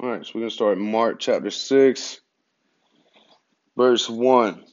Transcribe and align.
All 0.00 0.08
right, 0.08 0.24
so 0.24 0.30
we're 0.34 0.42
going 0.42 0.50
to 0.50 0.54
start 0.54 0.78
Mark 0.78 1.18
chapter 1.18 1.50
6, 1.50 2.20
verse 3.76 4.08
1. 4.08 4.64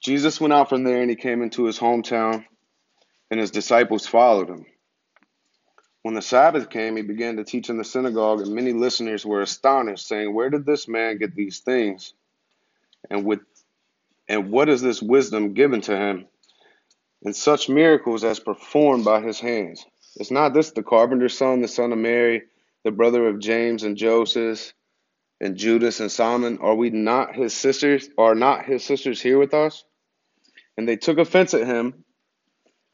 Jesus 0.00 0.40
went 0.40 0.52
out 0.52 0.68
from 0.68 0.84
there 0.84 1.00
and 1.00 1.10
he 1.10 1.16
came 1.16 1.42
into 1.42 1.64
his 1.64 1.80
hometown, 1.80 2.44
and 3.28 3.40
his 3.40 3.50
disciples 3.50 4.06
followed 4.06 4.48
him. 4.48 4.66
When 6.02 6.14
the 6.14 6.22
Sabbath 6.22 6.70
came, 6.70 6.94
he 6.94 7.02
began 7.02 7.38
to 7.38 7.44
teach 7.44 7.70
in 7.70 7.76
the 7.76 7.82
synagogue, 7.82 8.40
and 8.40 8.54
many 8.54 8.72
listeners 8.72 9.26
were 9.26 9.42
astonished, 9.42 10.06
saying, 10.06 10.32
Where 10.32 10.50
did 10.50 10.64
this 10.64 10.86
man 10.86 11.18
get 11.18 11.34
these 11.34 11.58
things? 11.58 12.14
And 13.10 13.24
with 13.24 13.40
and 14.28 14.52
what 14.52 14.68
is 14.68 14.80
this 14.80 15.02
wisdom 15.02 15.54
given 15.54 15.80
to 15.82 15.96
him? 15.96 16.26
And 17.24 17.34
such 17.34 17.68
miracles 17.68 18.22
as 18.22 18.38
performed 18.38 19.04
by 19.04 19.22
his 19.22 19.40
hands. 19.40 19.84
Is 20.16 20.30
not 20.30 20.54
this 20.54 20.70
the 20.70 20.84
carpenter's 20.84 21.36
son, 21.36 21.62
the 21.62 21.68
son 21.68 21.90
of 21.90 21.98
Mary, 21.98 22.42
the 22.84 22.90
brother 22.90 23.26
of 23.28 23.38
James 23.38 23.82
and 23.82 23.96
Joseph 23.96 24.72
and 25.40 25.56
Judas 25.56 26.00
and 26.00 26.10
Simon? 26.10 26.58
Are 26.58 26.74
we 26.74 26.90
not 26.90 27.34
his 27.34 27.54
sisters? 27.54 28.08
Are 28.18 28.34
not 28.34 28.64
his 28.64 28.84
sisters 28.84 29.20
here 29.20 29.38
with 29.38 29.54
us? 29.54 29.84
And 30.76 30.88
they 30.88 30.96
took 30.96 31.18
offense 31.18 31.54
at 31.54 31.66
him. 31.66 32.04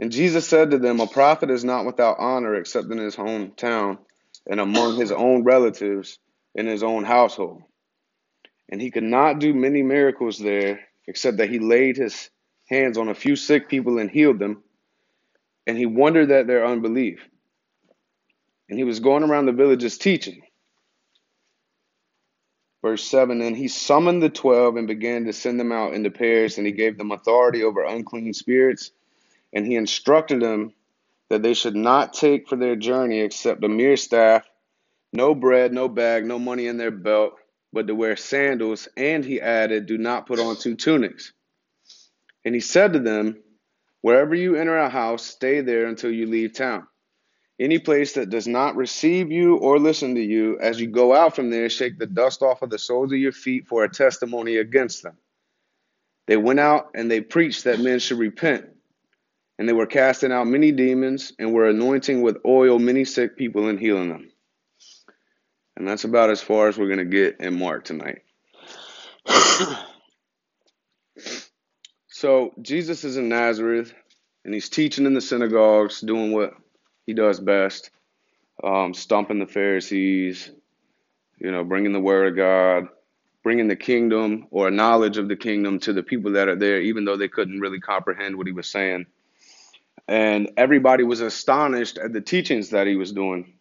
And 0.01 0.12
Jesus 0.12 0.47
said 0.47 0.70
to 0.70 0.78
them, 0.78 1.01
A 1.01 1.06
prophet 1.06 1.51
is 1.51 1.64
not 1.64 1.87
without 1.87 2.19
honor 2.19 2.55
except 2.55 2.91
in 2.91 2.98
his 2.98 3.16
hometown 3.16 3.98
and 4.48 4.61
among 4.61 4.97
his 4.97 5.12
own 5.12 5.45
relatives 5.45 6.19
in 6.55 6.66
his 6.66 6.83
own 6.83 7.05
household. 7.05 7.62
And 8.69 8.80
he 8.80 8.91
could 8.91 9.05
not 9.05 9.39
do 9.39 9.55
many 9.55 9.83
miracles 9.83 10.39
there 10.39 10.80
except 11.06 11.39
that 11.39 11.50
he 11.50 11.59
laid 11.59 11.97
his 11.97 12.30
hands 12.69 12.98
on 12.98 13.09
a 13.09 13.14
few 13.14 13.34
sick 13.36 13.69
people 13.69 13.98
and 13.98 14.11
healed 14.11 14.39
them. 14.39 14.62
And 15.66 15.77
he 15.77 15.86
wondered 15.86 16.30
at 16.30 16.47
their 16.47 16.66
unbelief. 16.66 17.27
And 18.68 18.78
he 18.78 18.84
was 18.84 19.00
going 19.00 19.22
around 19.22 19.46
the 19.46 19.52
villages 19.52 19.98
teaching. 19.98 20.42
Verse 22.83 23.02
7 23.05 23.41
And 23.42 23.56
he 23.56 23.69
summoned 23.69 24.22
the 24.22 24.30
twelve 24.30 24.77
and 24.77 24.86
began 24.86 25.25
to 25.25 25.33
send 25.33 25.58
them 25.58 25.72
out 25.72 25.94
into 25.94 26.10
pairs, 26.10 26.58
and 26.58 26.66
he 26.66 26.72
gave 26.72 26.97
them 26.97 27.10
authority 27.10 27.64
over 27.64 27.84
unclean 27.84 28.33
spirits. 28.34 28.92
And 29.52 29.66
he 29.66 29.77
instructed 29.77 30.41
them 30.41 30.75
that 31.30 31.42
they 31.42 31.55
should 31.55 31.77
not 31.77 32.12
take 32.12 32.48
for 32.48 32.56
their 32.56 32.77
journey 32.77 33.20
except 33.20 33.64
a 33.64 33.69
mere 33.69 33.97
staff, 33.97 34.47
no 35.12 35.34
bread, 35.34 35.72
no 35.72 35.88
bag, 35.88 36.25
no 36.27 36.38
money 36.38 36.66
in 36.66 36.77
their 36.77 36.91
belt, 36.91 37.34
but 37.72 37.86
to 37.86 37.94
wear 37.94 38.16
sandals. 38.16 38.88
And 38.97 39.25
he 39.25 39.41
added, 39.41 39.86
Do 39.86 39.98
not 39.98 40.27
put 40.27 40.38
on 40.38 40.56
two 40.56 40.75
tunics. 40.75 41.32
And 42.44 42.55
he 42.55 42.60
said 42.60 42.92
to 42.92 42.98
them, 43.00 43.38
Wherever 44.03 44.34
you 44.34 44.56
enter 44.56 44.77
a 44.77 44.88
house, 44.88 45.25
stay 45.25 45.60
there 45.60 45.86
until 45.86 46.10
you 46.10 46.27
leave 46.27 46.55
town. 46.55 46.86
Any 47.61 47.81
place 47.81 48.12
that 48.12 48.31
does 48.31 48.47
not 48.47 48.77
receive 48.77 49.33
you 49.33 49.56
or 49.56 49.81
listen 49.81 50.14
to 50.14 50.20
you, 50.20 50.59
as 50.61 50.81
you 50.81 50.87
go 50.87 51.12
out 51.12 51.34
from 51.34 51.51
there, 51.51 51.69
shake 51.69 51.98
the 51.98 52.06
dust 52.06 52.41
off 52.41 52.62
of 52.62 52.70
the 52.70 52.78
soles 52.78 53.12
of 53.12 53.19
your 53.19 53.33
feet 53.33 53.67
for 53.67 53.83
a 53.83 53.89
testimony 53.89 54.59
against 54.59 55.03
them. 55.03 55.17
They 56.28 56.37
went 56.37 56.61
out 56.61 56.91
and 56.95 57.11
they 57.11 57.20
preached 57.20 57.65
that 57.65 57.81
men 57.81 57.98
should 57.98 58.19
repent. 58.19 58.67
And 59.59 59.69
they 59.69 59.73
were 59.73 59.87
casting 59.87 60.31
out 60.31 60.47
many 60.47 60.70
demons 60.70 61.33
and 61.37 61.53
were 61.53 61.69
anointing 61.69 62.23
with 62.23 62.37
oil 62.47 62.78
many 62.78 63.05
sick 63.05 63.37
people 63.37 63.69
and 63.69 63.81
healing 63.81 64.11
them. 64.11 64.31
And 65.77 65.89
that's 65.89 66.05
about 66.05 66.31
as 66.31 66.41
far 66.41 66.69
as 66.69 66.78
we're 66.78 66.87
going 66.87 66.98
to 66.98 67.05
get 67.05 67.41
in 67.41 67.59
Mark 67.59 67.84
tonight. 67.84 68.22
so, 72.09 72.53
Jesus 72.62 73.03
is 73.03 73.17
in 73.17 73.28
Nazareth 73.28 73.93
and 74.45 74.55
he's 74.55 74.69
teaching 74.69 75.06
in 75.06 75.15
the 75.15 75.20
synagogues, 75.20 76.00
doing 76.00 76.33
what 76.33 76.55
he 77.09 77.14
does 77.14 77.41
best, 77.41 77.89
um, 78.62 78.92
stumping 78.92 79.39
the 79.39 79.47
Pharisees, 79.47 80.51
you 81.39 81.50
know, 81.50 81.65
bringing 81.65 81.95
the 81.95 82.00
word 82.00 82.28
of 82.28 82.37
God, 82.37 82.89
bringing 83.42 83.67
the 83.67 83.77
kingdom 83.77 84.47
or 84.50 84.70
knowledge 84.70 85.17
of 85.17 85.27
the 85.27 85.34
kingdom 85.34 85.78
to 85.81 85.95
the 85.95 86.03
people 86.03 86.33
that 86.33 86.49
are 86.49 86.55
there, 86.56 86.82
even 86.82 87.06
though 87.06 87.16
they 87.16 87.27
couldn't 87.27 87.60
really 87.60 87.81
comprehend 87.81 88.37
what 88.37 88.47
he 88.47 88.53
was 88.53 88.69
saying. 88.69 89.06
And 90.06 90.50
everybody 90.59 91.03
was 91.03 91.22
astonished 91.22 91.97
at 91.97 92.12
the 92.12 92.21
teachings 92.21 92.69
that 92.71 92.87
he 92.87 92.97
was 92.97 93.11
doing. 93.11 93.55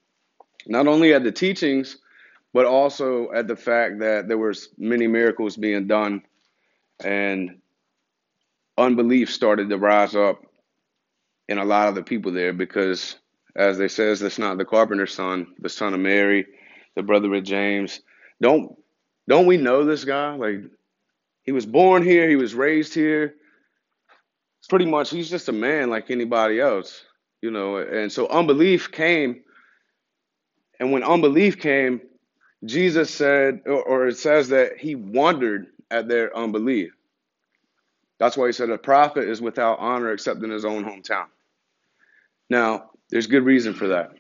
Not 0.65 0.87
only 0.87 1.13
at 1.13 1.23
the 1.23 1.31
teachings, 1.31 1.95
but 2.53 2.65
also 2.65 3.31
at 3.31 3.47
the 3.47 3.55
fact 3.55 3.99
that 3.99 4.27
there 4.27 4.37
was 4.37 4.67
many 4.77 5.07
miracles 5.07 5.55
being 5.55 5.87
done 5.87 6.21
and 7.01 7.61
unbelief 8.77 9.31
started 9.31 9.69
to 9.69 9.77
rise 9.77 10.15
up 10.17 10.41
in 11.47 11.59
a 11.59 11.65
lot 11.65 11.87
of 11.87 11.95
the 11.95 12.03
people 12.03 12.33
there 12.33 12.51
because 12.51 13.15
as 13.57 13.77
they 13.77 13.87
says, 13.87 14.19
that's 14.19 14.39
not 14.39 14.57
the 14.57 14.65
carpenter's 14.65 15.13
son, 15.13 15.47
the 15.59 15.69
son 15.69 15.93
of 15.93 15.99
Mary, 15.99 16.45
the 16.95 17.03
brother 17.03 17.33
of 17.33 17.43
James. 17.43 18.01
Don't 18.41 18.75
don't 19.27 19.47
we 19.47 19.57
know 19.57 19.83
this 19.83 20.05
guy? 20.05 20.35
Like 20.35 20.61
he 21.43 21.51
was 21.51 21.65
born 21.65 22.03
here, 22.03 22.29
he 22.29 22.35
was 22.37 22.55
raised 22.55 22.93
here. 22.93 23.35
It's 24.59 24.67
Pretty 24.67 24.85
much 24.85 25.09
he's 25.09 25.29
just 25.29 25.49
a 25.49 25.53
man 25.53 25.89
like 25.89 26.11
anybody 26.11 26.59
else, 26.59 27.03
you 27.41 27.51
know. 27.51 27.77
And 27.77 28.11
so 28.11 28.27
unbelief 28.27 28.91
came, 28.91 29.41
and 30.79 30.91
when 30.91 31.03
unbelief 31.03 31.59
came, 31.59 32.01
Jesus 32.65 33.13
said, 33.13 33.61
or, 33.65 33.83
or 33.83 34.07
it 34.07 34.17
says 34.17 34.49
that 34.49 34.77
he 34.77 34.95
wondered 34.95 35.67
at 35.91 36.07
their 36.07 36.35
unbelief. 36.35 36.93
That's 38.19 38.37
why 38.37 38.47
he 38.47 38.53
said 38.53 38.69
a 38.69 38.77
prophet 38.77 39.29
is 39.29 39.41
without 39.41 39.79
honor 39.79 40.11
except 40.11 40.43
in 40.43 40.49
his 40.49 40.65
own 40.65 40.83
hometown. 40.83 41.27
Now, 42.49 42.91
there's 43.09 43.27
good 43.27 43.43
reason 43.43 43.73
for 43.73 43.87
that. 43.89 44.17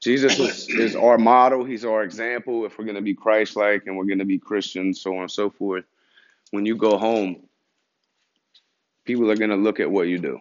Jesus 0.00 0.38
is, 0.38 0.68
is 0.68 0.96
our 0.96 1.16
model. 1.16 1.64
He's 1.64 1.84
our 1.84 2.02
example 2.02 2.66
if 2.66 2.78
we're 2.78 2.84
going 2.84 2.96
to 2.96 3.02
be 3.02 3.14
Christ 3.14 3.56
like 3.56 3.86
and 3.86 3.96
we're 3.96 4.04
going 4.04 4.18
to 4.18 4.24
be 4.24 4.38
Christians, 4.38 5.00
so 5.00 5.14
on 5.14 5.22
and 5.22 5.30
so 5.30 5.48
forth. 5.48 5.84
When 6.50 6.66
you 6.66 6.76
go 6.76 6.98
home, 6.98 7.44
people 9.04 9.30
are 9.30 9.36
going 9.36 9.50
to 9.50 9.56
look 9.56 9.80
at 9.80 9.90
what 9.90 10.08
you 10.08 10.18
do. 10.18 10.40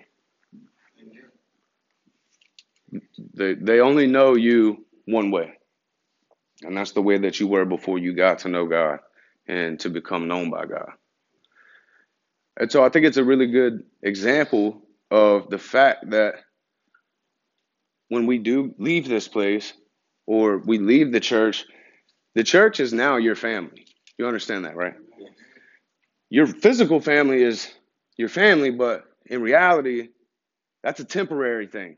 They, 3.34 3.54
they 3.56 3.80
only 3.80 4.06
know 4.06 4.36
you 4.36 4.86
one 5.06 5.32
way, 5.32 5.54
and 6.62 6.78
that's 6.78 6.92
the 6.92 7.02
way 7.02 7.18
that 7.18 7.40
you 7.40 7.48
were 7.48 7.66
before 7.66 7.98
you 7.98 8.14
got 8.14 8.40
to 8.40 8.50
know 8.50 8.68
God 8.68 9.00
and 9.48 9.80
to 9.80 9.90
become 9.90 10.28
known 10.28 10.50
by 10.50 10.66
God. 10.66 10.92
And 12.60 12.72
so 12.72 12.84
I 12.84 12.90
think 12.90 13.06
it's 13.06 13.18
a 13.18 13.24
really 13.24 13.48
good 13.48 13.84
example 14.02 14.82
of 15.10 15.50
the 15.50 15.58
fact 15.58 16.12
that 16.12 16.36
when 18.14 18.28
we 18.28 18.38
do 18.38 18.76
leave 18.78 19.08
this 19.08 19.28
place 19.28 19.74
or 20.28 20.60
we 20.60 20.78
leave 20.78 21.12
the 21.12 21.20
church, 21.20 21.66
the 22.36 22.44
church 22.44 22.80
is 22.80 22.94
now 22.94 23.18
your 23.18 23.36
family. 23.36 23.88
You 24.18 24.28
understand 24.28 24.66
that, 24.66 24.76
right? 24.76 24.94
Your 26.30 26.46
physical 26.46 27.02
family 27.02 27.42
is 27.42 27.72
your 28.18 28.30
family, 28.30 28.70
but 28.70 29.04
in 29.26 29.42
reality, 29.42 30.10
that's 30.84 31.00
a 31.00 31.06
temporary 31.06 31.68
thing. 31.68 31.98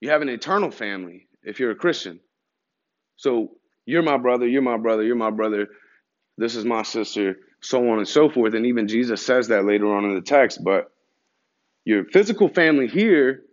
You 0.00 0.10
have 0.10 0.22
an 0.22 0.28
eternal 0.28 0.70
family 0.70 1.28
if 1.42 1.60
you're 1.60 1.70
a 1.70 1.76
Christian. 1.76 2.20
So 3.16 3.52
you're 3.86 4.02
my 4.02 4.18
brother, 4.18 4.46
you're 4.46 4.60
my 4.60 4.76
brother, 4.76 5.02
you're 5.02 5.16
my 5.16 5.30
brother, 5.30 5.68
this 6.36 6.54
is 6.56 6.66
my 6.66 6.82
sister, 6.82 7.36
so 7.62 7.88
on 7.90 7.98
and 7.98 8.08
so 8.08 8.28
forth. 8.28 8.52
And 8.52 8.66
even 8.66 8.86
Jesus 8.88 9.24
says 9.24 9.48
that 9.48 9.64
later 9.64 9.94
on 9.96 10.04
in 10.04 10.14
the 10.14 10.20
text. 10.20 10.62
But 10.62 10.90
your 11.86 12.04
physical 12.04 12.48
family 12.48 12.86
here 12.86 13.45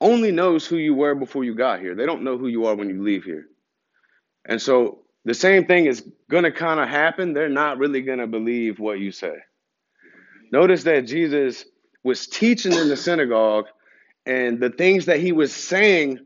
only 0.00 0.32
knows 0.32 0.66
who 0.66 0.76
you 0.76 0.94
were 0.94 1.14
before 1.14 1.44
you 1.44 1.54
got 1.54 1.80
here. 1.80 1.94
They 1.94 2.06
don't 2.06 2.22
know 2.22 2.36
who 2.36 2.48
you 2.48 2.66
are 2.66 2.74
when 2.74 2.88
you 2.88 3.02
leave 3.02 3.24
here. 3.24 3.46
And 4.46 4.60
so 4.60 5.00
the 5.24 5.34
same 5.34 5.66
thing 5.66 5.86
is 5.86 6.06
going 6.30 6.44
to 6.44 6.52
kind 6.52 6.80
of 6.80 6.88
happen. 6.88 7.32
They're 7.32 7.48
not 7.48 7.78
really 7.78 8.02
going 8.02 8.18
to 8.18 8.26
believe 8.26 8.78
what 8.78 8.98
you 8.98 9.10
say. 9.12 9.36
Notice 10.52 10.84
that 10.84 11.06
Jesus 11.06 11.64
was 12.02 12.26
teaching 12.26 12.72
in 12.72 12.88
the 12.88 12.96
synagogue, 12.96 13.66
and 14.26 14.60
the 14.60 14.70
things 14.70 15.06
that 15.06 15.20
he 15.20 15.32
was 15.32 15.54
saying 15.54 16.18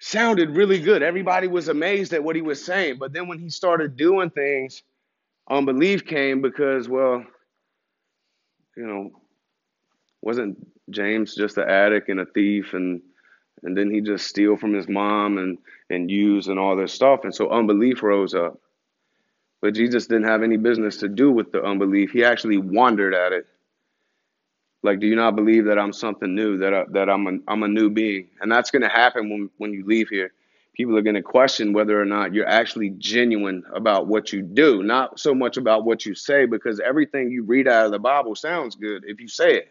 sounded 0.00 0.50
really 0.50 0.80
good. 0.80 1.02
Everybody 1.02 1.46
was 1.46 1.68
amazed 1.68 2.12
at 2.12 2.22
what 2.22 2.36
he 2.36 2.42
was 2.42 2.64
saying. 2.64 2.98
But 2.98 3.12
then 3.12 3.28
when 3.28 3.38
he 3.38 3.48
started 3.48 3.96
doing 3.96 4.30
things, 4.30 4.82
unbelief 5.48 6.04
came 6.04 6.42
because, 6.42 6.88
well, 6.88 7.24
you 8.76 8.86
know, 8.86 9.10
wasn't 10.20 10.66
James 10.90 11.34
just 11.34 11.58
an 11.58 11.68
addict 11.68 12.08
and 12.08 12.20
a 12.20 12.26
thief 12.26 12.74
and 12.74 13.02
and 13.62 13.76
then 13.76 13.90
he 13.90 14.00
just 14.00 14.26
steal 14.26 14.56
from 14.56 14.74
his 14.74 14.88
mom 14.88 15.38
and 15.38 15.58
and 15.90 16.10
use 16.10 16.48
and 16.48 16.58
all 16.58 16.76
this 16.76 16.92
stuff 16.92 17.20
and 17.24 17.34
so 17.34 17.50
unbelief 17.50 18.02
rose 18.02 18.34
up. 18.34 18.60
But 19.62 19.74
Jesus 19.74 20.06
didn't 20.06 20.28
have 20.28 20.42
any 20.42 20.58
business 20.58 20.98
to 20.98 21.08
do 21.08 21.32
with 21.32 21.50
the 21.50 21.62
unbelief. 21.64 22.10
He 22.10 22.22
actually 22.22 22.58
wondered 22.58 23.14
at 23.14 23.32
it. 23.32 23.46
Like, 24.82 25.00
do 25.00 25.06
you 25.06 25.16
not 25.16 25.34
believe 25.34 25.64
that 25.64 25.78
I'm 25.78 25.94
something 25.94 26.34
new, 26.34 26.58
that 26.58 26.74
I, 26.74 26.84
that 26.90 27.08
I'm 27.08 27.26
a, 27.26 27.38
I'm 27.48 27.62
a 27.62 27.68
new 27.68 27.88
being? 27.88 28.28
And 28.42 28.52
that's 28.52 28.70
going 28.70 28.82
to 28.82 28.90
happen 28.90 29.30
when 29.30 29.50
when 29.56 29.72
you 29.72 29.86
leave 29.86 30.10
here. 30.10 30.32
People 30.74 30.98
are 30.98 31.02
going 31.02 31.14
to 31.14 31.22
question 31.22 31.72
whether 31.72 31.98
or 31.98 32.04
not 32.04 32.34
you're 32.34 32.48
actually 32.48 32.90
genuine 32.98 33.62
about 33.74 34.08
what 34.08 34.32
you 34.32 34.42
do, 34.42 34.82
not 34.82 35.18
so 35.20 35.32
much 35.32 35.56
about 35.56 35.84
what 35.84 36.04
you 36.04 36.14
say, 36.14 36.46
because 36.46 36.80
everything 36.80 37.30
you 37.30 37.44
read 37.44 37.68
out 37.68 37.86
of 37.86 37.92
the 37.92 37.98
Bible 37.98 38.34
sounds 38.34 38.74
good 38.74 39.04
if 39.06 39.20
you 39.20 39.28
say 39.28 39.56
it. 39.56 39.68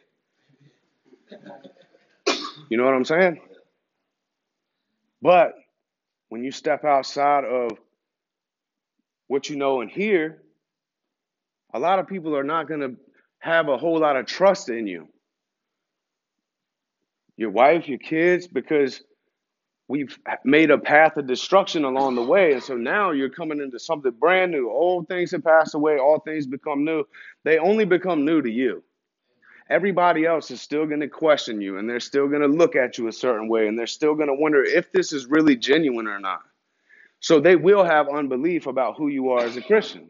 You 2.69 2.77
know 2.77 2.85
what 2.85 2.94
I'm 2.94 3.06
saying? 3.06 3.39
But 5.21 5.53
when 6.30 6.44
you 6.44 6.51
step 6.51 6.83
outside 6.83 7.45
of 7.45 7.71
what 9.27 9.50
you 9.50 9.56
know 9.56 9.81
and 9.81 9.89
hear, 9.89 10.41
a 11.74 11.80
lot 11.80 12.00
of 12.00 12.07
people 12.07 12.35
are 12.35 12.44
not 12.44 12.68
going 12.68 12.81
to 12.81 12.95
have 13.39 13.68
a 13.68 13.77
whole 13.77 14.00
lot 14.00 14.15
of 14.15 14.25
trust 14.25 14.69
in 14.69 14.88
you. 14.88 15.07
Your 17.35 17.50
wife, 17.50 17.88
your 17.88 18.00
kids, 18.00 18.47
because 18.47 19.01
we've 19.88 20.18
made 20.44 20.71
a 20.71 20.77
path 20.77 21.18
of 21.18 21.27
destruction 21.27 21.83
along 21.83 22.15
the 22.15 22.24
way. 22.24 22.53
And 22.53 22.63
so 22.63 22.75
now 22.75 23.12
you're 23.12 23.30
coming 23.30 23.59
into 23.59 23.80
something 23.80 24.12
brand 24.12 24.51
new. 24.51 24.69
Old 24.69 25.07
things 25.07 25.31
have 25.31 25.44
passed 25.44 25.75
away, 25.75 25.97
all 25.97 26.19
things 26.19 26.47
become 26.47 26.85
new. 26.85 27.03
They 27.44 27.57
only 27.57 27.85
become 27.85 28.25
new 28.25 28.41
to 28.41 28.50
you. 28.50 28.83
Everybody 29.69 30.25
else 30.25 30.51
is 30.51 30.62
still 30.62 30.86
going 30.86 31.00
to 31.00 31.07
question 31.07 31.62
you 31.62 31.77
and 31.77 31.89
they're 31.89 32.00
still 32.00 32.27
going 32.27 32.42
to 32.42 32.48
look 32.48 32.75
at 32.75 32.98
you 32.98 33.07
a 33.07 33.13
certain 33.13 33.48
way 33.48 33.68
and 33.68 33.77
they're 33.80 33.88
still 33.88 34.15
going 34.15 34.27
to 34.27 34.36
wonder 34.36 34.63
if 34.63 34.92
this 34.92 35.13
is 35.13 35.25
really 35.25 35.56
genuine 35.56 36.07
or 36.07 36.19
not. 36.19 36.42
So 37.19 37.39
they 37.39 37.56
will 37.56 37.83
have 37.83 38.10
unbelief 38.10 38.68
about 38.68 38.98
who 38.98 39.07
you 39.07 39.30
are 39.31 39.45
as 39.45 39.56
a 39.56 39.62
Christian. 39.62 40.10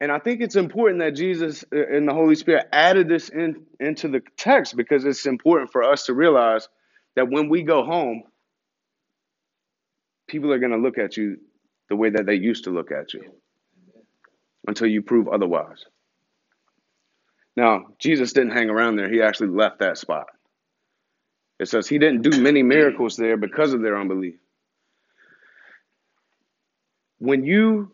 And 0.00 0.10
I 0.10 0.18
think 0.18 0.40
it's 0.40 0.56
important 0.56 1.00
that 1.00 1.16
Jesus 1.16 1.64
and 1.72 2.08
the 2.08 2.14
Holy 2.14 2.36
Spirit 2.36 2.68
added 2.72 3.08
this 3.08 3.28
in, 3.28 3.66
into 3.80 4.08
the 4.08 4.22
text 4.36 4.76
because 4.76 5.04
it's 5.04 5.26
important 5.26 5.72
for 5.72 5.82
us 5.82 6.06
to 6.06 6.14
realize 6.14 6.68
that 7.16 7.28
when 7.28 7.48
we 7.48 7.62
go 7.62 7.84
home, 7.84 8.22
people 10.28 10.52
are 10.52 10.58
going 10.58 10.72
to 10.72 10.78
look 10.78 10.96
at 10.96 11.16
you 11.16 11.36
the 11.88 11.96
way 11.96 12.10
that 12.10 12.24
they 12.24 12.36
used 12.36 12.64
to 12.64 12.70
look 12.70 12.92
at 12.92 13.12
you 13.12 13.22
until 14.66 14.86
you 14.86 15.02
prove 15.02 15.28
otherwise. 15.28 15.84
Now, 17.60 17.88
Jesus 17.98 18.32
didn't 18.32 18.52
hang 18.52 18.70
around 18.70 18.96
there, 18.96 19.12
he 19.12 19.20
actually 19.20 19.50
left 19.50 19.80
that 19.80 19.98
spot. 19.98 20.28
It 21.58 21.68
says 21.68 21.86
he 21.86 21.98
didn't 21.98 22.22
do 22.22 22.40
many 22.40 22.62
miracles 22.62 23.18
there 23.18 23.36
because 23.36 23.74
of 23.74 23.82
their 23.82 24.00
unbelief. 24.00 24.36
When 27.18 27.44
you 27.44 27.92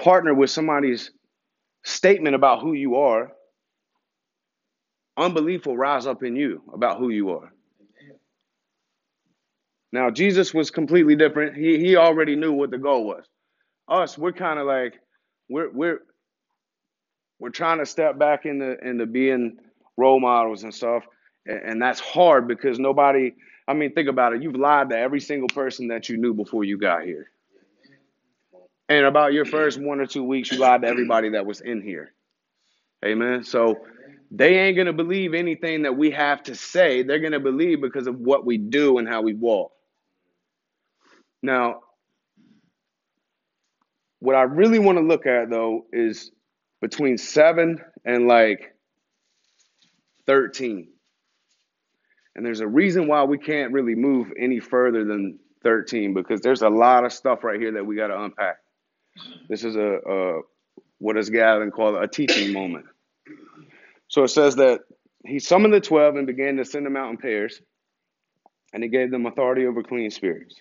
partner 0.00 0.32
with 0.32 0.48
somebody's 0.50 1.10
statement 1.84 2.36
about 2.36 2.60
who 2.60 2.72
you 2.72 2.98
are, 2.98 3.32
unbelief 5.16 5.66
will 5.66 5.76
rise 5.76 6.06
up 6.06 6.22
in 6.22 6.36
you 6.36 6.62
about 6.72 7.00
who 7.00 7.08
you 7.08 7.30
are. 7.30 7.52
Now, 9.90 10.10
Jesus 10.10 10.54
was 10.54 10.70
completely 10.70 11.16
different. 11.16 11.56
He 11.56 11.80
he 11.80 11.96
already 11.96 12.36
knew 12.36 12.52
what 12.52 12.70
the 12.70 12.78
goal 12.78 13.04
was. 13.08 13.24
Us, 13.88 14.16
we're 14.16 14.30
kind 14.30 14.60
of 14.60 14.68
like 14.68 15.00
we're 15.48 15.72
we're 15.72 15.98
we're 17.40 17.50
trying 17.50 17.78
to 17.78 17.86
step 17.86 18.18
back 18.18 18.46
into 18.46 18.78
into 18.86 19.06
being 19.06 19.58
role 19.96 20.20
models 20.20 20.62
and 20.62 20.72
stuff, 20.72 21.04
and, 21.46 21.58
and 21.58 21.82
that's 21.82 21.98
hard 21.98 22.46
because 22.46 22.78
nobody. 22.78 23.32
I 23.66 23.74
mean, 23.74 23.92
think 23.92 24.08
about 24.08 24.34
it. 24.34 24.42
You've 24.42 24.56
lied 24.56 24.90
to 24.90 24.98
every 24.98 25.20
single 25.20 25.48
person 25.48 25.88
that 25.88 26.08
you 26.08 26.16
knew 26.16 26.34
before 26.34 26.64
you 26.64 26.76
got 26.76 27.02
here. 27.02 27.30
And 28.88 29.06
about 29.06 29.32
your 29.32 29.44
first 29.44 29.80
one 29.80 30.00
or 30.00 30.06
two 30.06 30.24
weeks, 30.24 30.50
you 30.50 30.58
lied 30.58 30.82
to 30.82 30.88
everybody 30.88 31.30
that 31.30 31.46
was 31.46 31.60
in 31.60 31.80
here. 31.80 32.12
Amen. 33.04 33.44
So 33.44 33.76
they 34.32 34.58
ain't 34.58 34.74
going 34.74 34.88
to 34.88 34.92
believe 34.92 35.34
anything 35.34 35.82
that 35.82 35.96
we 35.96 36.10
have 36.10 36.42
to 36.44 36.56
say. 36.56 37.04
They're 37.04 37.20
going 37.20 37.32
to 37.32 37.40
believe 37.40 37.80
because 37.80 38.08
of 38.08 38.18
what 38.18 38.44
we 38.44 38.58
do 38.58 38.98
and 38.98 39.06
how 39.06 39.22
we 39.22 39.34
walk. 39.34 39.70
Now, 41.40 41.82
what 44.18 44.34
I 44.34 44.42
really 44.42 44.80
want 44.80 44.98
to 44.98 45.04
look 45.04 45.26
at 45.26 45.48
though 45.48 45.86
is 45.92 46.32
between 46.80 47.18
7 47.18 47.80
and 48.04 48.26
like 48.26 48.74
13. 50.26 50.88
And 52.34 52.46
there's 52.46 52.60
a 52.60 52.66
reason 52.66 53.08
why 53.08 53.24
we 53.24 53.38
can't 53.38 53.72
really 53.72 53.94
move 53.94 54.32
any 54.38 54.60
further 54.60 55.04
than 55.04 55.38
13 55.62 56.14
because 56.14 56.40
there's 56.40 56.62
a 56.62 56.68
lot 56.68 57.04
of 57.04 57.12
stuff 57.12 57.44
right 57.44 57.60
here 57.60 57.72
that 57.72 57.84
we 57.84 57.96
got 57.96 58.08
to 58.08 58.22
unpack. 58.22 58.56
This 59.48 59.64
is 59.64 59.76
a, 59.76 59.98
a 60.06 60.40
what 60.98 61.16
is 61.16 61.30
Gavin 61.30 61.70
called 61.70 61.96
a 61.96 62.06
teaching 62.06 62.52
moment. 62.52 62.86
So 64.08 64.22
it 64.24 64.28
says 64.28 64.56
that 64.56 64.80
he 65.26 65.38
summoned 65.38 65.74
the 65.74 65.80
12 65.80 66.16
and 66.16 66.26
began 66.26 66.56
to 66.56 66.64
send 66.64 66.86
them 66.86 66.96
out 66.96 67.10
in 67.10 67.16
pairs, 67.16 67.60
and 68.72 68.82
he 68.82 68.88
gave 68.88 69.10
them 69.10 69.26
authority 69.26 69.66
over 69.66 69.82
clean 69.82 70.10
spirits. 70.10 70.60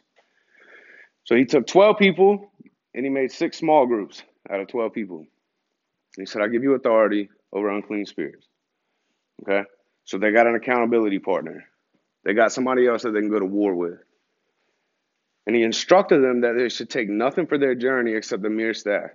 So 1.25 1.35
he 1.35 1.45
took 1.45 1.67
12 1.67 1.97
people 1.97 2.51
and 2.93 3.05
he 3.05 3.09
made 3.09 3.31
six 3.31 3.57
small 3.57 3.85
groups 3.85 4.23
out 4.49 4.59
of 4.59 4.67
12 4.67 4.93
people. 4.93 5.25
He 6.19 6.25
said, 6.25 6.41
I 6.41 6.47
give 6.47 6.63
you 6.63 6.73
authority 6.73 7.29
over 7.53 7.69
unclean 7.69 8.05
spirits. 8.05 8.45
Okay? 9.43 9.63
So 10.05 10.17
they 10.17 10.31
got 10.31 10.47
an 10.47 10.55
accountability 10.55 11.19
partner. 11.19 11.65
They 12.23 12.33
got 12.33 12.51
somebody 12.51 12.87
else 12.87 13.03
that 13.03 13.11
they 13.11 13.19
can 13.19 13.29
go 13.29 13.39
to 13.39 13.45
war 13.45 13.73
with. 13.75 13.99
And 15.47 15.55
he 15.55 15.63
instructed 15.63 16.21
them 16.21 16.41
that 16.41 16.53
they 16.57 16.69
should 16.69 16.89
take 16.89 17.09
nothing 17.09 17.47
for 17.47 17.57
their 17.57 17.75
journey 17.75 18.13
except 18.13 18.43
the 18.43 18.49
mere 18.49 18.73
staff. 18.73 19.11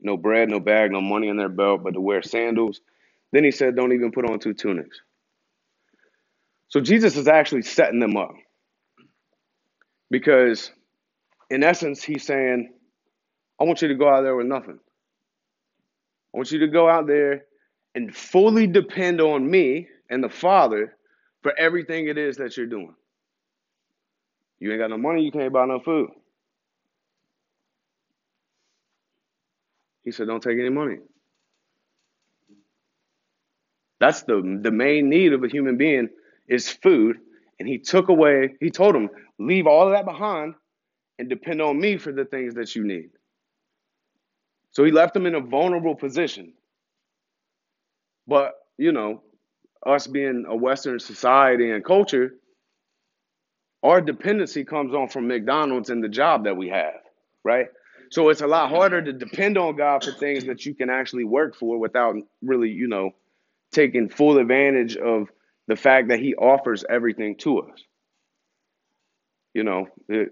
No 0.00 0.16
bread, 0.16 0.48
no 0.48 0.60
bag, 0.60 0.92
no 0.92 1.00
money 1.00 1.28
in 1.28 1.36
their 1.36 1.48
belt, 1.48 1.82
but 1.82 1.94
to 1.94 2.00
wear 2.00 2.22
sandals. 2.22 2.80
Then 3.32 3.42
he 3.42 3.50
said, 3.50 3.74
don't 3.74 3.92
even 3.92 4.12
put 4.12 4.28
on 4.28 4.38
two 4.38 4.54
tunics. 4.54 5.00
So 6.68 6.80
Jesus 6.80 7.16
is 7.16 7.26
actually 7.26 7.62
setting 7.62 8.00
them 8.00 8.16
up. 8.16 8.34
Because 10.10 10.70
in 11.50 11.64
essence, 11.64 12.02
he's 12.02 12.24
saying, 12.24 12.72
I 13.60 13.64
want 13.64 13.82
you 13.82 13.88
to 13.88 13.94
go 13.94 14.08
out 14.08 14.22
there 14.22 14.36
with 14.36 14.46
nothing. 14.46 14.78
I 16.34 16.36
want 16.36 16.50
you 16.50 16.58
to 16.60 16.66
go 16.66 16.88
out 16.88 17.06
there 17.06 17.44
and 17.94 18.14
fully 18.14 18.66
depend 18.66 19.20
on 19.20 19.48
me 19.48 19.88
and 20.10 20.22
the 20.22 20.28
Father 20.28 20.96
for 21.42 21.56
everything 21.56 22.08
it 22.08 22.18
is 22.18 22.36
that 22.38 22.56
you're 22.56 22.66
doing. 22.66 22.94
You 24.58 24.72
ain't 24.72 24.80
got 24.80 24.90
no 24.90 24.98
money, 24.98 25.22
you 25.22 25.30
can't 25.30 25.52
buy 25.52 25.66
no 25.66 25.78
food. 25.78 26.10
He 30.04 30.10
said, 30.10 30.26
Don't 30.26 30.42
take 30.42 30.58
any 30.58 30.70
money. 30.70 30.98
That's 34.00 34.22
the, 34.22 34.60
the 34.62 34.70
main 34.70 35.08
need 35.08 35.32
of 35.32 35.44
a 35.44 35.48
human 35.48 35.76
being 35.76 36.08
is 36.48 36.68
food. 36.68 37.18
And 37.58 37.68
he 37.68 37.78
took 37.78 38.08
away, 38.08 38.54
he 38.60 38.70
told 38.70 38.96
him, 38.96 39.08
leave 39.38 39.66
all 39.66 39.86
of 39.86 39.92
that 39.92 40.04
behind 40.04 40.54
and 41.18 41.28
depend 41.28 41.62
on 41.62 41.80
me 41.80 41.96
for 41.96 42.12
the 42.12 42.24
things 42.24 42.54
that 42.54 42.74
you 42.74 42.84
need. 42.84 43.10
So 44.74 44.84
he 44.84 44.90
left 44.90 45.14
them 45.14 45.26
in 45.26 45.34
a 45.34 45.40
vulnerable 45.40 45.94
position. 45.94 46.52
But, 48.26 48.54
you 48.76 48.92
know, 48.92 49.22
us 49.86 50.06
being 50.06 50.46
a 50.48 50.56
Western 50.56 50.98
society 50.98 51.70
and 51.70 51.84
culture, 51.84 52.34
our 53.82 54.00
dependency 54.00 54.64
comes 54.64 54.94
on 54.94 55.08
from 55.08 55.28
McDonald's 55.28 55.90
and 55.90 56.02
the 56.02 56.08
job 56.08 56.44
that 56.44 56.56
we 56.56 56.70
have, 56.70 57.00
right? 57.44 57.66
So 58.10 58.30
it's 58.30 58.40
a 58.40 58.46
lot 58.46 58.70
harder 58.70 59.02
to 59.02 59.12
depend 59.12 59.58
on 59.58 59.76
God 59.76 60.04
for 60.04 60.12
things 60.12 60.46
that 60.46 60.64
you 60.66 60.74
can 60.74 60.90
actually 60.90 61.24
work 61.24 61.54
for 61.56 61.78
without 61.78 62.16
really, 62.42 62.70
you 62.70 62.88
know, 62.88 63.10
taking 63.72 64.08
full 64.08 64.38
advantage 64.38 64.96
of 64.96 65.28
the 65.66 65.76
fact 65.76 66.08
that 66.08 66.20
He 66.20 66.34
offers 66.34 66.84
everything 66.88 67.36
to 67.38 67.60
us. 67.60 67.82
You 69.52 69.64
know, 69.64 69.88
it, 70.08 70.30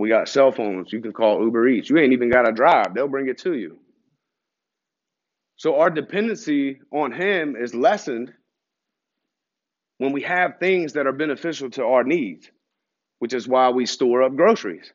we 0.00 0.08
got 0.08 0.28
cell 0.28 0.52
phones. 0.52 0.92
You 0.92 1.00
can 1.00 1.12
call 1.12 1.42
Uber 1.42 1.68
Eats. 1.68 1.88
You 1.88 1.98
ain't 1.98 2.12
even 2.12 2.30
got 2.30 2.42
to 2.42 2.52
drive, 2.52 2.94
they'll 2.94 3.08
bring 3.08 3.28
it 3.28 3.38
to 3.38 3.54
you. 3.54 3.78
So 5.56 5.76
our 5.80 5.90
dependency 5.90 6.80
on 6.92 7.12
Him 7.12 7.56
is 7.56 7.74
lessened 7.74 8.32
when 9.98 10.12
we 10.12 10.22
have 10.22 10.58
things 10.58 10.94
that 10.94 11.06
are 11.06 11.12
beneficial 11.12 11.70
to 11.70 11.84
our 11.84 12.02
needs, 12.02 12.50
which 13.20 13.32
is 13.32 13.46
why 13.46 13.70
we 13.70 13.86
store 13.86 14.22
up 14.22 14.34
groceries. 14.34 14.92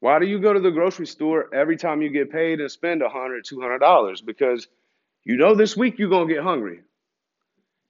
Why 0.00 0.18
do 0.18 0.26
you 0.26 0.38
go 0.38 0.52
to 0.52 0.60
the 0.60 0.70
grocery 0.70 1.06
store 1.06 1.54
every 1.54 1.76
time 1.76 2.02
you 2.02 2.10
get 2.10 2.30
paid 2.30 2.60
and 2.60 2.70
spend 2.70 3.00
a 3.00 3.08
hundred, 3.08 3.44
two 3.44 3.60
hundred 3.60 3.78
dollars? 3.78 4.20
Because 4.20 4.66
you 5.24 5.36
know 5.36 5.54
this 5.54 5.76
week 5.76 5.98
you're 5.98 6.10
gonna 6.10 6.32
get 6.32 6.42
hungry. 6.42 6.80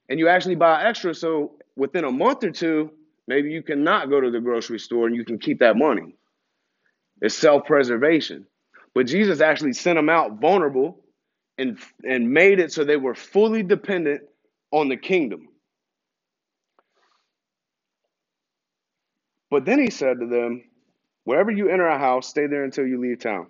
And 0.09 0.21
you 0.21 0.29
actually 0.29 0.55
buy 0.55 0.85
extra 0.85 1.15
so 1.15 1.53
within 1.77 2.05
a 2.05 2.13
month 2.13 2.45
or 2.45 2.51
two, 2.51 2.93
Maybe 3.29 3.51
you 3.51 3.63
cannot 3.63 4.11
go 4.11 4.21
to 4.21 4.31
the 4.31 4.41
grocery 4.41 4.79
store 4.79 5.07
and 5.07 5.17
you 5.17 5.25
can 5.25 5.39
keep 5.39 5.61
that 5.61 5.77
money. 5.77 6.17
It's 7.23 7.37
self 7.37 7.67
preservation. 7.67 8.47
But 8.95 9.07
Jesus 9.07 9.41
actually 9.41 9.75
sent 9.75 9.97
them 9.99 10.11
out 10.11 10.41
vulnerable 10.41 11.05
and, 11.59 11.79
and 12.09 12.31
made 12.31 12.61
it 12.61 12.73
so 12.73 12.85
they 12.85 12.97
were 12.97 13.15
fully 13.15 13.63
dependent 13.63 14.23
on 14.73 14.89
the 14.89 14.97
kingdom. 14.97 15.49
But 19.51 19.65
then 19.67 19.81
he 19.81 19.91
said 19.91 20.21
to 20.21 20.27
them, 20.27 20.65
Wherever 21.25 21.53
you 21.53 21.71
enter 21.71 21.87
a 21.89 21.99
house, 21.99 22.29
stay 22.29 22.49
there 22.49 22.65
until 22.65 22.87
you 22.87 23.01
leave 23.01 23.21
town. 23.21 23.49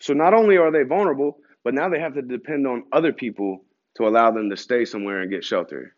So 0.00 0.14
not 0.14 0.34
only 0.34 0.58
are 0.58 0.72
they 0.72 0.84
vulnerable, 0.84 1.38
but 1.64 1.74
now 1.74 1.90
they 1.90 2.00
have 2.00 2.14
to 2.14 2.22
depend 2.22 2.68
on 2.68 2.84
other 2.92 3.12
people 3.14 3.64
to 3.96 4.08
allow 4.08 4.32
them 4.32 4.50
to 4.50 4.58
stay 4.58 4.86
somewhere 4.86 5.22
and 5.22 5.32
get 5.32 5.44
shelter. 5.44 5.95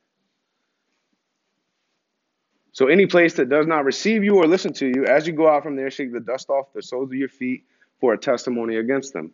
So 2.73 2.87
any 2.87 3.07
place 3.07 3.35
that 3.35 3.49
does 3.49 3.67
not 3.67 3.85
receive 3.85 4.23
you 4.25 4.37
or 4.37 4.47
listen 4.47 4.73
to 4.75 4.87
you, 4.87 5.05
as 5.07 5.27
you 5.27 5.33
go 5.33 5.49
out 5.49 5.63
from 5.63 5.77
there, 5.77 5.91
shake 5.91 6.13
the 6.13 6.21
dust 6.21 6.51
off 6.51 6.73
the 6.75 6.83
soles 6.83 7.11
of 7.11 7.15
your 7.15 7.29
feet 7.29 7.65
for 8.01 8.13
a 8.13 8.19
testimony 8.19 8.77
against 8.77 9.13
them. 9.13 9.33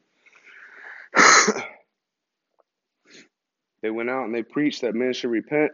they 3.82 3.90
went 3.90 4.10
out 4.10 4.24
and 4.24 4.34
they 4.34 4.42
preached 4.42 4.80
that 4.82 4.94
men 4.94 5.12
should 5.12 5.30
repent, 5.30 5.72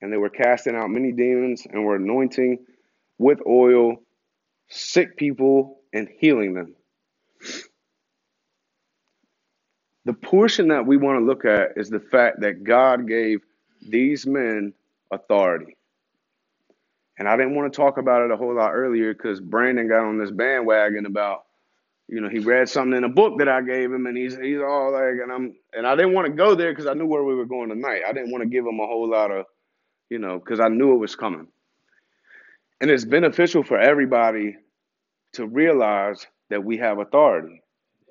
and 0.00 0.12
they 0.12 0.16
were 0.16 0.30
casting 0.30 0.74
out 0.74 0.90
many 0.90 1.12
demons 1.12 1.66
and 1.70 1.84
were 1.84 1.96
anointing 1.96 2.58
with 3.18 3.40
oil, 3.46 3.96
sick 4.68 5.16
people, 5.16 5.80
and 5.92 6.08
healing 6.18 6.54
them. 6.54 6.74
The 10.04 10.12
portion 10.12 10.68
that 10.68 10.86
we 10.86 10.96
want 10.96 11.18
to 11.20 11.24
look 11.24 11.44
at 11.44 11.78
is 11.78 11.88
the 11.88 12.00
fact 12.00 12.40
that 12.40 12.64
God 12.64 13.08
gave 13.08 13.40
these 13.80 14.26
men 14.26 14.74
authority. 15.10 15.76
And 17.18 17.28
I 17.28 17.36
didn't 17.36 17.54
want 17.54 17.72
to 17.72 17.76
talk 17.76 17.98
about 17.98 18.22
it 18.22 18.30
a 18.32 18.36
whole 18.36 18.54
lot 18.54 18.72
earlier 18.72 19.14
because 19.14 19.40
Brandon 19.40 19.88
got 19.88 20.04
on 20.04 20.18
this 20.18 20.30
bandwagon 20.32 21.06
about, 21.06 21.44
you 22.08 22.20
know, 22.20 22.28
he 22.28 22.40
read 22.40 22.68
something 22.68 22.96
in 22.96 23.04
a 23.04 23.08
book 23.08 23.38
that 23.38 23.48
I 23.48 23.62
gave 23.62 23.92
him, 23.92 24.06
and 24.06 24.16
he's 24.16 24.36
he's 24.36 24.60
all 24.60 24.92
like, 24.92 25.22
and 25.22 25.32
I'm 25.32 25.54
and 25.72 25.86
I 25.86 25.94
didn't 25.94 26.12
want 26.12 26.26
to 26.26 26.32
go 26.32 26.54
there 26.54 26.72
because 26.72 26.86
I 26.86 26.94
knew 26.94 27.06
where 27.06 27.24
we 27.24 27.34
were 27.34 27.46
going 27.46 27.68
tonight. 27.68 28.02
I 28.06 28.12
didn't 28.12 28.32
want 28.32 28.42
to 28.42 28.48
give 28.48 28.66
him 28.66 28.80
a 28.80 28.86
whole 28.86 29.08
lot 29.08 29.30
of, 29.30 29.46
you 30.10 30.18
know, 30.18 30.38
because 30.38 30.60
I 30.60 30.68
knew 30.68 30.92
it 30.94 30.98
was 30.98 31.16
coming. 31.16 31.46
And 32.80 32.90
it's 32.90 33.04
beneficial 33.04 33.62
for 33.62 33.78
everybody 33.78 34.56
to 35.34 35.46
realize 35.46 36.26
that 36.50 36.64
we 36.64 36.78
have 36.78 36.98
authority, 36.98 37.62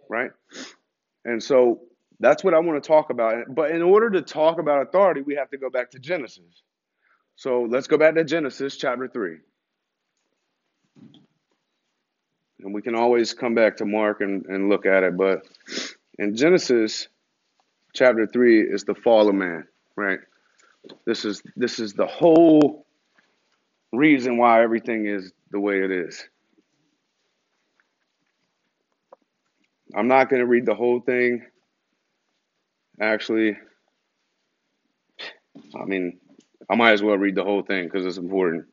right? 0.10 0.32
And 1.26 1.44
so 1.44 1.82
that's 2.20 2.44
what 2.44 2.54
I 2.54 2.60
want 2.60 2.82
to 2.82 2.88
talk 2.88 3.10
about. 3.10 3.54
But 3.54 3.72
in 3.72 3.82
order 3.82 4.10
to 4.12 4.22
talk 4.22 4.60
about 4.60 4.82
authority, 4.88 5.22
we 5.22 5.36
have 5.36 5.50
to 5.52 5.58
go 5.58 5.70
back 5.70 5.92
to 5.92 6.00
Genesis. 6.00 6.64
So 7.36 7.64
let's 7.64 7.88
go 7.88 7.98
back 7.98 8.16
to 8.16 8.24
Genesis 8.24 8.78
chapter 8.78 9.08
3. 9.08 9.38
And 12.62 12.74
we 12.74 12.82
can 12.82 12.96
always 12.96 13.34
come 13.34 13.56
back 13.56 13.78
to 13.78 13.86
Mark 13.86 14.22
and, 14.22 14.46
and 14.46 14.70
look 14.70 14.86
at 14.86 15.04
it. 15.04 15.18
But 15.18 15.44
in 16.18 16.36
Genesis 16.36 17.08
chapter 17.94 18.26
3 18.28 18.62
is 18.62 18.84
the 18.84 18.96
fall 18.96 19.28
of 19.28 19.36
man, 19.36 19.68
right? 19.96 20.20
This 21.06 21.26
is 21.26 21.42
this 21.56 21.80
is 21.80 21.94
the 21.94 22.06
whole 22.08 22.86
reason 23.94 24.38
why 24.38 24.64
everything 24.64 25.06
is 25.06 25.32
the 25.52 25.60
way 25.60 25.82
it 25.82 25.92
is. 25.92 26.28
I'm 29.96 30.08
not 30.08 30.30
going 30.30 30.42
to 30.42 30.48
read 30.48 30.66
the 30.66 30.76
whole 30.76 31.00
thing. 31.00 31.46
Actually, 33.00 33.58
I 35.80 35.86
mean, 35.86 36.20
I 36.70 36.76
might 36.76 36.94
as 36.94 37.04
well 37.04 37.18
read 37.18 37.36
the 37.36 37.44
whole 37.44 37.62
thing 37.62 37.86
because 37.86 38.06
it's 38.06 38.18
important. 38.18 38.66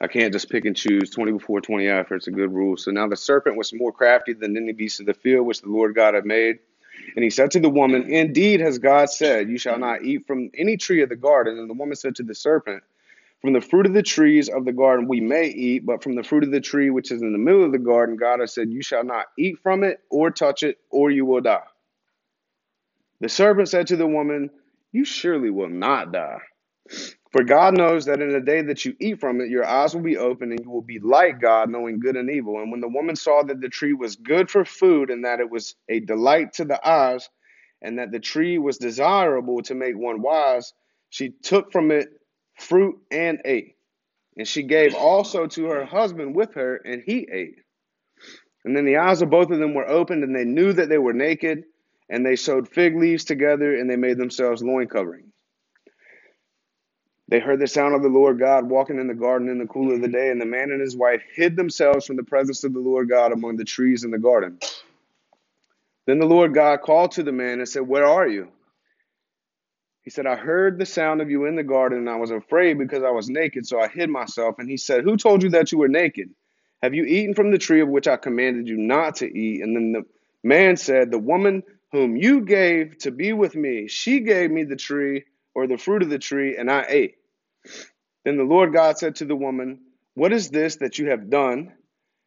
I 0.00 0.06
can't 0.06 0.32
just 0.32 0.50
pick 0.50 0.64
and 0.64 0.76
choose 0.76 1.10
20 1.10 1.32
before 1.32 1.60
20 1.60 1.88
after. 1.88 2.14
It's 2.14 2.26
a 2.26 2.32
good 2.32 2.52
rule. 2.52 2.76
So 2.76 2.90
now 2.90 3.08
the 3.08 3.16
serpent 3.16 3.56
was 3.56 3.72
more 3.72 3.92
crafty 3.92 4.32
than 4.32 4.56
any 4.56 4.72
beast 4.72 5.00
of 5.00 5.06
the 5.06 5.14
field 5.14 5.46
which 5.46 5.62
the 5.62 5.68
Lord 5.68 5.94
God 5.94 6.14
had 6.14 6.26
made. 6.26 6.58
And 7.16 7.22
he 7.22 7.30
said 7.30 7.52
to 7.52 7.60
the 7.60 7.68
woman, 7.68 8.10
Indeed, 8.10 8.60
has 8.60 8.78
God 8.78 9.10
said, 9.10 9.48
You 9.48 9.58
shall 9.58 9.78
not 9.78 10.02
eat 10.02 10.26
from 10.26 10.50
any 10.56 10.76
tree 10.76 11.02
of 11.02 11.08
the 11.08 11.16
garden. 11.16 11.58
And 11.58 11.70
the 11.70 11.74
woman 11.74 11.96
said 11.96 12.16
to 12.16 12.22
the 12.22 12.34
serpent, 12.34 12.82
From 13.40 13.52
the 13.52 13.60
fruit 13.60 13.86
of 13.86 13.92
the 13.92 14.02
trees 14.02 14.48
of 14.48 14.64
the 14.64 14.72
garden 14.72 15.08
we 15.08 15.20
may 15.20 15.46
eat, 15.46 15.86
but 15.86 16.02
from 16.02 16.14
the 16.14 16.22
fruit 16.22 16.44
of 16.44 16.50
the 16.50 16.60
tree 16.60 16.90
which 16.90 17.10
is 17.10 17.22
in 17.22 17.32
the 17.32 17.38
middle 17.38 17.64
of 17.64 17.72
the 17.72 17.78
garden, 17.78 18.16
God 18.16 18.40
has 18.40 18.52
said, 18.54 18.70
You 18.70 18.82
shall 18.82 19.04
not 19.04 19.26
eat 19.38 19.58
from 19.62 19.84
it 19.84 20.00
or 20.10 20.30
touch 20.30 20.62
it, 20.62 20.78
or 20.90 21.10
you 21.10 21.24
will 21.24 21.40
die. 21.40 21.62
The 23.20 23.28
serpent 23.28 23.68
said 23.68 23.86
to 23.88 23.96
the 23.96 24.06
woman, 24.06 24.50
You 24.92 25.04
surely 25.04 25.50
will 25.50 25.68
not 25.68 26.12
die. 26.12 26.40
For 27.32 27.44
God 27.44 27.76
knows 27.76 28.06
that 28.06 28.22
in 28.22 28.32
the 28.32 28.40
day 28.40 28.62
that 28.62 28.84
you 28.84 28.96
eat 29.00 29.20
from 29.20 29.40
it, 29.40 29.50
your 29.50 29.66
eyes 29.66 29.94
will 29.94 30.02
be 30.02 30.18
open 30.18 30.52
and 30.52 30.60
you 30.64 30.70
will 30.70 30.82
be 30.82 31.00
like 31.00 31.40
God, 31.40 31.70
knowing 31.70 32.00
good 32.00 32.16
and 32.16 32.30
evil. 32.30 32.60
And 32.60 32.70
when 32.70 32.80
the 32.80 32.88
woman 32.88 33.16
saw 33.16 33.42
that 33.44 33.60
the 33.60 33.68
tree 33.68 33.94
was 33.94 34.16
good 34.16 34.50
for 34.50 34.64
food 34.64 35.10
and 35.10 35.24
that 35.24 35.40
it 35.40 35.50
was 35.50 35.76
a 35.88 36.00
delight 36.00 36.54
to 36.54 36.64
the 36.64 36.86
eyes 36.88 37.28
and 37.82 37.98
that 37.98 38.12
the 38.12 38.20
tree 38.20 38.58
was 38.58 38.78
desirable 38.78 39.62
to 39.64 39.74
make 39.74 39.96
one 39.96 40.22
wise, 40.22 40.72
she 41.10 41.30
took 41.30 41.72
from 41.72 41.90
it 41.92 42.08
fruit 42.58 42.98
and 43.10 43.42
ate. 43.44 43.76
And 44.36 44.48
she 44.48 44.64
gave 44.64 44.94
also 44.94 45.46
to 45.48 45.66
her 45.66 45.86
husband 45.86 46.36
with 46.36 46.54
her, 46.54 46.76
and 46.76 47.02
he 47.04 47.28
ate. 47.30 47.60
And 48.64 48.76
then 48.76 48.86
the 48.86 48.98
eyes 48.98 49.22
of 49.22 49.30
both 49.30 49.50
of 49.50 49.60
them 49.60 49.74
were 49.74 49.88
opened, 49.88 50.24
and 50.24 50.36
they 50.36 50.46
knew 50.46 50.72
that 50.74 50.88
they 50.90 50.98
were 50.98 51.14
naked, 51.14 51.64
and 52.10 52.26
they 52.26 52.36
sewed 52.36 52.68
fig 52.68 52.96
leaves 52.96 53.24
together, 53.24 53.76
and 53.76 53.90
they 53.90 53.96
made 53.96 54.18
themselves 54.18 54.62
loin 54.62 54.88
coverings. 54.88 55.33
They 57.28 57.40
heard 57.40 57.60
the 57.60 57.66
sound 57.66 57.94
of 57.94 58.02
the 58.02 58.08
Lord 58.08 58.38
God 58.38 58.68
walking 58.68 59.00
in 59.00 59.06
the 59.08 59.14
garden 59.14 59.48
in 59.48 59.58
the 59.58 59.66
cool 59.66 59.92
of 59.94 60.00
the 60.02 60.08
day, 60.08 60.30
and 60.30 60.40
the 60.40 60.46
man 60.46 60.70
and 60.70 60.80
his 60.80 60.96
wife 60.96 61.22
hid 61.34 61.56
themselves 61.56 62.06
from 62.06 62.16
the 62.16 62.22
presence 62.22 62.64
of 62.64 62.74
the 62.74 62.80
Lord 62.80 63.08
God 63.08 63.32
among 63.32 63.56
the 63.56 63.64
trees 63.64 64.04
in 64.04 64.10
the 64.10 64.18
garden. 64.18 64.58
Then 66.06 66.18
the 66.18 66.26
Lord 66.26 66.54
God 66.54 66.82
called 66.82 67.12
to 67.12 67.22
the 67.22 67.32
man 67.32 67.60
and 67.60 67.68
said, 67.68 67.82
Where 67.82 68.06
are 68.06 68.28
you? 68.28 68.48
He 70.02 70.10
said, 70.10 70.26
I 70.26 70.36
heard 70.36 70.78
the 70.78 70.84
sound 70.86 71.22
of 71.22 71.30
you 71.30 71.46
in 71.46 71.56
the 71.56 71.62
garden, 71.62 71.98
and 71.98 72.10
I 72.10 72.16
was 72.16 72.30
afraid 72.30 72.78
because 72.78 73.02
I 73.02 73.10
was 73.10 73.30
naked, 73.30 73.66
so 73.66 73.80
I 73.80 73.88
hid 73.88 74.10
myself. 74.10 74.56
And 74.58 74.68
he 74.68 74.76
said, 74.76 75.02
Who 75.04 75.16
told 75.16 75.42
you 75.42 75.48
that 75.50 75.72
you 75.72 75.78
were 75.78 75.88
naked? 75.88 76.28
Have 76.82 76.94
you 76.94 77.04
eaten 77.04 77.34
from 77.34 77.50
the 77.50 77.58
tree 77.58 77.80
of 77.80 77.88
which 77.88 78.06
I 78.06 78.16
commanded 78.18 78.68
you 78.68 78.76
not 78.76 79.16
to 79.16 79.26
eat? 79.26 79.62
And 79.62 79.74
then 79.74 79.92
the 79.92 80.04
man 80.42 80.76
said, 80.76 81.10
The 81.10 81.18
woman 81.18 81.62
whom 81.90 82.16
you 82.16 82.42
gave 82.42 82.98
to 82.98 83.10
be 83.10 83.32
with 83.32 83.56
me, 83.56 83.88
she 83.88 84.20
gave 84.20 84.50
me 84.50 84.64
the 84.64 84.76
tree 84.76 85.24
or 85.54 85.66
the 85.66 85.78
fruit 85.78 86.02
of 86.02 86.10
the 86.10 86.18
tree, 86.18 86.56
and 86.56 86.70
I 86.70 86.84
ate. 86.88 87.16
Then 88.24 88.36
the 88.36 88.44
Lord 88.44 88.72
God 88.72 88.98
said 88.98 89.16
to 89.16 89.24
the 89.24 89.36
woman, 89.36 89.80
What 90.14 90.32
is 90.32 90.50
this 90.50 90.76
that 90.76 90.98
you 90.98 91.10
have 91.10 91.30
done? 91.30 91.72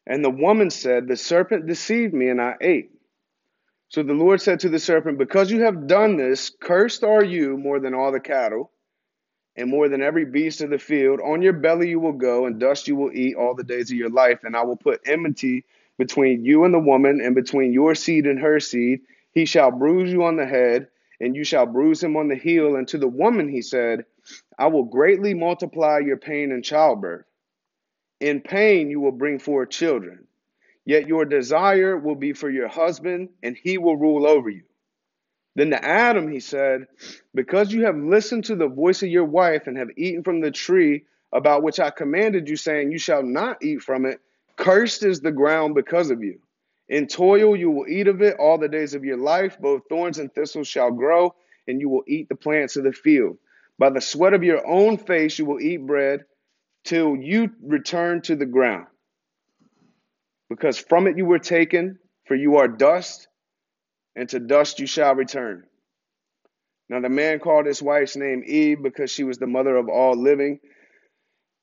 And 0.05 0.23
the 0.23 0.29
woman 0.29 0.69
said, 0.69 1.07
The 1.07 1.17
serpent 1.17 1.67
deceived 1.67 2.13
me, 2.13 2.29
and 2.29 2.41
I 2.41 2.55
ate. 2.61 2.91
So 3.89 4.03
the 4.03 4.13
Lord 4.13 4.41
said 4.41 4.61
to 4.61 4.69
the 4.69 4.79
serpent, 4.79 5.17
Because 5.17 5.51
you 5.51 5.61
have 5.61 5.87
done 5.87 6.17
this, 6.17 6.49
cursed 6.49 7.03
are 7.03 7.23
you 7.23 7.57
more 7.57 7.79
than 7.79 7.93
all 7.93 8.11
the 8.11 8.19
cattle, 8.19 8.71
and 9.55 9.69
more 9.69 9.89
than 9.89 10.03
every 10.03 10.25
beast 10.25 10.61
of 10.61 10.69
the 10.69 10.77
field. 10.77 11.19
On 11.19 11.41
your 11.41 11.53
belly 11.53 11.89
you 11.89 11.99
will 11.99 12.13
go, 12.13 12.45
and 12.45 12.59
dust 12.59 12.87
you 12.87 12.95
will 12.95 13.11
eat 13.11 13.35
all 13.35 13.55
the 13.55 13.63
days 13.63 13.91
of 13.91 13.97
your 13.97 14.09
life. 14.09 14.43
And 14.43 14.55
I 14.55 14.63
will 14.63 14.77
put 14.77 15.01
enmity 15.05 15.65
between 15.97 16.45
you 16.45 16.63
and 16.63 16.73
the 16.73 16.79
woman, 16.79 17.21
and 17.21 17.33
between 17.33 17.73
your 17.73 17.95
seed 17.95 18.27
and 18.27 18.39
her 18.39 18.59
seed. 18.59 19.01
He 19.31 19.45
shall 19.45 19.71
bruise 19.71 20.11
you 20.11 20.23
on 20.23 20.35
the 20.35 20.45
head, 20.45 20.87
and 21.19 21.35
you 21.35 21.43
shall 21.43 21.65
bruise 21.65 22.03
him 22.03 22.15
on 22.15 22.27
the 22.27 22.35
heel. 22.35 22.75
And 22.75 22.87
to 22.89 22.97
the 22.97 23.07
woman 23.07 23.49
he 23.49 23.61
said, 23.61 24.05
I 24.57 24.67
will 24.67 24.83
greatly 24.83 25.33
multiply 25.33 25.99
your 25.99 26.17
pain 26.17 26.51
in 26.51 26.61
childbirth. 26.61 27.25
In 28.19 28.41
pain 28.41 28.89
you 28.89 28.99
will 28.99 29.11
bring 29.11 29.39
forth 29.39 29.69
children. 29.69 30.27
Yet 30.85 31.07
your 31.07 31.25
desire 31.25 31.97
will 31.97 32.15
be 32.15 32.33
for 32.33 32.49
your 32.49 32.69
husband, 32.69 33.29
and 33.43 33.57
he 33.61 33.77
will 33.77 33.97
rule 33.97 34.25
over 34.25 34.49
you. 34.49 34.63
Then 35.55 35.71
to 35.71 35.83
Adam 35.83 36.31
he 36.31 36.39
said, 36.39 36.85
Because 37.33 37.73
you 37.73 37.85
have 37.85 37.97
listened 37.97 38.45
to 38.45 38.55
the 38.55 38.69
voice 38.69 39.03
of 39.03 39.09
your 39.09 39.25
wife 39.25 39.67
and 39.67 39.77
have 39.77 39.89
eaten 39.97 40.23
from 40.23 40.39
the 40.39 40.51
tree 40.51 41.03
about 41.33 41.63
which 41.63 41.79
I 41.79 41.89
commanded 41.89 42.47
you, 42.47 42.55
saying, 42.55 42.91
You 42.91 42.99
shall 42.99 43.23
not 43.23 43.63
eat 43.63 43.81
from 43.81 44.05
it, 44.05 44.21
cursed 44.55 45.03
is 45.03 45.19
the 45.19 45.31
ground 45.31 45.75
because 45.75 46.09
of 46.09 46.23
you. 46.23 46.39
In 46.89 47.07
toil 47.07 47.55
you 47.55 47.69
will 47.69 47.87
eat 47.87 48.07
of 48.07 48.21
it 48.21 48.37
all 48.39 48.57
the 48.57 48.69
days 48.69 48.93
of 48.93 49.03
your 49.03 49.17
life. 49.17 49.59
Both 49.59 49.89
thorns 49.89 50.19
and 50.19 50.33
thistles 50.33 50.67
shall 50.67 50.91
grow, 50.91 51.35
and 51.67 51.81
you 51.81 51.89
will 51.89 52.03
eat 52.07 52.29
the 52.29 52.35
plants 52.35 52.77
of 52.77 52.83
the 52.83 52.93
field. 52.93 53.37
By 53.77 53.89
the 53.89 54.01
sweat 54.01 54.33
of 54.33 54.43
your 54.43 54.65
own 54.65 54.97
face 54.97 55.37
you 55.37 55.45
will 55.45 55.59
eat 55.59 55.85
bread 55.85 56.25
till 56.83 57.15
you 57.15 57.51
return 57.61 58.21
to 58.23 58.35
the 58.35 58.45
ground. 58.45 58.87
Because 60.49 60.77
from 60.77 61.07
it 61.07 61.17
you 61.17 61.25
were 61.25 61.39
taken, 61.39 61.99
for 62.25 62.35
you 62.35 62.57
are 62.57 62.67
dust, 62.67 63.27
and 64.15 64.29
to 64.29 64.39
dust 64.39 64.79
you 64.79 64.87
shall 64.87 65.13
return. 65.13 65.65
Now 66.89 67.01
the 67.01 67.09
man 67.09 67.39
called 67.39 67.65
his 67.65 67.81
wife's 67.81 68.15
name 68.15 68.43
Eve 68.45 68.81
because 68.81 69.11
she 69.11 69.25
was 69.25 69.37
the 69.37 69.47
mother 69.47 69.75
of 69.75 69.89
all 69.89 70.15
living. 70.15 70.59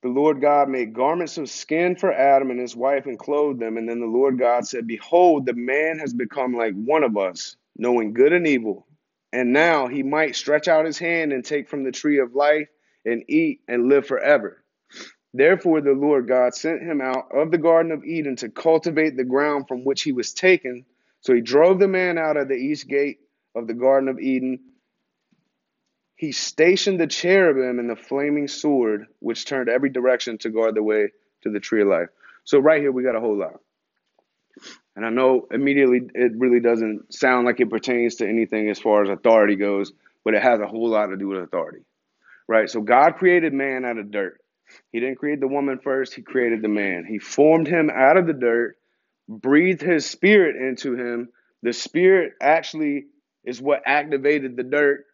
The 0.05 0.11
Lord 0.11 0.43
God 0.43 0.69
made 0.69 0.93
garments 0.93 1.39
of 1.39 1.49
skin 1.49 1.97
for 1.97 2.13
Adam 2.13 2.51
and 2.51 2.61
his 2.61 2.77
wife 2.77 3.07
and 3.07 3.19
clothed 3.19 3.59
them. 3.59 3.79
And 3.79 3.89
then 3.89 4.01
the 4.01 4.07
Lord 4.07 4.39
God 4.39 4.67
said, 4.67 4.87
Behold, 4.87 5.47
the 5.47 5.55
man 5.55 5.99
has 5.99 6.13
become 6.13 6.53
like 6.53 6.75
one 6.75 7.03
of 7.03 7.17
us, 7.17 7.57
knowing 7.79 8.13
good 8.13 8.35
and 8.35 8.47
evil. 8.47 8.87
And 9.33 9.55
now 9.55 9.89
he 9.89 10.03
might 10.03 10.37
stretch 10.37 10.69
out 10.69 10.85
his 10.85 10.99
hand 10.99 11.33
and 11.33 11.43
take 11.43 11.71
from 11.71 11.85
the 11.85 11.91
tree 11.91 12.19
of 12.19 12.35
life 12.35 12.69
and 13.07 13.25
eat 13.29 13.61
and 13.67 13.89
live 13.89 14.07
forever. 14.07 14.63
Therefore, 15.33 15.81
the 15.81 15.93
Lord 15.93 16.29
God 16.29 16.55
sent 16.55 16.83
him 16.83 17.01
out 17.01 17.35
of 17.35 17.51
the 17.51 17.57
Garden 17.57 17.91
of 17.91 18.05
Eden 18.05 18.37
to 18.37 18.51
cultivate 18.51 19.17
the 19.17 19.25
ground 19.25 19.69
from 19.69 19.87
which 19.87 20.03
he 20.03 20.13
was 20.13 20.35
taken. 20.35 20.85
So 21.23 21.33
he 21.33 21.41
drove 21.41 21.79
the 21.79 21.89
man 21.89 22.19
out 22.19 22.37
of 22.37 22.49
the 22.49 22.57
east 22.57 22.89
gate 22.89 23.21
of 23.55 23.67
the 23.67 23.75
Garden 23.75 24.11
of 24.11 24.21
Eden 24.21 24.59
he 26.25 26.33
stationed 26.33 26.99
the 26.99 27.07
cherubim 27.07 27.79
and 27.79 27.91
the 27.91 27.97
flaming 27.97 28.49
sword, 28.49 29.09
which 29.19 29.45
turned 29.45 29.69
every 29.69 29.91
direction 29.91 30.39
to 30.39 30.49
guard 30.49 30.75
the 30.75 30.83
way 30.83 31.13
to 31.43 31.51
the 31.51 31.61
tree 31.61 31.83
of 31.83 31.89
life. 31.89 32.09
So, 32.45 32.59
right 32.59 32.81
here, 32.81 32.91
we 32.91 33.03
got 33.03 33.15
a 33.15 33.21
whole 33.21 33.37
lot. 33.37 33.61
And 34.97 35.05
I 35.05 35.11
know 35.11 35.47
immediately 35.51 36.01
it 36.15 36.33
really 36.39 36.61
doesn't 36.61 37.13
sound 37.13 37.45
like 37.45 37.61
it 37.61 37.69
pertains 37.69 38.15
to 38.17 38.29
anything 38.29 38.71
as 38.71 38.79
far 38.79 39.03
as 39.03 39.11
authority 39.11 39.57
goes, 39.57 39.93
but 40.25 40.33
it 40.33 40.43
has 40.43 40.61
a 40.61 40.67
whole 40.67 40.89
lot 40.89 41.09
to 41.09 41.19
do 41.19 41.29
with 41.29 41.43
authority. 41.43 41.85
Right? 42.49 42.71
So, 42.71 42.81
God 42.81 43.17
created 43.17 43.53
man 43.53 43.85
out 43.85 43.99
of 43.99 44.11
dirt. 44.11 44.41
He 44.93 45.01
didn't 45.01 45.19
create 45.19 45.41
the 45.41 45.49
woman 45.49 45.79
first, 45.79 46.15
He 46.15 46.23
created 46.23 46.63
the 46.63 46.69
man. 46.69 47.05
He 47.07 47.19
formed 47.19 47.69
him 47.69 47.91
out 47.91 48.17
of 48.17 48.27
the 48.27 48.33
dirt, 48.33 48.79
breathed 49.29 49.83
His 49.83 50.07
spirit 50.07 50.57
into 50.57 50.95
him. 50.95 51.29
The 51.63 51.75
spirit 51.75 52.33
actually 52.41 53.09
is 53.45 53.61
what 53.61 53.83
activated 53.85 54.57
the 54.57 54.63
dirt 54.63 55.05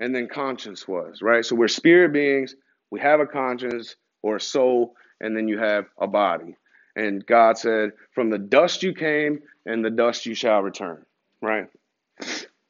and 0.00 0.14
then 0.14 0.26
conscience 0.26 0.88
was, 0.88 1.22
right? 1.22 1.44
So 1.44 1.54
we're 1.54 1.68
spirit 1.68 2.12
beings, 2.12 2.56
we 2.90 2.98
have 3.00 3.20
a 3.20 3.26
conscience 3.26 3.94
or 4.22 4.36
a 4.36 4.40
soul, 4.40 4.96
and 5.20 5.36
then 5.36 5.46
you 5.46 5.58
have 5.58 5.86
a 6.00 6.08
body. 6.08 6.56
And 6.96 7.24
God 7.24 7.58
said, 7.58 7.92
From 8.12 8.30
the 8.30 8.38
dust 8.38 8.82
you 8.82 8.94
came, 8.94 9.40
and 9.66 9.84
the 9.84 9.90
dust 9.90 10.26
you 10.26 10.34
shall 10.34 10.62
return. 10.62 11.04
Right? 11.40 11.68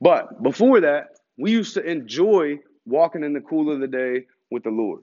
But 0.01 0.43
before 0.43 0.81
that, 0.81 1.17
we 1.39 1.53
used 1.53 1.75
to 1.75 1.83
enjoy 1.83 2.59
walking 2.85 3.25
in 3.25 3.33
the 3.33 3.41
cool 3.41 3.73
of 3.73 3.81
the 3.81 3.87
day 3.87 4.27
with 4.51 4.65
the 4.65 4.71
Lord. 4.71 5.03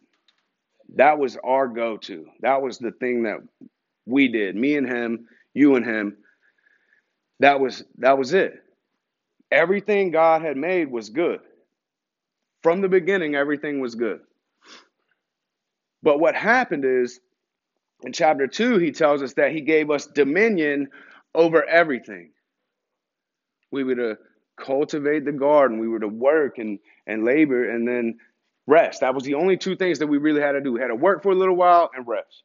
That 0.95 1.17
was 1.17 1.37
our 1.43 1.67
go 1.67 1.97
to. 1.97 2.27
That 2.41 2.61
was 2.61 2.77
the 2.77 2.91
thing 2.91 3.23
that 3.23 3.39
we 4.05 4.27
did. 4.27 4.55
Me 4.55 4.77
and 4.77 4.87
him, 4.87 5.27
you 5.53 5.75
and 5.75 5.85
him. 5.85 6.17
That 7.39 7.59
was 7.59 7.83
that 7.99 8.17
was 8.17 8.33
it. 8.33 8.63
Everything 9.51 10.11
God 10.11 10.41
had 10.41 10.57
made 10.57 10.91
was 10.91 11.09
good. 11.09 11.39
From 12.63 12.81
the 12.81 12.89
beginning, 12.89 13.35
everything 13.35 13.79
was 13.79 13.95
good. 13.95 14.21
But 16.03 16.19
what 16.19 16.35
happened 16.35 16.85
is 16.85 17.19
in 18.03 18.13
chapter 18.13 18.47
2, 18.47 18.77
he 18.77 18.91
tells 18.91 19.21
us 19.21 19.33
that 19.33 19.51
he 19.51 19.61
gave 19.61 19.89
us 19.89 20.05
dominion 20.05 20.89
over 21.33 21.63
everything. 21.67 22.31
We 23.71 23.83
were 23.83 23.95
to 23.95 24.17
cultivate 24.59 25.25
the 25.25 25.31
garden, 25.31 25.79
we 25.79 25.87
were 25.87 25.99
to 25.99 26.07
work 26.07 26.57
and, 26.57 26.79
and 27.05 27.23
labor 27.23 27.69
and 27.69 27.87
then 27.87 28.17
rest. 28.65 29.01
That 29.01 29.13
was 29.13 29.23
the 29.23 29.35
only 29.35 29.57
two 29.57 29.75
things 29.75 29.99
that 29.99 30.07
we 30.07 30.17
really 30.17 30.41
had 30.41 30.53
to 30.53 30.61
do. 30.61 30.73
We 30.73 30.81
had 30.81 30.87
to 30.87 30.95
work 30.95 31.23
for 31.23 31.31
a 31.31 31.35
little 31.35 31.55
while 31.55 31.89
and 31.95 32.07
rest. 32.07 32.43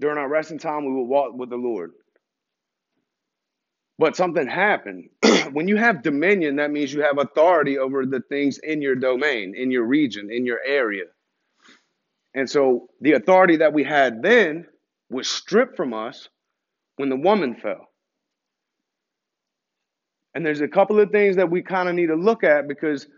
During 0.00 0.18
our 0.18 0.28
resting 0.28 0.58
time, 0.58 0.84
we 0.84 0.92
would 0.92 1.08
walk 1.08 1.34
with 1.34 1.50
the 1.50 1.56
Lord. 1.56 1.92
But 3.98 4.16
something 4.16 4.46
happened. 4.46 5.10
when 5.52 5.68
you 5.68 5.76
have 5.76 6.02
dominion, 6.02 6.56
that 6.56 6.70
means 6.70 6.92
you 6.92 7.02
have 7.02 7.18
authority 7.18 7.78
over 7.78 8.06
the 8.06 8.20
things 8.20 8.58
in 8.58 8.80
your 8.80 8.94
domain, 8.94 9.54
in 9.56 9.70
your 9.70 9.84
region, 9.84 10.30
in 10.30 10.46
your 10.46 10.60
area. 10.64 11.04
And 12.34 12.48
so 12.48 12.88
the 13.00 13.12
authority 13.12 13.56
that 13.56 13.72
we 13.72 13.84
had 13.84 14.22
then 14.22 14.66
was 15.10 15.28
stripped 15.28 15.76
from 15.76 15.94
us 15.94 16.28
when 16.96 17.08
the 17.08 17.16
woman 17.16 17.56
fell. 17.56 17.88
And 20.34 20.46
there's 20.46 20.60
a 20.60 20.68
couple 20.68 21.00
of 21.00 21.10
things 21.10 21.36
that 21.36 21.50
we 21.50 21.62
kind 21.62 21.88
of 21.88 21.94
need 21.96 22.08
to 22.08 22.14
look 22.14 22.44
at 22.44 22.68
because 22.68 23.08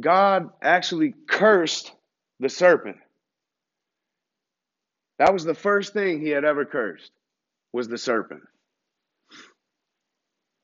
God 0.00 0.48
actually 0.62 1.14
cursed 1.28 1.92
the 2.40 2.48
serpent. 2.48 2.96
That 5.18 5.32
was 5.32 5.44
the 5.44 5.54
first 5.54 5.92
thing 5.92 6.20
he 6.20 6.30
had 6.30 6.44
ever 6.44 6.64
cursed 6.64 7.12
was 7.72 7.88
the 7.88 7.98
serpent. 7.98 8.42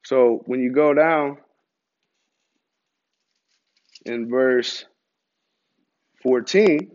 So 0.05 0.43
when 0.47 0.61
you 0.61 0.73
go 0.73 0.95
down 0.95 1.39
in 4.05 4.29
verse 4.29 4.85
14, 6.23 6.91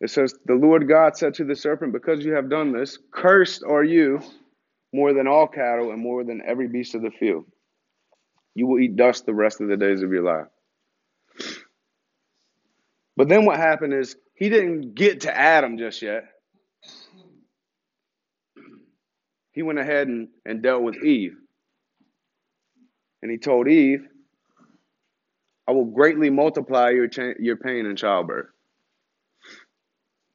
it 0.00 0.10
says, 0.10 0.34
The 0.46 0.54
Lord 0.54 0.88
God 0.88 1.16
said 1.16 1.34
to 1.34 1.44
the 1.44 1.56
serpent, 1.56 1.92
Because 1.92 2.24
you 2.24 2.34
have 2.34 2.50
done 2.50 2.72
this, 2.72 2.98
cursed 3.10 3.64
are 3.64 3.82
you 3.82 4.20
more 4.92 5.12
than 5.12 5.26
all 5.26 5.46
cattle 5.48 5.90
and 5.90 6.00
more 6.00 6.24
than 6.24 6.42
every 6.46 6.68
beast 6.68 6.94
of 6.94 7.02
the 7.02 7.10
field. 7.10 7.44
You 8.54 8.66
will 8.66 8.80
eat 8.80 8.96
dust 8.96 9.26
the 9.26 9.34
rest 9.34 9.60
of 9.60 9.68
the 9.68 9.76
days 9.76 10.02
of 10.02 10.12
your 10.12 10.22
life. 10.22 10.46
But 13.16 13.28
then 13.28 13.44
what 13.44 13.56
happened 13.56 13.94
is 13.94 14.16
he 14.34 14.48
didn't 14.48 14.94
get 14.94 15.22
to 15.22 15.36
Adam 15.36 15.76
just 15.78 16.02
yet. 16.02 16.24
He 19.52 19.62
went 19.62 19.80
ahead 19.80 20.06
and, 20.06 20.28
and 20.46 20.62
dealt 20.62 20.82
with 20.82 21.02
Eve. 21.02 21.36
And 23.22 23.30
he 23.30 23.38
told 23.38 23.68
Eve, 23.68 24.06
I 25.68 25.72
will 25.72 25.86
greatly 25.86 26.30
multiply 26.30 26.90
your, 26.90 27.08
cha- 27.08 27.34
your 27.40 27.56
pain 27.56 27.86
in 27.86 27.96
childbirth. 27.96 28.48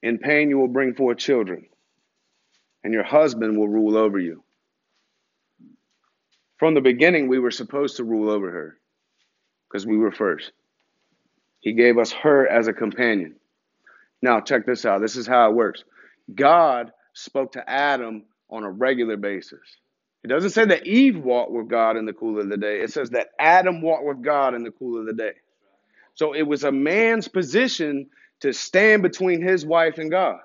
In 0.03 0.19
pain, 0.19 0.49
you 0.49 0.57
will 0.59 0.67
bring 0.67 0.95
forth 0.95 1.17
children, 1.17 1.67
and 2.83 2.93
your 2.93 3.03
husband 3.03 3.57
will 3.57 3.69
rule 3.69 3.97
over 3.97 4.19
you. 4.19 4.43
From 6.59 6.75
the 6.75 6.81
beginning, 6.81 7.27
we 7.27 7.39
were 7.39 7.51
supposed 7.51 7.97
to 7.97 8.03
rule 8.03 8.29
over 8.29 8.51
her 8.51 8.77
because 9.69 9.85
we 9.87 9.97
were 9.97 10.11
first. 10.11 10.51
He 11.61 11.73
gave 11.73 11.97
us 11.97 12.11
her 12.11 12.47
as 12.47 12.67
a 12.67 12.73
companion. 12.73 13.35
Now, 14.21 14.41
check 14.41 14.65
this 14.65 14.85
out. 14.85 15.01
This 15.01 15.15
is 15.17 15.27
how 15.27 15.49
it 15.49 15.55
works 15.55 15.83
God 16.33 16.91
spoke 17.13 17.53
to 17.53 17.69
Adam 17.69 18.25
on 18.49 18.63
a 18.63 18.71
regular 18.71 19.17
basis. 19.17 19.61
It 20.23 20.27
doesn't 20.29 20.51
say 20.51 20.65
that 20.65 20.87
Eve 20.87 21.17
walked 21.19 21.51
with 21.51 21.67
God 21.67 21.97
in 21.97 22.05
the 22.05 22.13
cool 22.13 22.39
of 22.39 22.49
the 22.49 22.57
day. 22.57 22.81
It 22.81 22.91
says 22.91 23.09
that 23.11 23.29
Adam 23.39 23.81
walked 23.81 24.05
with 24.05 24.21
God 24.23 24.55
in 24.55 24.63
the 24.63 24.71
cool 24.71 24.99
of 24.99 25.05
the 25.05 25.13
day. 25.13 25.33
So 26.15 26.33
it 26.33 26.43
was 26.43 26.63
a 26.63 26.71
man's 26.71 27.27
position 27.27 28.09
to 28.41 28.53
stand 28.53 29.03
between 29.03 29.41
his 29.41 29.65
wife 29.65 29.97
and 29.97 30.11
God. 30.11 30.39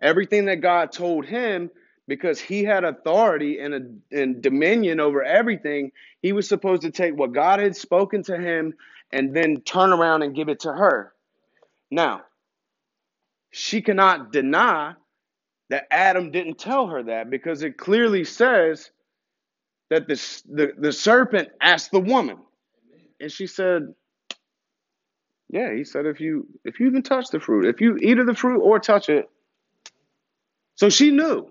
Everything 0.00 0.46
that 0.46 0.60
God 0.60 0.92
told 0.92 1.26
him, 1.26 1.70
because 2.06 2.40
he 2.40 2.64
had 2.64 2.84
authority 2.84 3.58
and, 3.60 3.74
a, 3.74 4.16
and 4.20 4.42
dominion 4.42 5.00
over 5.00 5.22
everything, 5.22 5.92
he 6.22 6.32
was 6.32 6.48
supposed 6.48 6.82
to 6.82 6.90
take 6.90 7.16
what 7.16 7.32
God 7.32 7.60
had 7.60 7.76
spoken 7.76 8.22
to 8.24 8.36
him 8.36 8.74
and 9.12 9.34
then 9.34 9.62
turn 9.62 9.92
around 9.92 10.22
and 10.22 10.34
give 10.34 10.48
it 10.48 10.60
to 10.60 10.72
her. 10.72 11.12
Now, 11.90 12.22
she 13.50 13.82
cannot 13.82 14.32
deny 14.32 14.94
that 15.70 15.86
Adam 15.90 16.30
didn't 16.32 16.58
tell 16.58 16.88
her 16.88 17.02
that 17.04 17.30
because 17.30 17.62
it 17.62 17.78
clearly 17.78 18.24
says 18.24 18.90
that 19.90 20.08
the, 20.08 20.14
the, 20.50 20.72
the 20.78 20.92
serpent 20.92 21.50
asked 21.62 21.92
the 21.92 22.00
woman. 22.00 22.38
And 23.20 23.32
she 23.32 23.46
said, 23.46 23.94
Yeah, 25.48 25.74
he 25.74 25.84
said 25.84 26.06
if 26.06 26.20
you 26.20 26.46
if 26.64 26.80
you 26.80 26.86
even 26.86 27.02
touch 27.02 27.28
the 27.30 27.40
fruit, 27.40 27.66
if 27.66 27.80
you 27.80 27.96
eat 27.98 28.18
of 28.18 28.26
the 28.26 28.34
fruit 28.34 28.60
or 28.60 28.78
touch 28.80 29.08
it. 29.08 29.30
So 30.76 30.90
she 30.90 31.10
knew. 31.10 31.48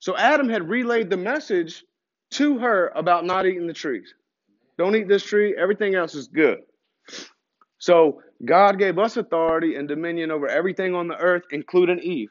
So 0.00 0.16
Adam 0.16 0.48
had 0.48 0.68
relayed 0.68 1.10
the 1.10 1.16
message 1.16 1.84
to 2.32 2.58
her 2.58 2.92
about 2.94 3.24
not 3.24 3.46
eating 3.46 3.66
the 3.66 3.72
trees. 3.72 4.14
Don't 4.78 4.96
eat 4.96 5.08
this 5.08 5.24
tree, 5.24 5.56
everything 5.58 5.94
else 5.94 6.14
is 6.14 6.28
good. 6.28 6.60
So 7.78 8.22
God 8.44 8.78
gave 8.78 8.98
us 8.98 9.16
authority 9.16 9.76
and 9.76 9.88
dominion 9.88 10.30
over 10.30 10.48
everything 10.48 10.94
on 10.94 11.08
the 11.08 11.16
earth, 11.16 11.44
including 11.50 11.98
Eve. 12.00 12.30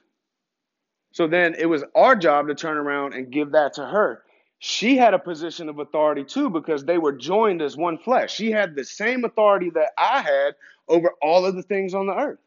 So 1.15 1.27
then 1.27 1.55
it 1.57 1.67
was 1.67 1.81
our 1.95 2.13
job 2.13 2.49
to 2.49 2.55
turn 2.55 2.75
around 2.75 3.13
and 3.13 3.31
give 3.31 3.53
that 3.53 3.71
to 3.75 3.85
her. 3.85 4.23
She 4.59 4.97
had 4.97 5.13
a 5.13 5.19
position 5.19 5.69
of 5.69 5.79
authority 5.79 6.25
too 6.25 6.49
because 6.49 6.83
they 6.83 6.97
were 6.97 7.13
joined 7.13 7.61
as 7.61 7.77
one 7.77 7.97
flesh. 7.97 8.35
She 8.35 8.51
had 8.51 8.75
the 8.75 8.83
same 8.83 9.23
authority 9.23 9.69
that 9.75 9.91
I 9.97 10.19
had 10.19 10.55
over 10.89 11.13
all 11.21 11.45
of 11.45 11.55
the 11.55 11.63
things 11.63 11.93
on 11.93 12.07
the 12.07 12.13
earth. 12.13 12.39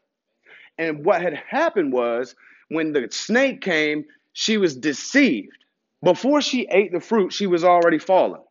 And 0.77 1.03
what 1.03 1.23
had 1.23 1.33
happened 1.33 1.91
was 1.93 2.35
when 2.67 2.93
the 2.93 3.07
snake 3.09 3.61
came, 3.61 4.05
she 4.33 4.57
was 4.57 4.75
deceived. 4.75 5.57
Before 6.03 6.39
she 6.39 6.67
ate 6.69 6.91
the 6.91 6.99
fruit, 6.99 7.33
she 7.33 7.47
was 7.47 7.63
already 7.63 7.97
fallen. 7.97 8.41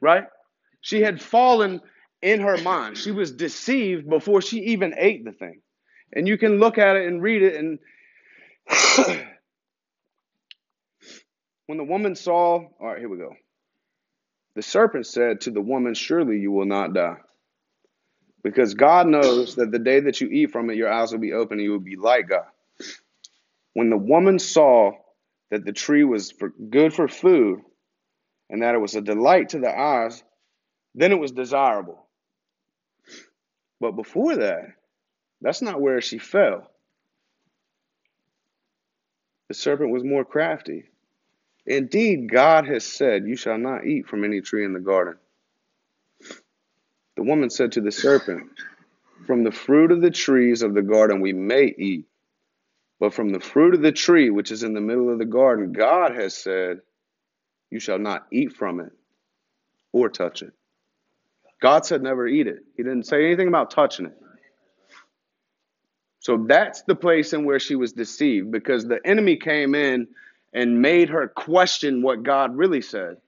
Right? 0.00 0.26
She 0.82 1.00
had 1.00 1.20
fallen 1.20 1.80
in 2.22 2.38
her 2.42 2.58
mind. 2.58 2.96
She 2.96 3.10
was 3.10 3.32
deceived 3.32 4.08
before 4.08 4.40
she 4.40 4.60
even 4.66 4.94
ate 4.96 5.24
the 5.24 5.32
thing. 5.32 5.62
And 6.12 6.28
you 6.28 6.38
can 6.38 6.60
look 6.60 6.78
at 6.78 6.94
it 6.94 7.08
and 7.08 7.20
read 7.20 7.42
it 7.42 7.56
and 7.56 7.80
when 11.66 11.78
the 11.78 11.84
woman 11.84 12.14
saw, 12.14 12.60
all 12.80 12.86
right, 12.86 12.98
here 12.98 13.08
we 13.08 13.18
go. 13.18 13.34
The 14.54 14.62
serpent 14.62 15.06
said 15.06 15.42
to 15.42 15.50
the 15.50 15.60
woman, 15.60 15.94
Surely 15.94 16.38
you 16.38 16.50
will 16.50 16.66
not 16.66 16.94
die. 16.94 17.18
Because 18.42 18.74
God 18.74 19.06
knows 19.06 19.56
that 19.56 19.70
the 19.70 19.78
day 19.78 20.00
that 20.00 20.20
you 20.20 20.28
eat 20.28 20.50
from 20.52 20.70
it, 20.70 20.76
your 20.76 20.92
eyes 20.92 21.12
will 21.12 21.18
be 21.18 21.32
open 21.32 21.58
and 21.58 21.64
you 21.64 21.72
will 21.72 21.78
be 21.80 21.96
like 21.96 22.28
God. 22.28 22.46
When 23.74 23.90
the 23.90 23.98
woman 23.98 24.38
saw 24.38 24.92
that 25.50 25.64
the 25.64 25.72
tree 25.72 26.04
was 26.04 26.30
for 26.30 26.48
good 26.48 26.94
for 26.94 27.08
food 27.08 27.60
and 28.48 28.62
that 28.62 28.74
it 28.74 28.78
was 28.78 28.94
a 28.94 29.00
delight 29.00 29.50
to 29.50 29.58
the 29.58 29.76
eyes, 29.76 30.22
then 30.94 31.12
it 31.12 31.18
was 31.18 31.32
desirable. 31.32 32.06
But 33.80 33.92
before 33.92 34.36
that, 34.36 34.68
that's 35.40 35.60
not 35.60 35.80
where 35.80 36.00
she 36.00 36.18
fell. 36.18 36.70
The 39.48 39.54
serpent 39.54 39.90
was 39.90 40.04
more 40.04 40.24
crafty. 40.24 40.84
Indeed, 41.66 42.30
God 42.30 42.66
has 42.66 42.84
said, 42.84 43.26
You 43.26 43.36
shall 43.36 43.58
not 43.58 43.86
eat 43.86 44.06
from 44.06 44.24
any 44.24 44.40
tree 44.40 44.64
in 44.64 44.72
the 44.72 44.80
garden. 44.80 45.16
The 47.16 47.22
woman 47.22 47.50
said 47.50 47.72
to 47.72 47.80
the 47.80 47.92
serpent, 47.92 48.50
From 49.26 49.44
the 49.44 49.52
fruit 49.52 49.90
of 49.90 50.00
the 50.00 50.10
trees 50.10 50.62
of 50.62 50.74
the 50.74 50.82
garden 50.82 51.20
we 51.20 51.32
may 51.32 51.74
eat, 51.76 52.06
but 53.00 53.14
from 53.14 53.30
the 53.30 53.40
fruit 53.40 53.74
of 53.74 53.82
the 53.82 53.92
tree 53.92 54.30
which 54.30 54.50
is 54.50 54.62
in 54.62 54.74
the 54.74 54.80
middle 54.80 55.10
of 55.10 55.18
the 55.18 55.24
garden, 55.24 55.72
God 55.72 56.14
has 56.14 56.34
said, 56.36 56.80
You 57.70 57.80
shall 57.80 57.98
not 57.98 58.26
eat 58.30 58.52
from 58.52 58.80
it 58.80 58.92
or 59.92 60.08
touch 60.08 60.42
it. 60.42 60.52
God 61.60 61.86
said, 61.86 62.02
Never 62.02 62.26
eat 62.26 62.46
it. 62.46 62.64
He 62.76 62.82
didn't 62.82 63.06
say 63.06 63.24
anything 63.24 63.48
about 63.48 63.70
touching 63.70 64.06
it. 64.06 64.16
So 66.26 66.36
that's 66.38 66.82
the 66.82 66.96
place 66.96 67.32
in 67.34 67.44
where 67.44 67.60
she 67.60 67.76
was 67.76 67.92
deceived 67.92 68.50
because 68.50 68.84
the 68.84 68.98
enemy 69.06 69.36
came 69.36 69.76
in 69.76 70.08
and 70.52 70.82
made 70.82 71.08
her 71.08 71.28
question 71.28 72.02
what 72.02 72.24
God 72.24 72.56
really 72.56 72.82
said. 72.82 73.18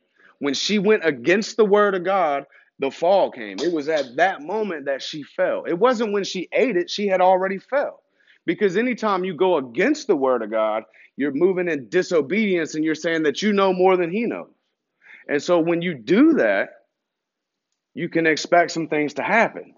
When 0.40 0.52
she 0.52 0.80
went 0.80 1.06
against 1.06 1.56
the 1.56 1.64
word 1.64 1.94
of 1.94 2.02
God, 2.02 2.44
the 2.80 2.90
fall 2.90 3.30
came. 3.30 3.60
It 3.60 3.72
was 3.72 3.88
at 3.88 4.16
that 4.16 4.42
moment 4.42 4.86
that 4.86 5.00
she 5.00 5.22
fell. 5.22 5.62
It 5.62 5.78
wasn't 5.78 6.12
when 6.12 6.24
she 6.24 6.48
ate 6.50 6.76
it, 6.76 6.90
she 6.90 7.06
had 7.06 7.20
already 7.20 7.58
fell. 7.58 8.02
Because 8.46 8.76
anytime 8.76 9.24
you 9.24 9.32
go 9.32 9.58
against 9.58 10.08
the 10.08 10.16
word 10.16 10.42
of 10.42 10.50
God, 10.50 10.82
you're 11.16 11.30
moving 11.30 11.68
in 11.68 11.88
disobedience 11.88 12.74
and 12.74 12.84
you're 12.84 12.96
saying 12.96 13.22
that 13.22 13.42
you 13.42 13.52
know 13.52 13.72
more 13.72 13.96
than 13.96 14.10
he 14.10 14.26
knows. 14.26 14.50
And 15.28 15.40
so 15.40 15.60
when 15.60 15.82
you 15.82 15.94
do 15.94 16.32
that, 16.32 16.70
you 17.94 18.08
can 18.08 18.26
expect 18.26 18.72
some 18.72 18.88
things 18.88 19.14
to 19.14 19.22
happen. 19.22 19.76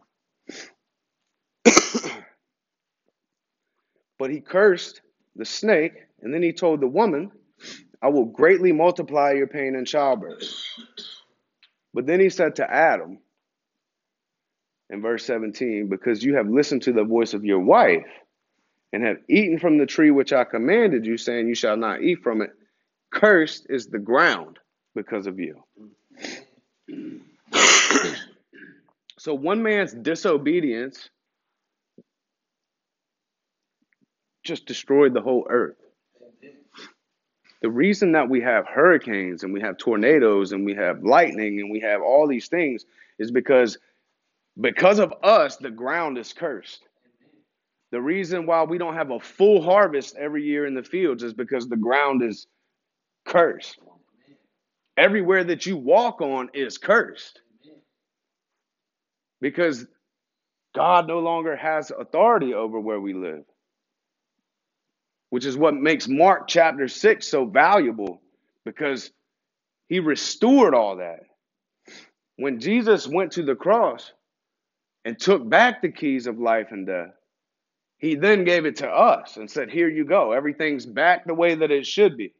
But 4.21 4.31
he 4.31 4.41
cursed 4.41 5.01
the 5.35 5.47
snake, 5.47 5.95
and 6.21 6.33
then 6.33 6.43
he 6.43 6.53
told 6.53 6.81
the 6.81 6.87
woman, 6.87 7.33
I 8.03 8.09
will 8.09 8.27
greatly 8.27 8.71
multiply 8.71 9.33
your 9.33 9.47
pain 9.47 9.75
in 9.75 9.87
childbirth. 9.87 10.43
But 11.95 12.07
then 12.07 12.21
he 12.21 12.29
said 12.29 12.57
to 12.57 12.71
Adam, 12.71 13.19
in 14.91 15.01
verse 15.01 15.25
17, 15.25 15.89
because 15.89 16.23
you 16.23 16.37
have 16.37 16.51
listened 16.51 16.83
to 16.83 16.93
the 16.93 17.03
voice 17.03 17.33
of 17.33 17.47
your 17.47 17.61
wife 17.61 18.05
and 18.93 19.07
have 19.07 19.17
eaten 19.27 19.59
from 19.59 19.79
the 19.79 19.87
tree 19.87 20.11
which 20.11 20.35
I 20.35 20.45
commanded 20.45 21.07
you, 21.07 21.17
saying, 21.17 21.49
You 21.49 21.55
shall 21.55 21.79
not 21.79 22.03
eat 22.03 22.19
from 22.23 22.43
it, 22.43 22.51
cursed 23.11 23.69
is 23.71 23.87
the 23.87 23.99
ground 23.99 24.59
because 24.95 25.27
of 25.27 25.39
you. 25.39 25.63
so 29.19 29.33
one 29.33 29.63
man's 29.63 29.95
disobedience 29.95 31.09
just 34.43 34.67
destroyed 34.67 35.15
the 35.15 35.21
whole 35.21 35.47
earth. 35.49 35.77
The 37.63 37.71
reason 37.71 38.13
that 38.13 38.29
we 38.29 38.41
have 38.41 38.67
hurricanes 38.67 39.43
and 39.43 39.53
we 39.53 39.61
have 39.61 39.77
tornadoes 39.77 40.53
and 40.53 40.65
we 40.65 40.75
have 40.75 41.05
lightning 41.05 41.61
and 41.61 41.71
we 41.71 41.81
have 41.81 42.01
all 42.01 42.27
these 42.27 42.49
things 42.49 42.87
is 43.19 43.31
because 43.31 43.79
because 44.61 44.99
of 44.99 45.13
us 45.23 45.57
the 45.57 45.71
ground 45.71 46.17
is 46.19 46.33
cursed. 46.33 46.83
The 47.93 48.01
reason 48.01 48.47
why 48.47 48.63
we 48.63 48.79
don't 48.79 48.95
have 48.95 49.11
a 49.11 49.21
full 49.21 49.63
harvest 49.63 50.17
every 50.17 50.45
year 50.45 50.65
in 50.67 50.75
the 50.75 50.83
fields 50.83 51.23
is 51.23 51.35
because 51.35 51.69
the 51.69 51.77
ground 51.77 52.23
is 52.23 52.47
cursed. 53.27 53.79
Everywhere 54.97 55.45
that 55.45 55.67
you 55.67 55.77
walk 55.77 56.21
on 56.21 56.51
is 56.55 56.79
cursed. 56.79 57.41
Because 59.41 59.87
God 60.75 61.09
no 61.09 61.19
longer 61.19 61.57
has 61.57 61.91
authority 61.91 62.55
over 62.55 62.79
where 62.79 63.01
we 63.01 63.13
live. 63.13 63.45
Which 65.31 65.47
is 65.47 65.57
what 65.57 65.75
makes 65.75 66.09
Mark 66.09 66.49
chapter 66.49 66.89
6 66.89 67.27
so 67.27 67.47
valuable 67.47 68.21
because 68.65 69.11
he 69.89 70.01
restored 70.01 70.75
all 70.75 70.97
that. 70.97 71.21
When 72.37 72.61
Jesus 72.61 73.07
went 73.07 73.33
to 73.33 73.43
the 73.43 73.55
cross 73.55 74.13
and 75.05 75.19
took 75.19 75.49
back 75.49 75.83
the 75.83 75.91
keys 75.91 76.27
of 76.27 76.39
life 76.39 76.69
and 76.71 76.87
death, 76.87 77.15
he 77.99 78.15
then 78.15 78.45
gave 78.45 78.65
it 78.67 78.77
to 78.77 78.89
us 78.89 79.37
and 79.37 79.51
said, 79.51 79.71
Here 79.71 79.89
you 79.89 80.05
go. 80.05 80.33
Everything's 80.33 80.87
back 80.87 81.27
the 81.27 81.35
way 81.35 81.55
that 81.55 81.71
it 81.71 81.87
should 81.87 82.17
be. 82.17 82.33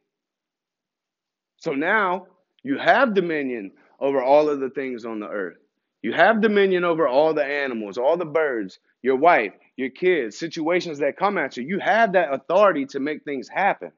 So 1.57 1.73
now 1.73 2.27
you 2.63 2.79
have 2.79 3.13
dominion 3.13 3.71
over 3.99 4.21
all 4.23 4.49
of 4.49 4.59
the 4.59 4.71
things 4.71 5.05
on 5.05 5.19
the 5.19 5.29
earth. 5.29 5.60
You 6.01 6.13
have 6.13 6.41
dominion 6.41 6.83
over 6.83 7.07
all 7.07 7.33
the 7.33 7.43
animals, 7.43 7.97
all 7.97 8.17
the 8.17 8.25
birds, 8.25 8.79
your 9.01 9.15
wife, 9.15 9.53
your 9.75 9.89
kids, 9.89 10.37
situations 10.37 10.99
that 10.99 11.17
come 11.17 11.37
at 11.37 11.57
you. 11.57 11.63
You 11.63 11.79
have 11.79 12.13
that 12.13 12.33
authority 12.33 12.85
to 12.87 12.99
make 12.99 13.23
things 13.23 13.47
happen. 13.47 13.91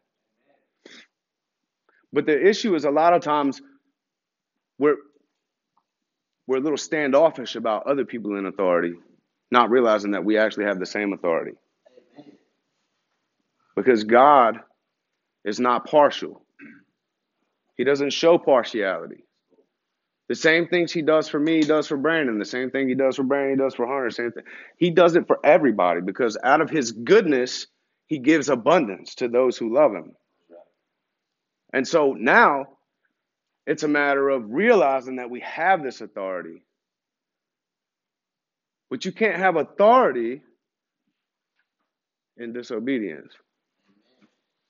But 2.12 2.26
the 2.26 2.48
issue 2.48 2.76
is 2.76 2.86
a 2.86 2.92
lot 2.92 3.14
of 3.14 3.22
times 3.22 3.62
we're 4.78 4.98
we're 6.46 6.58
a 6.58 6.62
little 6.62 6.78
standoffish 6.78 7.56
about 7.56 7.88
other 7.88 8.04
people 8.04 8.38
in 8.38 8.46
authority 8.46 8.94
not 9.54 9.70
realizing 9.70 10.12
that 10.12 10.26
we 10.26 10.38
actually 10.38 10.66
have 10.66 10.80
the 10.80 10.86
same 10.86 11.14
authority. 11.14 11.54
Because 13.76 14.04
God 14.04 14.60
is 15.46 15.60
not 15.60 15.86
partial, 15.86 16.44
He 17.78 17.84
doesn't 17.84 18.12
show 18.12 18.38
partiality. 18.40 19.24
The 20.30 20.36
same 20.36 20.68
things 20.68 20.92
He 20.92 21.02
does 21.02 21.30
for 21.30 21.40
me, 21.40 21.58
He 21.58 21.64
does 21.64 21.88
for 21.88 21.98
Brandon. 21.98 22.40
The 22.40 22.46
same 22.46 22.72
thing 22.72 22.90
He 22.90 22.96
does 22.96 23.18
for 23.18 23.24
Brandon, 23.24 23.58
He 23.58 23.64
does 23.64 23.76
for 23.76 23.88
Hunter. 23.88 24.10
Same 24.12 24.32
thing. 24.32 24.44
He 24.78 24.92
does 24.92 25.16
it 25.16 25.28
for 25.28 25.40
everybody 25.44 26.02
because 26.02 26.38
out 26.44 26.62
of 26.62 26.70
His 26.70 26.92
goodness, 26.92 27.68
He 28.08 28.20
gives 28.20 28.50
abundance 28.50 29.16
to 29.16 29.28
those 29.28 29.58
who 29.58 29.74
love 29.74 29.94
Him. 29.94 30.14
And 31.74 31.88
so 31.88 32.14
now 32.14 32.68
it's 33.68 33.84
a 33.84 33.88
matter 33.88 34.30
of 34.30 34.52
realizing 34.52 35.18
that 35.18 35.30
we 35.30 35.42
have 35.42 35.84
this 35.84 36.02
authority 36.02 36.64
but 38.94 39.06
you 39.06 39.12
can't 39.12 39.38
have 39.38 39.56
authority 39.56 40.44
in 42.38 42.54
disobedience 42.54 43.34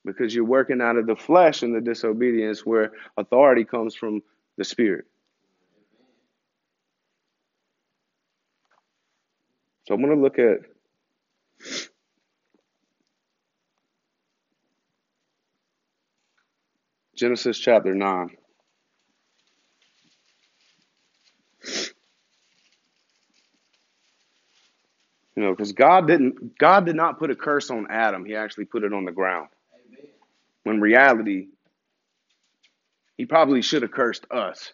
because 0.05 0.33
you're 0.33 0.45
working 0.45 0.81
out 0.81 0.95
of 0.95 1.07
the 1.07 1.15
flesh 1.17 1.61
in 1.61 1.73
the 1.73 1.81
disobedience 1.81 2.65
where 2.65 2.93
authority 3.17 3.65
comes 3.65 3.95
from 3.95 4.21
the 4.57 4.63
spirit. 4.63 5.03
So 9.85 9.93
I'm 9.93 10.01
going 10.01 10.15
to 10.15 10.21
look 10.21 10.39
at 10.39 10.59
Genesis 17.15 17.57
chapter 17.59 17.93
9. 17.95 18.29
You 25.35 25.43
know, 25.43 25.51
because 25.51 25.71
God 25.73 26.07
didn't 26.07 26.57
God 26.59 26.85
did 26.85 26.95
not 26.95 27.19
put 27.19 27.31
a 27.31 27.35
curse 27.35 27.71
on 27.71 27.87
Adam. 27.89 28.25
He 28.25 28.35
actually 28.35 28.65
put 28.65 28.83
it 28.83 28.93
on 28.93 29.05
the 29.05 29.11
ground. 29.11 29.49
Amen. 29.73 30.11
When 30.63 30.81
reality, 30.81 31.47
he 33.17 33.25
probably 33.25 33.61
should 33.63 33.81
have 33.81 33.91
cursed 33.91 34.25
us. 34.31 34.71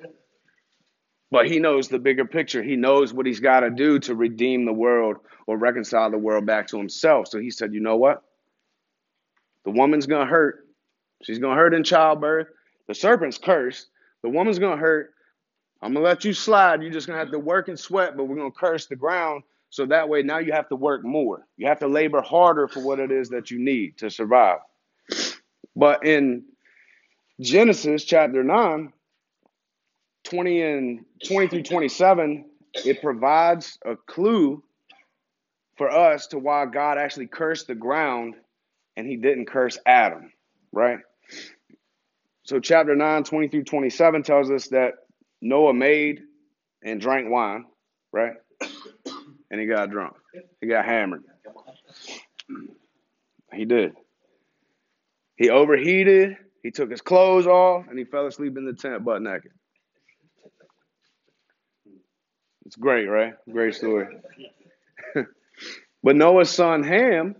But 1.31 1.47
he 1.47 1.59
knows 1.59 1.87
the 1.87 1.99
bigger 1.99 2.25
picture. 2.25 2.63
He 2.63 2.75
knows 2.75 3.13
what 3.13 3.25
he's 3.25 3.39
got 3.39 3.59
to 3.59 3.69
do 3.69 3.99
to 3.99 4.15
redeem 4.15 4.65
the 4.65 4.73
world 4.73 5.17
or 5.45 5.57
reconcile 5.57 6.09
the 6.09 6.17
world 6.17 6.45
back 6.45 6.67
to 6.67 6.77
himself. 6.77 7.27
So 7.27 7.39
he 7.39 7.51
said, 7.51 7.73
you 7.73 7.81
know 7.81 7.97
what? 7.97 8.23
The 9.65 9.71
woman's 9.71 10.07
going 10.07 10.25
to 10.25 10.31
hurt. 10.31 10.67
She's 11.23 11.39
going 11.39 11.55
to 11.55 11.61
hurt 11.61 11.73
in 11.73 11.83
childbirth. 11.83 12.47
The 12.87 12.95
serpent's 12.95 13.37
cursed. 13.37 13.87
The 14.23 14.29
woman's 14.29 14.57
going 14.57 14.77
to 14.77 14.81
hurt. 14.81 15.13
I'm 15.81 15.93
going 15.93 16.03
to 16.03 16.09
let 16.09 16.25
you 16.25 16.33
slide. 16.33 16.81
You're 16.81 16.91
just 16.91 17.07
going 17.07 17.17
to 17.17 17.23
have 17.23 17.31
to 17.31 17.39
work 17.39 17.67
and 17.67 17.79
sweat, 17.79 18.17
but 18.17 18.25
we're 18.25 18.35
going 18.35 18.51
to 18.51 18.57
curse 18.57 18.87
the 18.87 18.95
ground 18.95 19.43
so 19.69 19.85
that 19.85 20.09
way 20.09 20.23
now 20.23 20.39
you 20.39 20.51
have 20.51 20.67
to 20.69 20.75
work 20.75 21.05
more. 21.05 21.45
You 21.57 21.67
have 21.67 21.79
to 21.79 21.87
labor 21.87 22.21
harder 22.21 22.67
for 22.67 22.81
what 22.81 22.99
it 22.99 23.11
is 23.11 23.29
that 23.29 23.51
you 23.51 23.59
need 23.59 23.97
to 23.99 24.09
survive. 24.09 24.59
But 25.75 26.05
in 26.05 26.43
Genesis 27.39 28.03
chapter 28.03 28.43
9, 28.43 28.91
20 30.29 30.61
and 30.61 31.05
20 31.25 31.47
through 31.47 31.63
27, 31.63 32.45
it 32.73 33.01
provides 33.01 33.77
a 33.85 33.95
clue 33.95 34.63
for 35.77 35.89
us 35.89 36.27
to 36.27 36.39
why 36.39 36.65
God 36.65 36.97
actually 36.97 37.27
cursed 37.27 37.67
the 37.67 37.75
ground 37.75 38.35
and 38.95 39.07
he 39.07 39.15
didn't 39.15 39.47
curse 39.47 39.77
Adam, 39.85 40.31
right? 40.71 40.99
So 42.43 42.59
chapter 42.59 42.95
9, 42.95 43.23
20 43.23 43.47
through 43.47 43.63
27 43.63 44.23
tells 44.23 44.51
us 44.51 44.67
that 44.69 44.93
Noah 45.41 45.73
made 45.73 46.21
and 46.83 46.99
drank 46.99 47.29
wine, 47.29 47.65
right? 48.11 48.33
and 49.51 49.59
he 49.59 49.65
got 49.65 49.89
drunk. 49.89 50.15
He 50.61 50.67
got 50.67 50.85
hammered. 50.85 51.23
He 53.53 53.65
did. 53.65 53.93
He 55.37 55.49
overheated. 55.49 56.37
He 56.61 56.71
took 56.71 56.91
his 56.91 57.01
clothes 57.01 57.47
off 57.47 57.87
and 57.87 57.97
he 57.97 58.03
fell 58.03 58.27
asleep 58.27 58.57
in 58.57 58.65
the 58.65 58.73
tent 58.73 59.03
butt 59.05 59.21
naked. 59.21 59.51
It's 62.69 62.75
great, 62.75 63.07
right? 63.07 63.33
Great 63.51 63.73
story. 63.73 64.05
but 66.03 66.15
Noah's 66.15 66.51
son 66.51 66.83
Ham, 66.83 67.35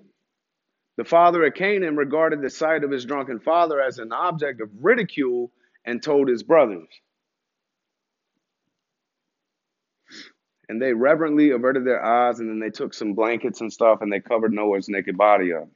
the 0.98 1.04
father 1.04 1.46
of 1.46 1.54
Canaan, 1.54 1.96
regarded 1.96 2.42
the 2.42 2.50
sight 2.50 2.84
of 2.84 2.90
his 2.90 3.06
drunken 3.06 3.40
father 3.40 3.80
as 3.80 4.00
an 4.00 4.12
object 4.12 4.60
of 4.60 4.72
ridicule 4.82 5.52
and 5.86 6.02
told 6.02 6.30
his 6.30 6.42
brothers. 6.42 6.88
And 10.68 10.82
they 10.82 10.94
reverently 10.94 11.52
averted 11.52 11.86
their 11.86 12.04
eyes, 12.04 12.40
and 12.40 12.50
then 12.50 12.60
they 12.60 12.72
took 12.72 12.96
some 12.96 13.14
blankets 13.14 13.62
and 13.62 13.72
stuff 13.72 14.00
and 14.02 14.12
they 14.12 14.22
covered 14.22 14.52
Noah's 14.52 14.90
naked 14.90 15.16
body 15.16 15.54
up. 15.54 15.70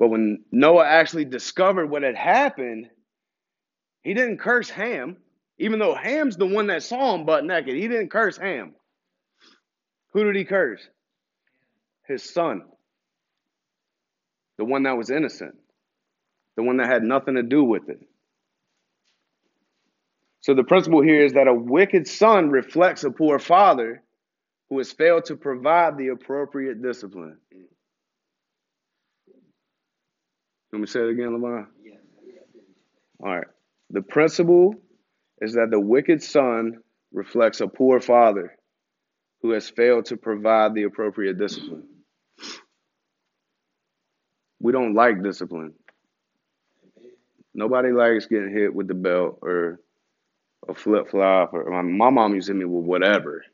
But 0.00 0.08
when 0.08 0.42
Noah 0.50 0.84
actually 0.84 1.26
discovered 1.26 1.86
what 1.86 2.02
had 2.02 2.16
happened, 2.16 2.90
he 4.02 4.14
didn't 4.14 4.38
curse 4.38 4.68
Ham, 4.70 5.16
even 5.58 5.78
though 5.78 5.94
Ham's 5.94 6.36
the 6.36 6.46
one 6.46 6.68
that 6.68 6.82
saw 6.82 7.14
him 7.14 7.24
butt 7.24 7.44
naked. 7.44 7.74
He 7.74 7.88
didn't 7.88 8.10
curse 8.10 8.36
Ham. 8.38 8.74
Who 10.12 10.24
did 10.24 10.36
he 10.36 10.44
curse? 10.44 10.86
His 12.06 12.22
son. 12.22 12.62
The 14.56 14.64
one 14.64 14.84
that 14.84 14.96
was 14.96 15.10
innocent, 15.10 15.54
the 16.56 16.62
one 16.62 16.78
that 16.78 16.88
had 16.88 17.02
nothing 17.02 17.34
to 17.34 17.42
do 17.42 17.62
with 17.62 17.88
it. 17.88 18.00
So 20.40 20.54
the 20.54 20.64
principle 20.64 21.02
here 21.02 21.24
is 21.24 21.34
that 21.34 21.46
a 21.46 21.54
wicked 21.54 22.08
son 22.08 22.50
reflects 22.50 23.04
a 23.04 23.10
poor 23.10 23.38
father 23.38 24.02
who 24.68 24.78
has 24.78 24.90
failed 24.90 25.26
to 25.26 25.36
provide 25.36 25.96
the 25.96 26.08
appropriate 26.08 26.82
discipline. 26.82 27.38
Let 30.72 30.80
me 30.80 30.86
say 30.86 31.00
it 31.00 31.10
again, 31.10 31.32
Lamar. 31.32 31.68
All 33.20 33.36
right. 33.36 33.46
The 33.90 34.02
principle 34.02 34.74
is 35.40 35.54
that 35.54 35.70
the 35.70 35.80
wicked 35.80 36.22
son 36.22 36.78
reflects 37.12 37.60
a 37.60 37.68
poor 37.68 38.00
father 38.00 38.56
who 39.42 39.50
has 39.50 39.68
failed 39.70 40.06
to 40.06 40.16
provide 40.16 40.74
the 40.74 40.82
appropriate 40.84 41.38
discipline. 41.38 41.84
We 44.60 44.72
don't 44.72 44.94
like 44.94 45.22
discipline. 45.22 45.74
Nobody 47.54 47.92
likes 47.92 48.26
getting 48.26 48.52
hit 48.52 48.74
with 48.74 48.88
the 48.88 48.94
belt 48.94 49.38
or 49.42 49.80
a 50.68 50.74
flip 50.74 51.10
flop. 51.10 51.54
Or 51.54 51.70
my, 51.70 51.82
my 51.82 52.10
mom 52.10 52.34
used 52.34 52.48
to 52.48 52.52
hit 52.52 52.58
me 52.58 52.64
with 52.64 52.84
whatever. 52.84 53.44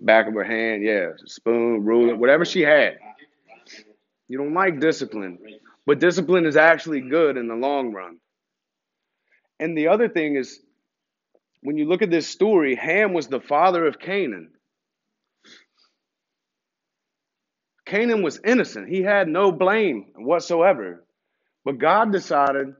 Back 0.00 0.26
of 0.26 0.34
her 0.34 0.44
hand, 0.44 0.82
yeah, 0.82 1.10
spoon, 1.26 1.84
ruler, 1.84 2.16
whatever 2.16 2.44
she 2.44 2.62
had. 2.62 2.98
You 4.28 4.38
don't 4.38 4.54
like 4.54 4.80
discipline, 4.80 5.38
but 5.86 5.98
discipline 5.98 6.46
is 6.46 6.56
actually 6.56 7.00
good 7.00 7.36
in 7.36 7.48
the 7.48 7.54
long 7.54 7.92
run. 7.92 8.18
And 9.58 9.76
the 9.76 9.88
other 9.88 10.08
thing 10.08 10.36
is, 10.36 10.60
when 11.62 11.76
you 11.76 11.86
look 11.86 12.02
at 12.02 12.10
this 12.10 12.28
story, 12.28 12.74
Ham 12.74 13.12
was 13.12 13.28
the 13.28 13.40
father 13.40 13.86
of 13.86 13.98
Canaan. 13.98 14.50
Canaan 17.84 18.22
was 18.22 18.40
innocent. 18.44 18.88
He 18.88 19.02
had 19.02 19.28
no 19.28 19.50
blame 19.50 20.12
whatsoever. 20.16 21.04
But 21.64 21.78
God 21.78 22.12
decided 22.12 22.74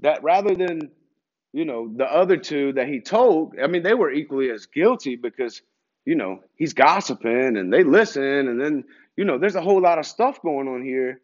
that 0.00 0.22
rather 0.22 0.54
than, 0.54 0.90
you 1.52 1.64
know, 1.64 1.92
the 1.94 2.04
other 2.04 2.36
two 2.36 2.72
that 2.74 2.88
he 2.88 3.00
told, 3.00 3.54
I 3.62 3.66
mean, 3.66 3.82
they 3.82 3.94
were 3.94 4.12
equally 4.12 4.50
as 4.50 4.66
guilty 4.66 5.16
because, 5.16 5.60
you 6.04 6.14
know, 6.14 6.40
he's 6.56 6.72
gossiping 6.72 7.56
and 7.56 7.72
they 7.72 7.82
listen. 7.84 8.22
And 8.22 8.60
then, 8.60 8.84
you 9.16 9.24
know, 9.24 9.38
there's 9.38 9.56
a 9.56 9.62
whole 9.62 9.80
lot 9.80 9.98
of 9.98 10.06
stuff 10.06 10.40
going 10.40 10.68
on 10.68 10.84
here. 10.84 11.20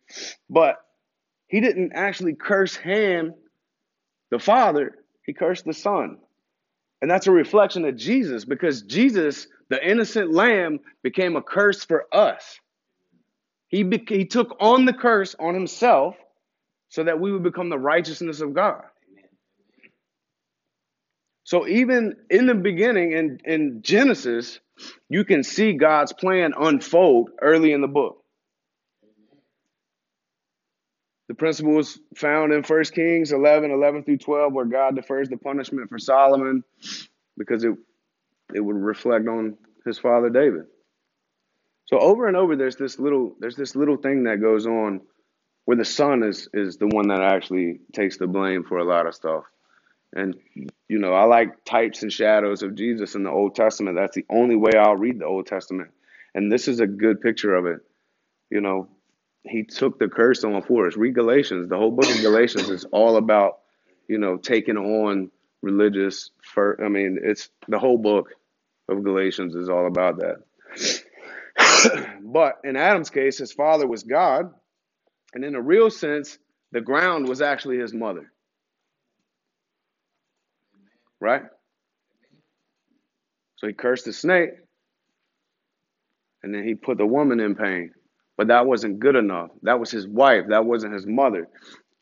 But 0.48 0.76
he 1.46 1.60
didn't 1.60 1.92
actually 1.94 2.34
curse 2.34 2.76
Ham, 2.76 3.34
the 4.30 4.38
father, 4.38 4.96
he 5.24 5.32
cursed 5.32 5.64
the 5.64 5.74
son. 5.74 6.18
And 7.02 7.10
that's 7.10 7.26
a 7.26 7.32
reflection 7.32 7.84
of 7.84 7.96
Jesus 7.96 8.44
because 8.44 8.82
Jesus, 8.82 9.46
the 9.68 9.88
innocent 9.88 10.32
lamb, 10.32 10.80
became 11.02 11.36
a 11.36 11.42
curse 11.42 11.84
for 11.84 12.06
us. 12.12 12.60
He, 13.68 13.84
be- 13.84 14.04
he 14.06 14.26
took 14.26 14.56
on 14.60 14.84
the 14.84 14.92
curse 14.92 15.34
on 15.38 15.54
himself 15.54 16.16
so 16.88 17.04
that 17.04 17.20
we 17.20 17.32
would 17.32 17.42
become 17.42 17.70
the 17.70 17.78
righteousness 17.78 18.40
of 18.40 18.52
God. 18.52 18.82
So 21.44 21.66
even 21.66 22.16
in 22.28 22.46
the 22.46 22.54
beginning 22.54 23.12
in, 23.12 23.40
in 23.44 23.82
Genesis, 23.82 24.60
you 25.08 25.24
can 25.24 25.42
see 25.42 25.72
God's 25.72 26.12
plan 26.12 26.52
unfold 26.58 27.30
early 27.40 27.72
in 27.72 27.80
the 27.80 27.88
book. 27.88 28.19
The 31.30 31.36
principle 31.36 31.78
is 31.78 31.96
found 32.16 32.52
in 32.52 32.64
1 32.64 32.84
Kings 32.86 33.30
11, 33.30 33.70
11 33.70 34.02
through 34.02 34.18
12, 34.18 34.52
where 34.52 34.64
God 34.64 34.96
defers 34.96 35.28
the 35.28 35.36
punishment 35.36 35.88
for 35.88 35.96
Solomon 35.96 36.64
because 37.38 37.62
it, 37.62 37.72
it 38.52 38.58
would 38.58 38.74
reflect 38.74 39.28
on 39.28 39.56
his 39.86 39.96
father 39.96 40.28
David. 40.28 40.64
So 41.86 42.00
over 42.00 42.26
and 42.26 42.36
over, 42.36 42.56
there's 42.56 42.74
this 42.74 42.98
little 42.98 43.36
there's 43.38 43.54
this 43.54 43.76
little 43.76 43.96
thing 43.96 44.24
that 44.24 44.40
goes 44.40 44.66
on 44.66 45.02
where 45.66 45.76
the 45.76 45.84
son 45.84 46.24
is 46.24 46.48
is 46.52 46.78
the 46.78 46.88
one 46.88 47.06
that 47.10 47.22
actually 47.22 47.78
takes 47.92 48.16
the 48.16 48.26
blame 48.26 48.64
for 48.64 48.78
a 48.78 48.84
lot 48.84 49.06
of 49.06 49.14
stuff. 49.14 49.44
And 50.12 50.34
you 50.88 50.98
know, 50.98 51.12
I 51.14 51.26
like 51.26 51.64
types 51.64 52.02
and 52.02 52.12
shadows 52.12 52.64
of 52.64 52.74
Jesus 52.74 53.14
in 53.14 53.22
the 53.22 53.30
Old 53.30 53.54
Testament. 53.54 53.96
That's 53.96 54.16
the 54.16 54.26
only 54.30 54.56
way 54.56 54.72
I'll 54.76 54.96
read 54.96 55.20
the 55.20 55.26
Old 55.26 55.46
Testament. 55.46 55.92
And 56.34 56.50
this 56.50 56.66
is 56.66 56.80
a 56.80 56.88
good 56.88 57.20
picture 57.20 57.54
of 57.54 57.66
it. 57.66 57.82
You 58.50 58.60
know, 58.60 58.88
he 59.44 59.64
took 59.64 59.98
the 59.98 60.08
curse 60.08 60.44
on 60.44 60.62
for 60.62 60.86
us. 60.86 60.96
Read 60.96 61.14
Galatians. 61.14 61.68
The 61.68 61.76
whole 61.76 61.90
book 61.90 62.10
of 62.10 62.20
Galatians 62.20 62.68
is 62.68 62.84
all 62.92 63.16
about, 63.16 63.60
you 64.08 64.18
know, 64.18 64.36
taking 64.36 64.76
on 64.76 65.30
religious. 65.62 66.30
Fir- 66.42 66.84
I 66.84 66.88
mean, 66.88 67.18
it's 67.22 67.48
the 67.68 67.78
whole 67.78 67.98
book 67.98 68.30
of 68.88 69.02
Galatians 69.02 69.54
is 69.54 69.68
all 69.68 69.86
about 69.86 70.18
that. 70.20 71.02
but 72.22 72.58
in 72.64 72.76
Adam's 72.76 73.10
case, 73.10 73.38
his 73.38 73.52
father 73.52 73.86
was 73.86 74.02
God, 74.02 74.52
and 75.34 75.44
in 75.44 75.54
a 75.54 75.62
real 75.62 75.90
sense, 75.90 76.38
the 76.72 76.80
ground 76.80 77.28
was 77.28 77.40
actually 77.40 77.78
his 77.78 77.94
mother. 77.94 78.30
Right? 81.20 81.42
So 83.56 83.66
he 83.66 83.72
cursed 83.72 84.06
the 84.06 84.12
snake, 84.12 84.50
and 86.42 86.54
then 86.54 86.64
he 86.64 86.74
put 86.74 86.98
the 86.98 87.06
woman 87.06 87.40
in 87.40 87.54
pain. 87.54 87.92
But 88.40 88.48
that 88.48 88.64
wasn't 88.64 89.00
good 89.00 89.16
enough. 89.16 89.50
That 89.64 89.78
was 89.78 89.90
his 89.90 90.08
wife, 90.08 90.46
that 90.48 90.64
wasn't 90.64 90.94
his 90.94 91.06
mother. 91.06 91.46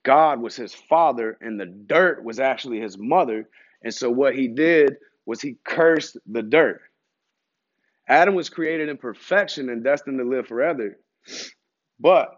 God 0.05 0.41
was 0.41 0.55
his 0.55 0.73
father, 0.73 1.37
and 1.41 1.59
the 1.59 1.67
dirt 1.67 2.23
was 2.23 2.39
actually 2.39 2.79
his 2.79 2.97
mother. 2.97 3.49
And 3.83 3.93
so 3.93 4.09
what 4.09 4.37
he 4.37 4.47
did 4.47 4.99
was 5.27 5.41
he 5.41 5.57
cursed 5.65 6.17
the 6.31 6.43
dirt. 6.43 6.81
Adam 8.07 8.37
was 8.37 8.51
created 8.51 8.89
in 8.89 8.99
perfection 8.99 9.69
and 9.69 9.83
destined 9.83 10.21
to 10.21 10.25
live 10.25 10.47
forever. 10.47 10.97
But 11.99 12.29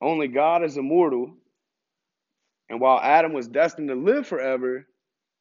only 0.00 0.28
God 0.28 0.62
is 0.62 0.76
immortal. 0.76 1.34
And 2.70 2.80
while 2.80 3.00
Adam 3.02 3.32
was 3.32 3.48
destined 3.48 3.88
to 3.88 3.96
live 3.96 4.28
forever, 4.28 4.86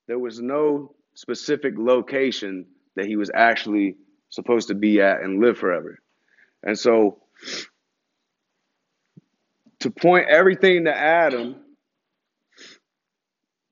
there 0.07 0.17
was 0.17 0.41
no 0.41 0.95
specific 1.13 1.75
location 1.77 2.65
that 2.95 3.05
he 3.05 3.15
was 3.15 3.29
actually 3.31 3.97
supposed 4.29 4.69
to 4.69 4.73
be 4.73 4.99
at 4.99 5.21
and 5.21 5.39
live 5.39 5.59
forever. 5.59 5.99
And 6.63 6.79
so 6.79 7.19
to 9.79 9.91
point 9.91 10.29
everything 10.29 10.85
to 10.85 10.95
Adam, 10.95 11.57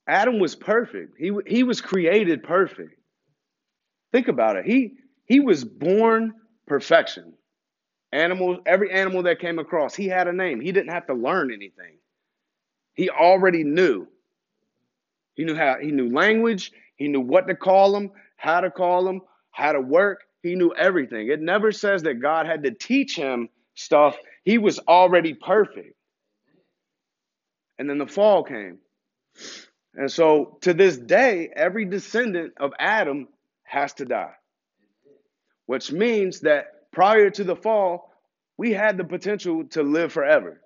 Adam 0.07 0.39
was 0.39 0.55
perfect. 0.55 1.15
He 1.17 1.31
he 1.47 1.63
was 1.63 1.79
created 1.79 2.43
perfect. 2.43 2.99
Think 4.12 4.27
about 4.27 4.57
it. 4.57 4.65
He 4.65 4.95
he 5.25 5.39
was 5.39 5.63
born 5.63 6.34
perfection. 6.67 7.34
Animals, 8.12 8.60
every 8.65 8.91
animal 8.91 9.23
that 9.23 9.39
came 9.39 9.57
across, 9.57 9.95
he 9.95 10.07
had 10.07 10.27
a 10.27 10.34
name. 10.34 10.60
He 10.60 10.73
didn't 10.73 10.91
have 10.91 11.07
to 11.07 11.13
learn 11.13 11.49
anything. 11.49 11.97
He 12.93 13.10
already 13.10 13.63
knew. 13.63 14.05
He 15.36 15.45
knew 15.45 15.55
how 15.55 15.77
he 15.81 15.91
knew 15.91 16.12
language, 16.12 16.73
he 16.97 17.07
knew 17.07 17.21
what 17.21 17.47
to 17.47 17.55
call 17.55 17.93
them, 17.93 18.12
how 18.36 18.60
to 18.60 18.69
call 18.69 19.05
them, 19.05 19.21
how 19.51 19.71
to 19.71 19.79
work. 19.79 20.23
He 20.43 20.55
knew 20.55 20.73
everything. 20.75 21.29
It 21.29 21.39
never 21.39 21.71
says 21.71 22.03
that 22.03 22.15
God 22.15 22.47
had 22.47 22.63
to 22.63 22.71
teach 22.71 23.15
him 23.15 23.47
stuff. 23.82 24.17
He 24.44 24.58
was 24.58 24.80
already 24.80 25.34
perfect. 25.34 25.96
And 27.80 27.89
then 27.89 27.98
the 27.98 28.08
fall 28.08 28.44
came. 28.44 28.80
And 29.96 30.12
so 30.12 30.58
to 30.62 30.74
this 30.74 30.98
day, 30.98 31.50
every 31.56 31.86
descendant 31.86 32.54
of 32.60 32.74
Adam 32.80 33.28
has 33.63 33.94
to 33.96 34.06
die. 34.06 34.34
Which 35.65 35.91
means 35.91 36.41
that 36.41 36.91
prior 36.91 37.30
to 37.32 37.44
the 37.44 37.56
fall, 37.56 38.12
we 38.58 38.74
had 38.74 38.98
the 38.98 39.04
potential 39.04 39.65
to 39.72 39.84
live 39.84 40.13
forever, 40.13 40.62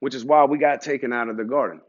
which 0.00 0.14
is 0.14 0.24
why 0.24 0.44
we 0.44 0.58
got 0.58 0.82
taken 0.82 1.12
out 1.12 1.28
of 1.28 1.36
the 1.36 1.44
garden. 1.44 1.80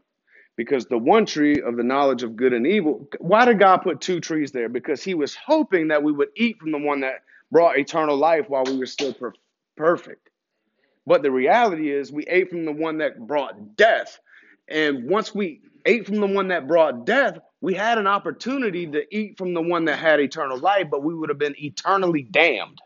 Because 0.56 0.86
the 0.86 0.98
one 0.98 1.26
tree 1.26 1.60
of 1.60 1.76
the 1.76 1.82
knowledge 1.84 2.22
of 2.22 2.36
good 2.36 2.52
and 2.54 2.66
evil, 2.66 3.08
why 3.20 3.44
did 3.44 3.58
God 3.58 3.78
put 3.78 4.00
two 4.00 4.20
trees 4.20 4.52
there? 4.52 4.68
Because 4.68 5.02
he 5.04 5.14
was 5.14 5.36
hoping 5.36 5.88
that 5.88 6.02
we 6.02 6.12
would 6.12 6.28
eat 6.36 6.58
from 6.60 6.72
the 6.72 6.78
one 6.78 7.00
that 7.00 7.24
brought 7.52 7.78
eternal 7.78 8.16
life 8.16 8.46
while 8.48 8.64
we 8.64 8.78
were 8.78 8.86
still 8.86 9.14
per- 9.14 9.34
perfect. 9.76 10.30
But 11.06 11.22
the 11.22 11.30
reality 11.30 11.90
is, 11.92 12.12
we 12.12 12.24
ate 12.24 12.50
from 12.50 12.64
the 12.64 12.72
one 12.72 12.98
that 12.98 13.26
brought 13.26 13.76
death. 13.76 14.18
And 14.68 15.08
once 15.08 15.34
we 15.34 15.60
ate 15.86 16.06
from 16.06 16.20
the 16.20 16.26
one 16.26 16.48
that 16.48 16.66
brought 16.68 17.06
death, 17.06 17.38
we 17.60 17.74
had 17.74 17.98
an 17.98 18.06
opportunity 18.06 18.86
to 18.88 19.16
eat 19.16 19.38
from 19.38 19.54
the 19.54 19.62
one 19.62 19.86
that 19.86 19.98
had 19.98 20.20
eternal 20.20 20.58
life, 20.58 20.88
but 20.90 21.04
we 21.04 21.14
would 21.14 21.28
have 21.30 21.38
been 21.38 21.54
eternally 21.58 22.22
damned. 22.22 22.78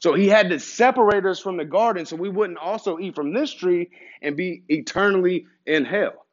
So 0.00 0.14
he 0.14 0.28
had 0.28 0.50
to 0.50 0.58
separate 0.58 1.26
us 1.26 1.38
from 1.40 1.56
the 1.58 1.64
garden 1.64 2.06
so 2.06 2.16
we 2.16 2.28
wouldn't 2.28 2.58
also 2.58 2.98
eat 2.98 3.14
from 3.14 3.32
this 3.32 3.52
tree 3.52 3.90
and 4.20 4.36
be 4.36 4.64
eternally 4.68 5.46
in 5.66 5.84
hell. 5.84 6.26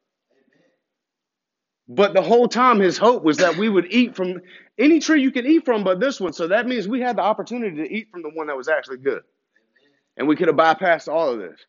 But 1.87 2.13
the 2.13 2.21
whole 2.21 2.47
time, 2.47 2.79
his 2.79 2.97
hope 2.97 3.23
was 3.23 3.37
that 3.37 3.57
we 3.57 3.69
would 3.69 3.87
eat 3.91 4.15
from 4.15 4.41
any 4.77 4.99
tree 4.99 5.21
you 5.21 5.31
can 5.31 5.45
eat 5.45 5.65
from 5.65 5.83
but 5.83 5.99
this 5.99 6.19
one. 6.19 6.33
So 6.33 6.47
that 6.47 6.67
means 6.67 6.87
we 6.87 7.01
had 7.01 7.17
the 7.17 7.21
opportunity 7.21 7.77
to 7.77 7.93
eat 7.93 8.09
from 8.11 8.23
the 8.23 8.29
one 8.29 8.47
that 8.47 8.57
was 8.57 8.69
actually 8.69 8.97
good. 8.97 9.21
And 10.19 10.27
we 10.27 10.35
could 10.35 10.49
have 10.49 10.57
bypassed 10.57 11.07
all 11.07 11.31
of 11.31 11.39
this. 11.39 11.65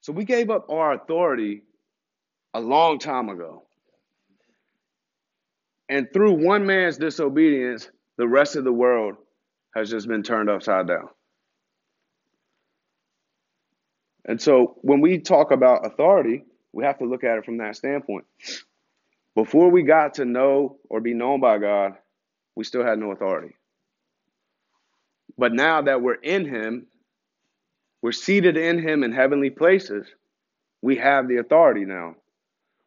so 0.02 0.12
we 0.12 0.26
gave 0.26 0.50
up 0.50 0.70
our 0.70 0.94
authority 0.94 1.64
a 2.54 2.60
long 2.60 3.00
time 3.00 3.30
ago. 3.30 3.64
And 5.88 6.12
through 6.12 6.46
one 6.46 6.66
man's 6.66 6.98
disobedience, 6.98 7.90
the 8.18 8.28
rest 8.28 8.58
of 8.58 8.66
the 8.66 8.74
world 8.74 9.16
has 9.74 9.90
just 9.90 10.10
been 10.10 10.24
turned 10.24 10.50
upside 10.50 10.88
down. 10.88 11.08
And 14.26 14.42
so 14.42 14.76
when 14.82 15.00
we 15.00 15.20
talk 15.20 15.52
about 15.52 15.86
authority, 15.86 16.44
we 16.74 16.84
have 16.84 17.00
to 17.00 17.06
look 17.06 17.24
at 17.24 17.38
it 17.38 17.46
from 17.46 17.58
that 17.58 17.78
standpoint. 17.78 18.26
Before 19.36 19.70
we 19.70 19.84
got 19.84 20.16
to 20.16 20.26
know 20.26 20.78
or 20.90 21.00
be 21.00 21.14
known 21.14 21.40
by 21.40 21.58
God, 21.58 21.94
we 22.56 22.64
still 22.64 22.84
had 22.84 23.00
no 23.00 23.12
authority. 23.12 23.56
But 25.38 25.54
now 25.54 25.82
that 25.84 26.02
we're 26.02 26.16
in 26.16 26.46
him, 26.46 26.88
we're 28.02 28.12
seated 28.12 28.58
in 28.58 28.80
him 28.80 29.04
in 29.04 29.12
heavenly 29.12 29.50
places, 29.50 30.08
we 30.82 30.98
have 30.98 31.28
the 31.28 31.38
authority 31.38 31.86
now. 31.86 32.16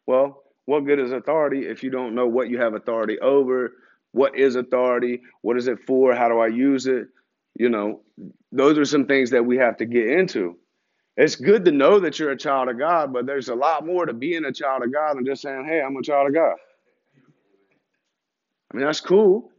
Well, 0.07 0.43
what 0.67 0.85
good 0.85 0.99
is 0.99 1.13
authority 1.13 1.67
if 1.67 1.83
you 1.83 1.91
don't 1.91 2.15
know 2.15 2.27
what 2.27 2.49
you 2.51 2.61
have 2.61 2.75
authority 2.75 3.19
over? 3.21 3.73
What 4.13 4.37
is 4.37 4.57
authority? 4.57 5.23
What 5.43 5.57
is 5.57 5.67
it 5.67 5.79
for? 5.87 6.15
How 6.15 6.29
do 6.29 6.39
I 6.39 6.49
use 6.49 6.87
it? 6.87 7.09
You 7.55 7.69
know, 7.69 8.03
those 8.53 8.79
are 8.79 8.85
some 8.85 9.07
things 9.07 9.31
that 9.31 9.47
we 9.47 9.57
have 9.59 9.77
to 9.79 9.87
get 9.87 10.07
into. 10.09 10.57
It's 11.17 11.37
good 11.37 11.65
to 11.67 11.71
know 11.71 12.01
that 12.01 12.19
you're 12.19 12.33
a 12.33 12.37
child 12.37 12.69
of 12.69 12.79
God, 12.79 13.13
but 13.13 13.27
there's 13.27 13.49
a 13.49 13.55
lot 13.55 13.87
more 13.87 14.05
to 14.05 14.13
being 14.13 14.45
a 14.45 14.53
child 14.53 14.83
of 14.83 14.93
God 14.93 15.17
than 15.17 15.25
just 15.25 15.43
saying, 15.43 15.65
hey, 15.67 15.81
I'm 15.81 15.97
a 15.97 16.03
child 16.03 16.29
of 16.29 16.35
God. 16.35 16.57
I 18.73 18.77
mean, 18.77 18.87
that's 18.87 19.01
cool. 19.01 19.51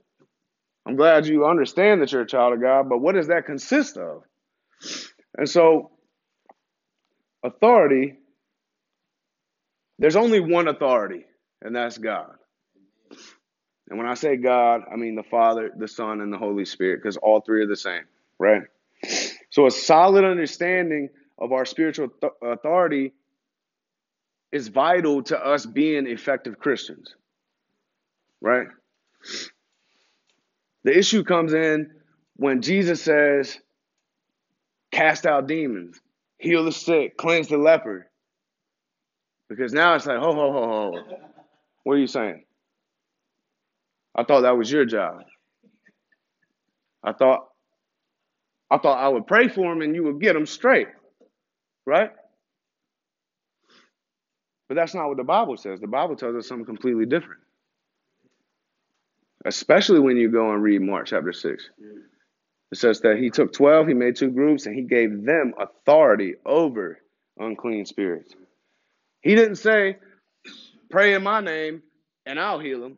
I'm 0.86 0.98
glad 0.98 1.26
you 1.26 1.46
understand 1.46 2.02
that 2.02 2.12
you're 2.12 2.24
a 2.24 2.28
child 2.28 2.54
of 2.54 2.62
God, 2.62 2.90
but 2.90 3.00
what 3.00 3.16
does 3.16 3.28
that 3.28 3.46
consist 3.46 3.98
of? 3.98 4.24
And 5.38 5.50
so, 5.50 5.92
authority, 7.44 8.16
there's 9.98 10.16
only 10.18 10.42
one 10.42 10.68
authority, 10.68 11.26
and 11.62 11.76
that's 11.76 11.98
God. 11.98 12.34
And 13.90 13.98
when 13.98 14.08
I 14.08 14.16
say 14.16 14.36
God, 14.36 14.82
I 14.92 14.96
mean 14.96 15.16
the 15.16 15.24
Father, 15.24 15.72
the 15.78 15.88
Son, 15.88 16.22
and 16.22 16.32
the 16.34 16.38
Holy 16.38 16.66
Spirit, 16.66 17.02
because 17.02 17.18
all 17.18 17.42
three 17.42 17.64
are 17.64 17.68
the 17.68 17.76
same, 17.76 18.04
right? 18.40 18.64
So, 19.52 19.68
a 19.68 19.72
solid 19.72 20.26
understanding 20.26 21.10
of 21.38 21.52
our 21.52 21.66
spiritual 21.66 22.10
th- 22.22 22.34
authority 22.42 23.14
is 24.52 24.70
vital 24.70 25.24
to 25.24 25.38
us 25.38 25.66
being 25.66 26.08
effective 26.08 26.60
Christians, 26.60 27.16
right? 28.42 28.68
The 30.84 30.98
issue 30.98 31.24
comes 31.24 31.54
in 31.54 31.92
when 32.38 32.62
Jesus 32.62 33.02
says, 33.02 33.60
cast 34.92 35.26
out 35.26 35.48
demons, 35.48 36.00
heal 36.38 36.64
the 36.64 36.72
sick, 36.72 37.18
cleanse 37.18 37.48
the 37.48 37.58
leper. 37.58 38.10
Because 39.50 39.74
now 39.74 39.96
it's 39.96 40.06
like, 40.06 40.20
ho, 40.20 40.34
ho, 40.34 40.52
ho, 40.52 40.68
ho. 40.68 41.18
What 41.84 41.94
are 41.94 42.00
you 42.00 42.08
saying? 42.08 42.46
I 44.16 44.24
thought 44.24 44.42
that 44.42 44.58
was 44.58 44.72
your 44.72 44.86
job. 44.86 45.22
I 47.04 47.14
thought 47.14 47.42
I 48.72 48.78
thought 48.80 49.04
I 49.04 49.08
would 49.10 49.28
pray 49.28 49.48
for 49.48 49.72
him 49.72 49.82
and 49.82 49.96
you 49.96 50.04
would 50.06 50.20
get 50.20 50.36
him 50.36 50.46
straight. 50.48 50.88
Right? 51.86 52.12
But 54.68 54.76
that's 54.76 54.96
not 54.96 55.08
what 55.08 55.18
the 55.18 55.24
Bible 55.24 55.58
says. 55.58 55.80
The 55.80 55.88
Bible 55.88 56.16
tells 56.16 56.36
us 56.36 56.48
something 56.48 56.66
completely 56.66 57.06
different. 57.06 57.42
Especially 59.46 60.00
when 60.00 60.18
you 60.18 60.32
go 60.32 60.52
and 60.52 60.64
read 60.64 60.82
Mark 60.82 61.06
chapter 61.08 61.32
6. 61.32 61.70
It 62.72 62.78
says 62.78 63.02
that 63.02 63.18
he 63.18 63.30
took 63.30 63.54
12, 63.54 63.88
he 63.88 63.94
made 63.94 64.16
two 64.16 64.32
groups, 64.32 64.66
and 64.66 64.76
he 64.76 64.82
gave 64.82 65.24
them 65.24 65.54
authority 65.60 66.36
over 66.46 67.00
unclean 67.38 67.86
spirits. 67.86 68.34
He 69.22 69.36
didn't 69.36 69.58
say, 69.58 69.98
pray 70.90 71.14
in 71.14 71.24
my 71.24 71.42
name 71.42 71.84
and 72.26 72.40
I'll 72.40 72.60
heal 72.60 72.82
them. 72.82 72.98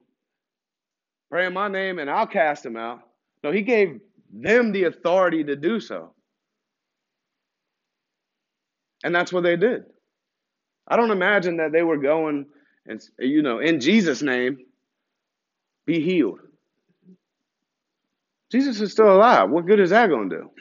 Pray 1.29 1.45
in 1.45 1.53
my 1.53 1.67
name 1.67 1.99
and 1.99 2.09
I'll 2.09 2.27
cast 2.27 2.63
them 2.63 2.77
out. 2.77 3.01
No, 3.43 3.51
he 3.51 3.61
gave 3.61 3.99
them 4.31 4.71
the 4.71 4.85
authority 4.85 5.43
to 5.43 5.55
do 5.55 5.79
so. 5.79 6.11
And 9.03 9.13
that's 9.13 9.31
what 9.31 9.43
they 9.43 9.55
did. 9.55 9.85
I 10.87 10.95
don't 10.95 11.11
imagine 11.11 11.57
that 11.57 11.71
they 11.71 11.83
were 11.83 11.97
going 11.97 12.47
and, 12.87 13.01
you 13.19 13.41
know, 13.41 13.59
in 13.59 13.79
Jesus' 13.81 14.21
name, 14.21 14.59
be 15.85 16.01
healed. 16.01 16.39
Jesus 18.51 18.79
is 18.79 18.93
still 18.93 19.13
alive. 19.13 19.49
What 19.49 19.65
good 19.65 19.79
is 19.79 19.89
that 19.89 20.07
going 20.07 20.29
to 20.29 20.37
do? 20.37 20.51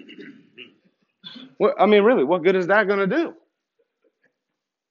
What, 1.58 1.80
I 1.80 1.86
mean, 1.86 2.02
really, 2.02 2.24
what 2.24 2.42
good 2.42 2.56
is 2.56 2.66
that 2.66 2.88
going 2.88 3.08
to 3.08 3.16
do? 3.16 3.34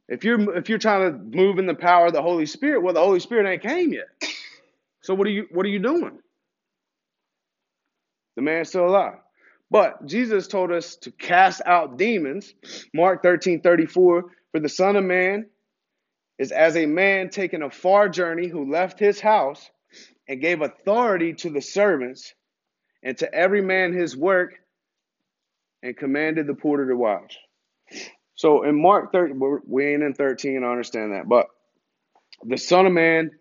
If 0.08 0.24
you're 0.24 0.56
if 0.56 0.70
you're 0.70 0.78
trying 0.78 1.12
to 1.12 1.38
move 1.38 1.58
in 1.58 1.66
the 1.66 1.74
power 1.74 2.08
of 2.08 2.14
the 2.14 2.22
Holy 2.22 2.46
Spirit, 2.46 2.84
well, 2.84 2.94
the 2.94 3.00
Holy 3.00 3.20
Spirit 3.20 3.52
ain't 3.52 3.64
came 3.64 3.92
yet. 3.92 4.06
So 5.02 5.16
what 5.16 5.28
are 5.28 5.32
you 5.32 5.48
what 5.52 5.66
are 5.66 5.70
you 5.70 5.80
doing? 5.80 6.20
The 8.36 8.42
man's 8.44 8.70
still 8.70 8.86
alive. 8.86 9.20
But 9.72 10.06
Jesus 10.06 10.48
told 10.48 10.72
us 10.72 10.96
to 10.98 11.12
cast 11.12 11.62
out 11.66 11.98
demons. 11.98 12.54
Mark 12.94 13.24
13, 13.24 13.62
34, 13.62 14.26
for 14.52 14.60
the 14.60 14.70
Son 14.70 14.96
of 14.96 15.04
Man 15.04 15.48
is 16.38 16.52
as 16.52 16.76
a 16.76 16.86
man 16.86 17.30
taking 17.30 17.62
a 17.62 17.70
far 17.70 18.10
journey 18.10 18.48
who 18.48 18.72
left 18.72 19.00
his 19.00 19.20
house 19.20 19.70
and 20.28 20.42
gave 20.42 20.62
authority 20.62 21.34
to 21.34 21.50
the 21.50 21.62
servants 21.62 22.34
and 23.04 23.18
to 23.18 23.34
every 23.34 23.62
man 23.62 23.94
his 23.94 24.16
work 24.16 24.56
and 25.84 25.96
commanded 25.96 26.48
the 26.48 26.54
porter 26.54 26.88
to 26.90 26.96
watch. 26.96 27.38
So 28.36 28.64
in 28.64 28.82
Mark 28.82 29.12
13, 29.12 29.40
we 29.68 29.86
ain't 29.86 30.04
in 30.04 30.14
13, 30.14 30.64
I 30.64 30.68
understand 30.68 31.14
that. 31.14 31.28
But 31.28 31.48
the 32.44 32.58
Son 32.58 32.86
of 32.86 32.92
Man 32.92 33.32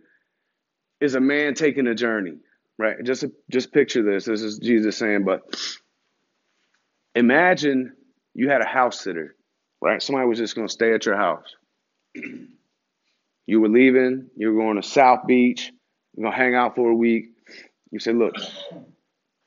is 1.00 1.14
a 1.14 1.20
man 1.20 1.54
taking 1.54 1.86
a 1.86 1.94
journey, 1.94 2.36
right? 2.78 2.96
Just, 3.02 3.24
just 3.50 3.72
picture 3.72 4.02
this. 4.02 4.26
This 4.26 4.42
is 4.42 4.58
Jesus 4.58 4.96
saying, 4.96 5.24
but 5.24 5.42
imagine 7.14 7.94
you 8.34 8.48
had 8.50 8.60
a 8.60 8.66
house 8.66 9.00
sitter, 9.00 9.36
right? 9.80 10.02
Somebody 10.02 10.28
was 10.28 10.38
just 10.38 10.54
going 10.54 10.66
to 10.66 10.72
stay 10.72 10.92
at 10.94 11.06
your 11.06 11.16
house. 11.16 11.54
You 13.46 13.60
were 13.60 13.68
leaving, 13.68 14.30
you 14.36 14.52
were 14.52 14.62
going 14.62 14.76
to 14.80 14.82
South 14.82 15.26
Beach, 15.26 15.70
you're 16.16 16.24
going 16.24 16.32
to 16.32 16.42
hang 16.42 16.54
out 16.54 16.76
for 16.76 16.90
a 16.90 16.94
week. 16.94 17.26
You 17.90 17.98
said, 17.98 18.16
look, 18.16 18.34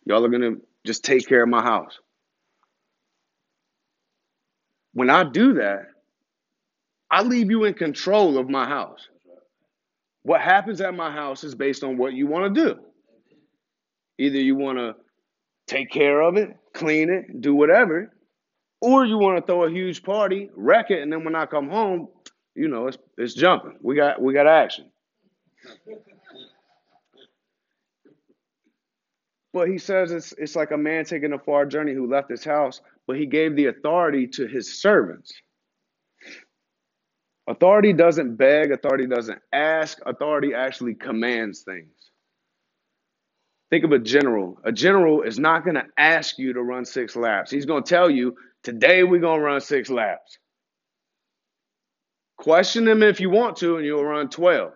y'all 0.06 0.24
are 0.24 0.30
going 0.30 0.42
to 0.42 0.62
just 0.86 1.04
take 1.04 1.28
care 1.28 1.42
of 1.42 1.50
my 1.50 1.64
house. 1.64 1.98
When 4.94 5.10
I 5.10 5.24
do 5.24 5.56
that, 5.56 5.88
I 7.10 7.24
leave 7.24 7.50
you 7.50 7.64
in 7.64 7.74
control 7.74 8.38
of 8.38 8.50
my 8.50 8.68
house. 8.68 9.08
What 10.24 10.42
happens 10.42 10.82
at 10.82 10.94
my 10.94 11.10
house 11.10 11.44
is 11.44 11.56
based 11.56 11.84
on 11.84 11.98
what 11.98 12.14
you 12.14 12.28
want 12.28 12.54
to 12.54 12.62
do. 12.66 12.80
Either 14.20 14.40
you 14.40 14.56
want 14.56 14.78
to 14.78 14.96
take 15.68 15.92
care 15.92 16.22
of 16.22 16.38
it, 16.38 16.56
clean 16.74 17.10
it, 17.10 17.42
do 17.42 17.56
whatever, 17.56 18.14
or 18.82 19.06
you 19.06 19.18
want 19.18 19.38
to 19.38 19.46
throw 19.46 19.66
a 19.66 19.72
huge 19.72 20.04
party, 20.04 20.50
wreck 20.56 20.92
it, 20.92 21.02
and 21.02 21.12
then 21.12 21.24
when 21.24 21.36
I 21.36 21.46
come 21.46 21.70
home, 21.70 22.10
you 22.56 22.68
know, 22.68 22.88
it's 22.88 22.98
it's 23.18 23.34
jumping. 23.34 23.78
We 23.82 23.96
got 23.96 24.22
we 24.22 24.34
got 24.34 24.48
action. 24.48 24.92
But 29.54 29.70
he 29.70 29.78
says 29.80 30.12
it's 30.12 30.34
it's 30.38 30.56
like 30.56 30.72
a 30.72 30.78
man 30.78 31.06
taking 31.06 31.34
a 31.34 31.40
far 31.40 31.66
journey 31.66 31.94
who 31.94 32.10
left 32.12 32.30
his 32.32 32.44
house, 32.44 32.82
but 33.08 33.18
he 33.18 33.26
gave 33.26 33.56
the 33.56 33.68
authority 33.68 34.28
to 34.28 34.48
his 34.48 34.82
servants. 34.82 35.34
Authority 37.50 37.94
doesn't 37.94 38.36
beg, 38.38 38.72
authority 38.72 39.08
doesn't 39.08 39.40
ask, 39.54 40.00
authority 40.06 40.54
actually 40.54 40.96
commands 40.96 41.64
things. 41.64 41.97
Think 43.70 43.84
of 43.84 43.92
a 43.92 44.00
general. 44.00 44.60
A 44.64 44.72
general 44.72 45.24
is 45.24 45.40
not 45.40 45.64
going 45.66 45.76
to 45.76 45.86
ask 45.98 46.38
you 46.38 46.54
to 46.54 46.62
run 46.64 46.86
six 46.86 47.16
laps. 47.16 47.52
He's 47.52 47.66
going 47.66 47.84
to 47.84 47.90
tell 47.90 48.10
you, 48.10 48.36
today 48.64 49.04
we're 49.04 49.20
going 49.22 49.40
to 49.40 49.46
run 49.46 49.62
six 49.62 49.90
laps. 49.90 50.38
Question 52.38 52.88
him 52.88 53.04
if 53.04 53.20
you 53.20 53.30
want 53.30 53.58
to, 53.58 53.78
and 53.78 53.86
you'll 53.86 54.06
run 54.06 54.30
12. 54.30 54.72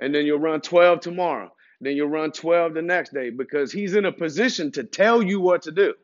And 0.00 0.14
then 0.14 0.26
you'll 0.26 0.40
run 0.40 0.60
12 0.60 1.00
tomorrow. 1.00 1.52
Then 1.80 1.96
you'll 1.96 2.08
run 2.08 2.32
12 2.32 2.74
the 2.74 2.82
next 2.82 3.12
day 3.12 3.30
because 3.30 3.70
he's 3.72 3.94
in 3.94 4.06
a 4.06 4.12
position 4.12 4.72
to 4.72 4.84
tell 4.84 5.22
you 5.22 5.40
what 5.40 5.62
to 5.62 5.72
do. 5.72 5.94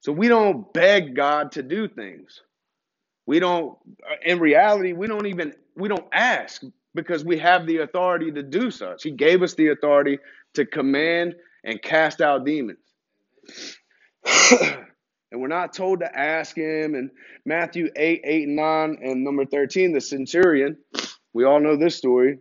So 0.00 0.12
we 0.12 0.28
don't 0.28 0.72
beg 0.72 1.14
God 1.14 1.52
to 1.52 1.62
do 1.62 1.88
things. 1.88 2.40
We 3.26 3.40
don't, 3.40 3.76
uh, 4.10 4.16
in 4.24 4.40
reality, 4.40 4.92
we 4.92 5.06
don't 5.06 5.26
even, 5.26 5.54
we 5.76 5.88
don't 5.88 6.06
ask 6.12 6.62
because 6.94 7.24
we 7.24 7.38
have 7.38 7.66
the 7.66 7.78
authority 7.78 8.30
to 8.32 8.42
do 8.42 8.70
such. 8.70 9.02
He 9.02 9.10
gave 9.10 9.42
us 9.42 9.54
the 9.54 9.68
authority 9.68 10.18
to 10.54 10.66
command 10.66 11.34
and 11.64 11.80
cast 11.80 12.20
out 12.20 12.44
demons. 12.44 12.78
and 15.30 15.40
we're 15.40 15.48
not 15.48 15.72
told 15.72 16.00
to 16.00 16.18
ask 16.18 16.56
him. 16.56 16.94
And 16.94 17.10
Matthew 17.44 17.90
8, 17.94 18.22
8, 18.24 18.48
and 18.48 18.56
9, 18.56 18.98
and 19.02 19.24
number 19.24 19.44
13, 19.44 19.92
the 19.92 20.00
centurion, 20.00 20.78
we 21.32 21.44
all 21.44 21.60
know 21.60 21.76
this 21.76 21.96
story. 21.96 22.38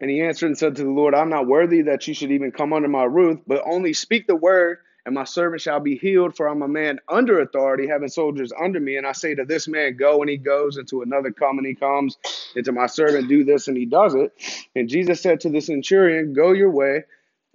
And 0.00 0.10
he 0.10 0.22
answered 0.22 0.46
and 0.46 0.58
said 0.58 0.76
to 0.76 0.84
the 0.84 0.90
Lord, 0.90 1.14
I'm 1.14 1.28
not 1.28 1.46
worthy 1.46 1.82
that 1.82 2.08
you 2.08 2.14
should 2.14 2.32
even 2.32 2.52
come 2.52 2.72
under 2.72 2.88
my 2.88 3.04
roof, 3.04 3.40
but 3.46 3.62
only 3.66 3.92
speak 3.92 4.26
the 4.26 4.36
word, 4.36 4.78
and 5.10 5.16
my 5.16 5.24
servant 5.24 5.60
shall 5.60 5.80
be 5.80 5.96
healed. 5.96 6.36
For 6.36 6.48
I'm 6.48 6.62
a 6.62 6.68
man 6.68 7.00
under 7.08 7.40
authority, 7.40 7.88
having 7.88 8.08
soldiers 8.08 8.52
under 8.52 8.78
me. 8.78 8.96
And 8.96 9.04
I 9.04 9.10
say 9.10 9.34
to 9.34 9.44
this 9.44 9.66
man, 9.66 9.96
Go, 9.96 10.20
and 10.20 10.30
he 10.30 10.36
goes, 10.36 10.76
and 10.76 10.86
to 10.86 11.02
another, 11.02 11.32
Come, 11.32 11.58
and 11.58 11.66
he 11.66 11.74
comes, 11.74 12.16
and 12.54 12.64
to 12.64 12.70
my 12.70 12.86
servant, 12.86 13.28
Do 13.28 13.42
this, 13.42 13.66
and 13.66 13.76
he 13.76 13.86
does 13.86 14.14
it. 14.14 14.32
And 14.76 14.88
Jesus 14.88 15.20
said 15.20 15.40
to 15.40 15.50
the 15.50 15.60
centurion, 15.60 16.32
Go 16.32 16.52
your 16.52 16.70
way 16.70 17.02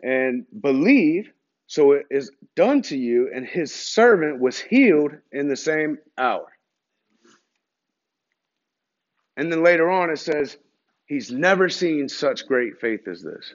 and 0.03 0.45
believe, 0.59 1.31
so 1.67 1.93
it 1.93 2.07
is 2.11 2.29
done 2.57 2.81
to 2.83 2.97
you. 2.97 3.31
And 3.33 3.45
his 3.45 3.73
servant 3.73 4.41
was 4.41 4.59
healed 4.59 5.13
in 5.31 5.47
the 5.47 5.55
same 5.55 5.99
hour. 6.17 6.47
And 9.37 9.49
then 9.49 9.63
later 9.63 9.89
on, 9.89 10.09
it 10.09 10.19
says, 10.19 10.57
He's 11.05 11.31
never 11.31 11.69
seen 11.69 12.09
such 12.09 12.47
great 12.47 12.81
faith 12.81 13.07
as 13.07 13.23
this. 13.23 13.53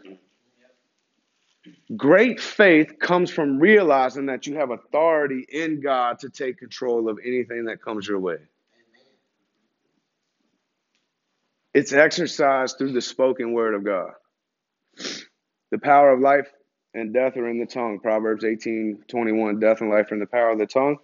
Great 1.97 2.41
faith 2.41 2.99
comes 2.99 3.31
from 3.31 3.59
realizing 3.59 4.27
that 4.27 4.47
you 4.47 4.57
have 4.57 4.71
authority 4.71 5.45
in 5.49 5.81
God 5.81 6.21
to 6.21 6.31
take 6.31 6.59
control 6.59 7.09
of 7.09 7.19
anything 7.25 7.67
that 7.67 7.83
comes 7.83 8.09
your 8.09 8.19
way. 8.19 8.39
It's 11.75 11.93
exercised 11.93 12.79
through 12.79 12.93
the 12.93 13.01
spoken 13.01 13.53
word 13.53 13.75
of 13.75 13.85
God. 13.85 14.13
The 15.71 15.79
power 15.79 16.13
of 16.13 16.21
life 16.21 16.49
and 16.95 17.15
death 17.15 17.37
are 17.37 17.49
in 17.49 17.61
the 17.61 17.67
tongue. 17.67 18.01
Proverbs 18.01 18.45
18 18.45 19.05
21. 19.07 19.61
Death 19.61 19.81
and 19.81 19.91
life 19.91 20.11
are 20.11 20.15
in 20.15 20.21
the 20.21 20.27
power 20.27 20.51
of 20.51 20.59
the 20.59 20.67
tongue, 20.67 20.97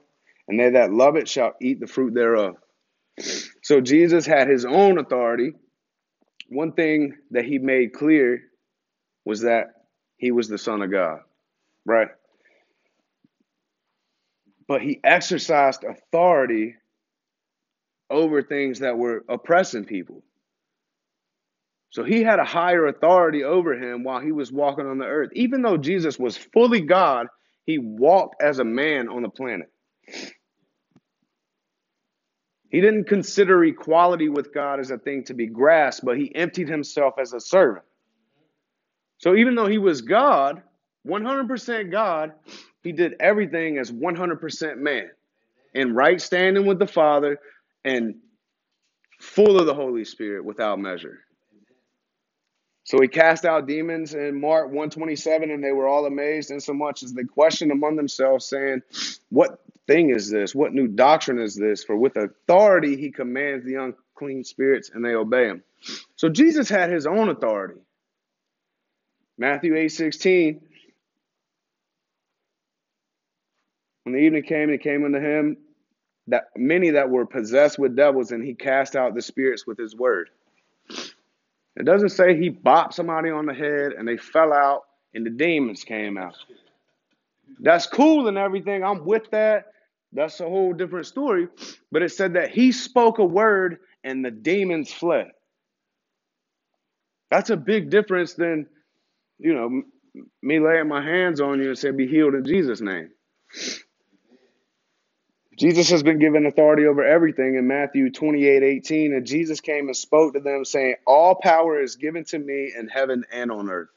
and 0.49 0.59
they 0.59 0.71
that 0.71 0.93
love 0.93 1.17
it 1.17 1.29
shall 1.29 1.55
eat 1.61 1.81
the 1.81 1.87
fruit 1.87 2.15
thereof. 2.15 2.57
So 3.63 3.81
Jesus 3.81 4.27
had 4.27 4.49
his 4.49 4.65
own 4.65 4.99
authority. 4.99 5.53
One 6.49 6.73
thing 6.73 7.17
that 7.31 7.45
he 7.45 7.59
made 7.59 7.93
clear 7.93 8.43
was 9.25 9.43
that 9.43 9.76
he 10.17 10.31
was 10.31 10.49
the 10.49 10.59
Son 10.59 10.83
of 10.83 10.91
God, 10.91 11.21
right? 11.85 12.09
But 14.69 14.83
he 14.83 15.01
exercised 15.05 15.85
authority 15.85 16.77
over 18.11 18.43
things 18.43 18.81
that 18.81 18.99
were 18.99 19.25
oppressing 19.29 19.85
people. 19.85 20.23
So 21.91 22.05
he 22.05 22.23
had 22.23 22.39
a 22.39 22.45
higher 22.45 22.87
authority 22.87 23.45
over 23.45 23.75
him 23.75 24.05
while 24.05 24.21
he 24.21 24.33
was 24.33 24.53
walking 24.53 24.87
on 24.87 24.99
the 24.99 25.07
earth. 25.07 25.31
Even 25.35 25.63
though 25.63 25.77
Jesus 25.77 26.19
was 26.19 26.37
fully 26.37 26.81
God, 26.81 27.29
he 27.65 27.79
walked 27.79 28.43
as 28.43 28.59
a 28.59 28.65
man 28.65 29.09
on 29.09 29.23
the 29.23 29.29
planet. 29.29 29.71
He 32.69 32.81
didn't 32.81 33.05
consider 33.05 33.65
equality 33.65 34.29
with 34.29 34.53
God 34.53 34.81
as 34.81 34.91
a 34.91 34.99
thing 34.99 35.25
to 35.25 35.35
be 35.35 35.47
grasped, 35.47 36.05
but 36.05 36.19
he 36.19 36.35
emptied 36.35 36.69
himself 36.69 37.15
as 37.19 37.33
a 37.33 37.41
servant. 37.41 37.85
So 39.19 39.35
even 39.35 39.55
though 39.55 39.67
he 39.67 39.79
was 39.79 40.03
God, 40.03 40.63
100% 41.07 41.91
God, 41.91 42.33
he 42.83 42.93
did 42.93 43.15
everything 43.21 43.79
as 43.79 43.91
100% 43.91 44.79
man 44.79 45.11
in 45.75 45.95
right 45.95 46.21
standing 46.21 46.67
with 46.67 46.79
the 46.79 46.87
Father 46.87 47.39
and 47.85 48.17
full 49.21 49.59
of 49.59 49.67
the 49.67 49.75
Holy 49.75 50.05
Spirit 50.05 50.45
without 50.45 50.79
measure. 50.79 51.21
So 52.85 53.01
he 53.01 53.09
cast 53.09 53.45
out 53.45 53.67
demons 53.67 54.15
in 54.15 54.41
Mark 54.41 54.67
127, 54.67 55.51
and 55.51 55.63
they 55.63 55.73
were 55.73 55.89
all 55.89 56.07
amazed, 56.07 56.53
insomuch 56.53 57.03
as 57.03 57.13
they 57.13 57.25
questioned 57.25 57.73
among 57.73 57.97
themselves, 57.97 58.47
saying, 58.47 58.83
What 59.29 59.59
thing 59.89 60.11
is 60.11 60.31
this? 60.31 60.55
What 60.55 60.73
new 60.73 60.87
doctrine 60.87 61.41
is 61.41 61.57
this? 61.57 61.83
For 61.83 61.97
with 61.97 62.17
authority 62.17 62.97
he 62.97 63.11
commands 63.11 63.65
the 63.65 63.75
unclean 63.75 64.45
spirits, 64.45 64.91
and 64.95 65.05
they 65.05 65.15
obey 65.15 65.47
him. 65.47 65.65
So 66.15 66.29
Jesus 66.29 66.69
had 66.69 66.91
his 66.93 67.07
own 67.07 67.29
authority. 67.29 67.81
Matthew 69.39 69.77
8 69.77 69.89
16. 69.89 70.61
When 74.05 74.15
the 74.15 74.21
evening 74.21 74.45
came, 74.45 74.71
it 74.71 74.83
came 74.83 75.05
unto 75.05 75.19
him 75.19 75.57
that 76.29 76.45
many 76.57 76.91
that 76.91 77.11
were 77.11 77.27
possessed 77.27 77.79
with 77.79 77.97
devils, 77.97 78.33
and 78.33 78.45
he 78.45 78.55
cast 78.55 78.97
out 78.97 79.15
the 79.15 79.23
spirits 79.23 79.67
with 79.67 79.79
his 79.79 79.95
word. 79.95 80.31
It 81.77 81.85
doesn't 81.85 82.11
say 82.11 82.37
he 82.37 82.51
bopped 82.51 82.95
somebody 82.95 83.31
on 83.31 83.47
the 83.47 83.55
head 83.55 83.93
and 83.93 84.09
they 84.09 84.17
fell 84.17 84.53
out 84.53 84.85
and 85.15 85.27
the 85.27 85.31
demons 85.31 85.85
came 85.85 86.17
out. 86.17 86.35
That's 87.61 87.87
cool 87.87 88.29
and 88.29 88.39
everything. 88.39 88.83
I'm 88.83 89.05
with 89.05 89.31
that. 89.31 89.67
That's 90.13 90.41
a 90.41 90.45
whole 90.49 90.73
different 90.73 91.07
story. 91.07 91.49
But 91.93 92.03
it 92.03 92.13
said 92.13 92.35
that 92.35 92.51
he 92.51 92.73
spoke 92.73 93.19
a 93.19 93.25
word 93.25 93.79
and 94.03 94.25
the 94.25 94.31
demons 94.31 94.93
fled. 94.93 95.29
That's 97.31 97.51
a 97.51 97.57
big 97.57 97.91
difference 97.91 98.35
than, 98.35 98.67
you 99.39 99.55
know, 99.55 99.83
me 100.43 100.61
laying 100.61 100.89
my 100.89 101.03
hands 101.03 101.41
on 101.41 101.61
you 101.61 101.69
and 101.69 101.79
saying, 101.79 101.97
be 101.97 102.07
healed 102.07 102.35
in 102.35 102.45
Jesus' 102.45 102.81
name. 102.81 103.11
Jesus 105.59 105.89
has 105.91 106.03
been 106.03 106.19
given 106.19 106.45
authority 106.45 106.87
over 106.87 107.03
everything 107.03 107.55
in 107.55 107.67
Matthew 107.67 108.11
28 108.11 108.63
18. 108.63 109.15
And 109.15 109.27
Jesus 109.27 109.61
came 109.61 109.87
and 109.87 109.97
spoke 109.97 110.35
to 110.35 110.41
them, 110.41 110.65
saying, 110.65 110.97
All 111.07 111.35
power 111.35 111.81
is 111.81 111.97
given 111.97 112.25
to 112.27 112.39
me 112.39 112.73
in 112.79 112.89
heaven 112.89 113.25
and 113.33 113.51
on 113.51 113.71
earth. 113.71 113.89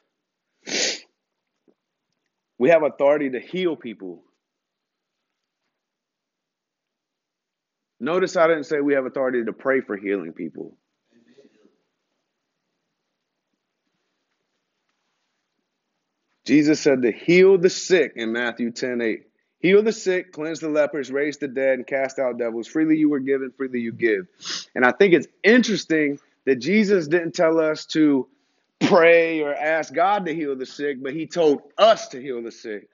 We 2.57 2.69
have 2.69 2.83
authority 2.83 3.31
to 3.31 3.39
heal 3.39 3.75
people. 3.75 4.23
Notice 7.99 8.37
I 8.37 8.47
didn't 8.47 8.63
say 8.63 8.79
we 8.79 8.93
have 8.93 9.05
authority 9.05 9.43
to 9.43 9.53
pray 9.53 9.81
for 9.81 9.97
healing 9.97 10.31
people. 10.31 10.77
Jesus 16.49 16.79
said 16.79 17.03
to 17.03 17.11
heal 17.11 17.59
the 17.59 17.69
sick 17.69 18.13
in 18.15 18.33
Matthew 18.33 18.71
10 18.71 19.01
8. 19.01 19.21
Heal 19.59 19.83
the 19.83 19.93
sick, 19.93 20.31
cleanse 20.31 20.59
the 20.59 20.67
lepers, 20.67 21.11
raise 21.11 21.37
the 21.37 21.47
dead, 21.47 21.75
and 21.75 21.85
cast 21.85 22.17
out 22.17 22.39
devils. 22.39 22.67
Freely 22.67 22.97
you 22.97 23.07
were 23.07 23.19
given, 23.19 23.51
freely 23.55 23.81
you 23.81 23.91
give. 23.91 24.25
And 24.73 24.83
I 24.83 24.91
think 24.91 25.13
it's 25.13 25.27
interesting 25.43 26.17
that 26.47 26.55
Jesus 26.55 27.07
didn't 27.07 27.33
tell 27.33 27.59
us 27.59 27.85
to 27.87 28.27
pray 28.79 29.41
or 29.41 29.53
ask 29.53 29.93
God 29.93 30.25
to 30.25 30.33
heal 30.33 30.55
the 30.55 30.65
sick, 30.65 31.03
but 31.03 31.13
he 31.13 31.27
told 31.27 31.61
us 31.77 32.07
to 32.07 32.19
heal 32.19 32.41
the 32.41 32.51
sick. 32.51 32.89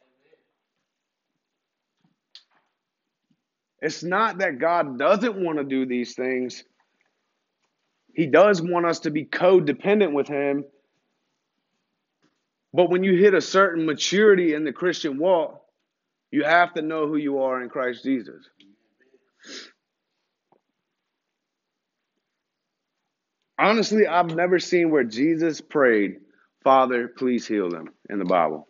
It's 3.81 4.03
not 4.03 4.39
that 4.39 4.59
God 4.59 4.99
doesn't 4.99 5.41
want 5.41 5.59
to 5.59 5.63
do 5.63 5.85
these 5.85 6.13
things. 6.13 6.65
He 8.13 8.27
does 8.27 8.61
want 8.61 8.85
us 8.85 8.99
to 9.01 9.11
be 9.11 9.23
codependent 9.23 10.11
with 10.11 10.27
him. 10.27 10.65
But 12.75 12.89
when 12.89 13.05
you 13.05 13.15
hit 13.15 13.33
a 13.33 13.39
certain 13.39 13.85
maturity 13.85 14.53
in 14.53 14.65
the 14.65 14.73
Christian 14.73 15.17
walk, 15.17 15.61
you 16.29 16.43
have 16.43 16.73
to 16.73 16.81
know 16.81 17.07
who 17.07 17.15
you 17.15 17.39
are 17.39 17.63
in 17.63 17.69
Christ 17.69 18.03
Jesus. 18.03 18.49
Honestly, 23.57 24.05
I've 24.05 24.35
never 24.35 24.59
seen 24.59 24.91
where 24.91 25.05
Jesus 25.05 25.61
prayed, 25.61 26.17
Father, 26.65 27.07
please 27.07 27.47
heal 27.47 27.69
them 27.69 27.93
in 28.09 28.19
the 28.19 28.25
Bible. 28.25 28.67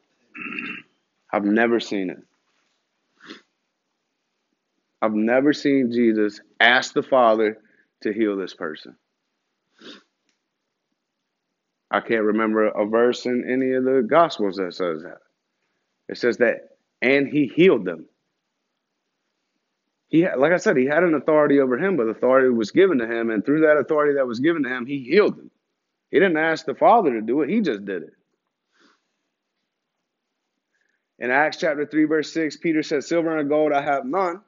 I've 1.34 1.45
never 1.45 1.80
seen 1.80 2.12
it. 2.12 2.20
I've 5.01 5.16
never 5.16 5.51
seen 5.51 5.91
Jesus 5.91 6.39
ask 6.60 6.93
the 6.93 7.01
Father 7.01 7.58
to 8.03 8.14
heal 8.14 8.38
this 8.38 8.53
person. 8.53 8.95
I 11.92 12.02
can't 12.02 12.24
remember 12.24 12.68
a 12.68 12.86
verse 12.86 13.26
in 13.26 13.44
any 13.50 13.74
of 13.74 13.84
the 13.84 14.06
Gospels 14.08 14.58
that 14.58 14.74
says 14.74 15.04
that. 15.04 15.20
It 16.08 16.18
says 16.18 16.38
that 16.38 16.76
and 17.02 17.28
he 17.28 17.48
healed 17.48 17.86
them. 17.86 18.06
He, 20.08 20.28
like 20.28 20.52
I 20.52 20.58
said, 20.58 20.78
he 20.78 20.86
had 20.86 21.04
an 21.04 21.14
authority 21.14 21.60
over 21.60 21.78
him, 21.78 21.98
but 21.98 22.08
authority 22.08 22.50
was 22.50 22.72
given 22.72 23.00
to 23.00 23.08
him, 23.08 23.30
and 23.30 23.46
through 23.46 23.62
that 23.62 23.78
authority 23.78 24.16
that 24.16 24.28
was 24.28 24.40
given 24.40 24.64
to 24.64 24.70
him, 24.70 24.86
he 24.86 25.00
healed 25.00 25.38
them. 25.38 25.52
He 26.12 26.20
didn't 26.20 26.38
ask 26.38 26.66
the 26.66 26.76
Father 26.76 27.14
to 27.14 27.22
do 27.22 27.42
it; 27.42 27.50
he 27.50 27.62
just 27.62 27.86
did 27.86 28.04
it. 28.04 28.14
In 31.20 31.32
Acts 31.32 31.58
chapter 31.58 31.86
3, 31.86 32.06
verse 32.06 32.34
6, 32.34 32.58
Peter 32.58 32.84
says, 32.84 33.08
Silver 33.08 33.38
and 33.38 33.50
gold 33.50 33.72
I 33.72 33.82
have 33.82 34.06
none, 34.06 34.42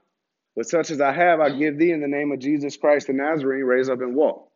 but 0.55 0.67
such 0.67 0.91
as 0.91 0.99
I 0.99 1.11
have, 1.13 1.39
I 1.39 1.49
give 1.49 1.77
thee 1.77 1.91
in 1.91 2.01
the 2.01 2.07
name 2.07 2.31
of 2.31 2.39
Jesus 2.39 2.75
Christ 2.77 3.07
the 3.07 3.13
Nazarene, 3.13 3.63
raise 3.63 3.89
up 3.89 4.01
and 4.01 4.15
walk. 4.15 4.51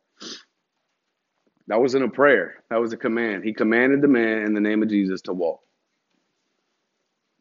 That 1.68 1.80
wasn't 1.80 2.04
a 2.04 2.08
prayer, 2.08 2.62
that 2.70 2.80
was 2.80 2.92
a 2.92 2.96
command. 2.96 3.44
He 3.44 3.52
commanded 3.52 4.02
the 4.02 4.08
man 4.08 4.42
in 4.42 4.54
the 4.54 4.60
name 4.60 4.82
of 4.82 4.88
Jesus 4.88 5.22
to 5.22 5.32
walk 5.32 5.60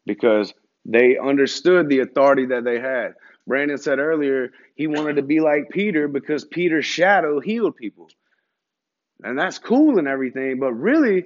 because 0.06 0.54
they 0.86 1.18
understood 1.18 1.90
the 1.90 2.00
authority 2.00 2.48
that 2.48 2.64
they 2.64 2.80
had. 2.80 3.14
Brandon 3.48 3.78
said 3.78 4.00
earlier 4.00 4.52
he 4.76 4.88
wanted 4.88 5.16
to 5.16 5.22
be 5.22 5.40
like 5.40 5.70
Peter 5.70 6.08
because 6.08 6.46
Peter's 6.46 6.86
shadow 6.86 7.40
healed 7.40 7.76
people. 7.76 8.10
And 9.24 9.38
that's 9.38 9.60
cool 9.60 10.00
and 10.00 10.08
everything, 10.08 10.60
but 10.60 10.74
really, 10.74 11.26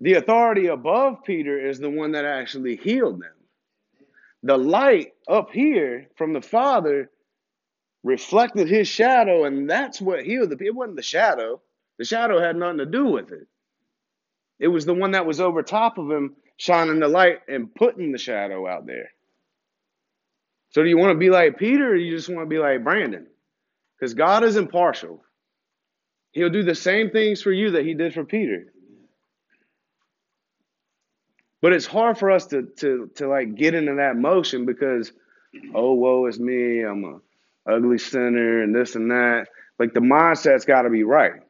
the 0.00 0.14
authority 0.14 0.68
above 0.68 1.24
Peter 1.24 1.58
is 1.68 1.78
the 1.78 1.90
one 1.90 2.12
that 2.12 2.24
actually 2.24 2.76
healed 2.76 3.20
them. 3.20 3.34
The 4.42 4.56
light 4.56 5.12
up 5.28 5.50
here 5.52 6.08
from 6.16 6.32
the 6.32 6.40
Father 6.40 7.10
reflected 8.02 8.66
his 8.68 8.88
shadow, 8.88 9.44
and 9.44 9.68
that's 9.68 10.00
what 10.00 10.24
healed 10.24 10.50
the 10.50 10.56
people. 10.56 10.68
It 10.68 10.76
wasn't 10.76 10.96
the 10.96 11.02
shadow, 11.02 11.60
the 12.00 12.06
shadow 12.06 12.40
had 12.40 12.56
nothing 12.56 12.78
to 12.78 12.86
do 12.86 13.04
with 13.04 13.30
it. 13.30 13.46
It 14.58 14.68
was 14.68 14.86
the 14.86 14.94
one 14.94 15.10
that 15.10 15.26
was 15.26 15.38
over 15.38 15.62
top 15.62 15.98
of 15.98 16.10
him 16.10 16.34
shining 16.56 16.98
the 16.98 17.08
light 17.08 17.40
and 17.46 17.74
putting 17.74 18.10
the 18.10 18.16
shadow 18.16 18.66
out 18.66 18.86
there. 18.86 19.10
So, 20.70 20.82
do 20.82 20.88
you 20.88 20.96
want 20.96 21.10
to 21.10 21.18
be 21.18 21.28
like 21.28 21.58
Peter 21.58 21.90
or 21.90 21.94
you 21.94 22.16
just 22.16 22.30
want 22.30 22.40
to 22.40 22.46
be 22.48 22.58
like 22.58 22.82
Brandon? 22.84 23.26
Because 23.98 24.14
God 24.14 24.44
is 24.44 24.56
impartial. 24.56 25.22
He'll 26.32 26.48
do 26.48 26.62
the 26.62 26.74
same 26.74 27.10
things 27.10 27.42
for 27.42 27.52
you 27.52 27.72
that 27.72 27.84
he 27.84 27.92
did 27.92 28.14
for 28.14 28.24
Peter. 28.24 28.72
But 31.60 31.74
it's 31.74 31.84
hard 31.84 32.16
for 32.16 32.30
us 32.30 32.46
to 32.46 32.62
to 32.78 33.10
to 33.16 33.28
like 33.28 33.56
get 33.56 33.74
into 33.74 33.96
that 33.96 34.16
motion 34.16 34.64
because, 34.64 35.12
oh, 35.74 35.92
woe 35.92 36.24
is 36.28 36.40
me, 36.40 36.80
I'm 36.80 37.04
a 37.04 37.70
ugly 37.70 37.98
sinner 37.98 38.62
and 38.62 38.74
this 38.74 38.94
and 38.94 39.10
that. 39.10 39.48
Like 39.78 39.92
the 39.92 40.00
mindset's 40.00 40.64
got 40.64 40.82
to 40.82 40.90
be 40.90 41.04
right. 41.04 41.42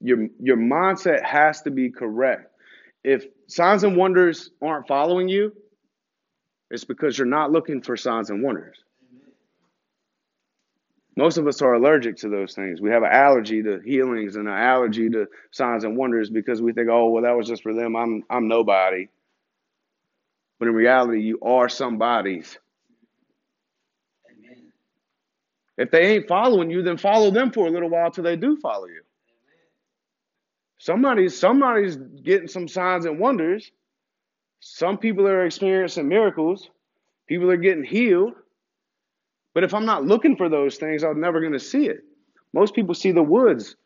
Your 0.00 0.28
your 0.40 0.56
mindset 0.56 1.24
has 1.24 1.62
to 1.62 1.70
be 1.70 1.90
correct. 1.90 2.52
If 3.04 3.24
signs 3.46 3.84
and 3.84 3.96
wonders 3.96 4.50
aren't 4.62 4.88
following 4.88 5.28
you, 5.28 5.52
it's 6.70 6.84
because 6.84 7.18
you're 7.18 7.26
not 7.26 7.50
looking 7.52 7.82
for 7.82 7.96
signs 7.96 8.30
and 8.30 8.42
wonders. 8.42 8.78
Most 11.16 11.36
of 11.36 11.46
us 11.46 11.60
are 11.60 11.74
allergic 11.74 12.16
to 12.18 12.28
those 12.28 12.54
things. 12.54 12.80
We 12.80 12.90
have 12.90 13.02
an 13.02 13.10
allergy 13.12 13.62
to 13.62 13.80
healings 13.84 14.36
and 14.36 14.48
an 14.48 14.54
allergy 14.54 15.10
to 15.10 15.26
signs 15.50 15.84
and 15.84 15.96
wonders 15.96 16.30
because 16.30 16.62
we 16.62 16.72
think, 16.72 16.88
oh, 16.90 17.10
well, 17.10 17.24
that 17.24 17.36
was 17.36 17.48
just 17.48 17.62
for 17.62 17.74
them. 17.74 17.96
I'm 17.96 18.22
I'm 18.30 18.48
nobody. 18.48 19.08
But 20.58 20.68
in 20.68 20.74
reality, 20.74 21.22
you 21.22 21.40
are 21.42 21.68
somebody's. 21.68 22.58
If 25.76 25.90
they 25.90 26.14
ain't 26.14 26.28
following 26.28 26.70
you, 26.70 26.82
then 26.82 26.98
follow 26.98 27.30
them 27.30 27.52
for 27.52 27.66
a 27.66 27.70
little 27.70 27.88
while 27.88 28.10
till 28.10 28.24
they 28.24 28.36
do 28.36 28.58
follow 28.58 28.86
you. 28.86 29.00
Somebody's 30.80 31.38
somebody's 31.38 31.96
getting 31.96 32.48
some 32.48 32.66
signs 32.66 33.04
and 33.04 33.18
wonders. 33.20 33.70
Some 34.60 34.96
people 34.96 35.28
are 35.28 35.44
experiencing 35.44 36.08
miracles. 36.08 36.70
People 37.28 37.50
are 37.50 37.58
getting 37.58 37.84
healed. 37.84 38.32
But 39.52 39.62
if 39.62 39.74
I'm 39.74 39.84
not 39.84 40.06
looking 40.06 40.36
for 40.36 40.48
those 40.48 40.78
things, 40.78 41.04
I'm 41.04 41.20
never 41.20 41.40
going 41.40 41.52
to 41.52 41.60
see 41.60 41.84
it. 41.84 41.98
Most 42.54 42.74
people 42.74 42.94
see 42.94 43.12
the 43.12 43.22
woods, 43.22 43.76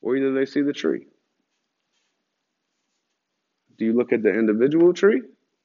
or 0.00 0.16
either 0.16 0.32
they 0.32 0.46
see 0.46 0.62
the 0.62 0.72
tree. 0.72 1.06
Do 3.76 3.84
you 3.84 3.92
look 3.92 4.10
at 4.14 4.22
the 4.22 4.30
individual 4.30 4.94
tree 4.94 5.20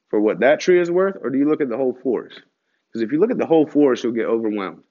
for 0.09 0.19
what 0.19 0.41
that 0.41 0.59
tree 0.59 0.81
is 0.81 0.91
worth, 0.91 1.15
or 1.21 1.29
do 1.29 1.37
you 1.37 1.47
look 1.47 1.61
at 1.61 1.69
the 1.69 1.77
whole 1.77 1.97
forest? 2.03 2.41
Because 2.91 3.03
if 3.03 3.13
you 3.13 3.21
look 3.21 3.31
at 3.31 3.37
the 3.37 3.45
whole 3.45 3.67
forest, 3.67 4.03
you'll 4.03 4.11
get 4.11 4.25
overwhelmed. 4.25 4.83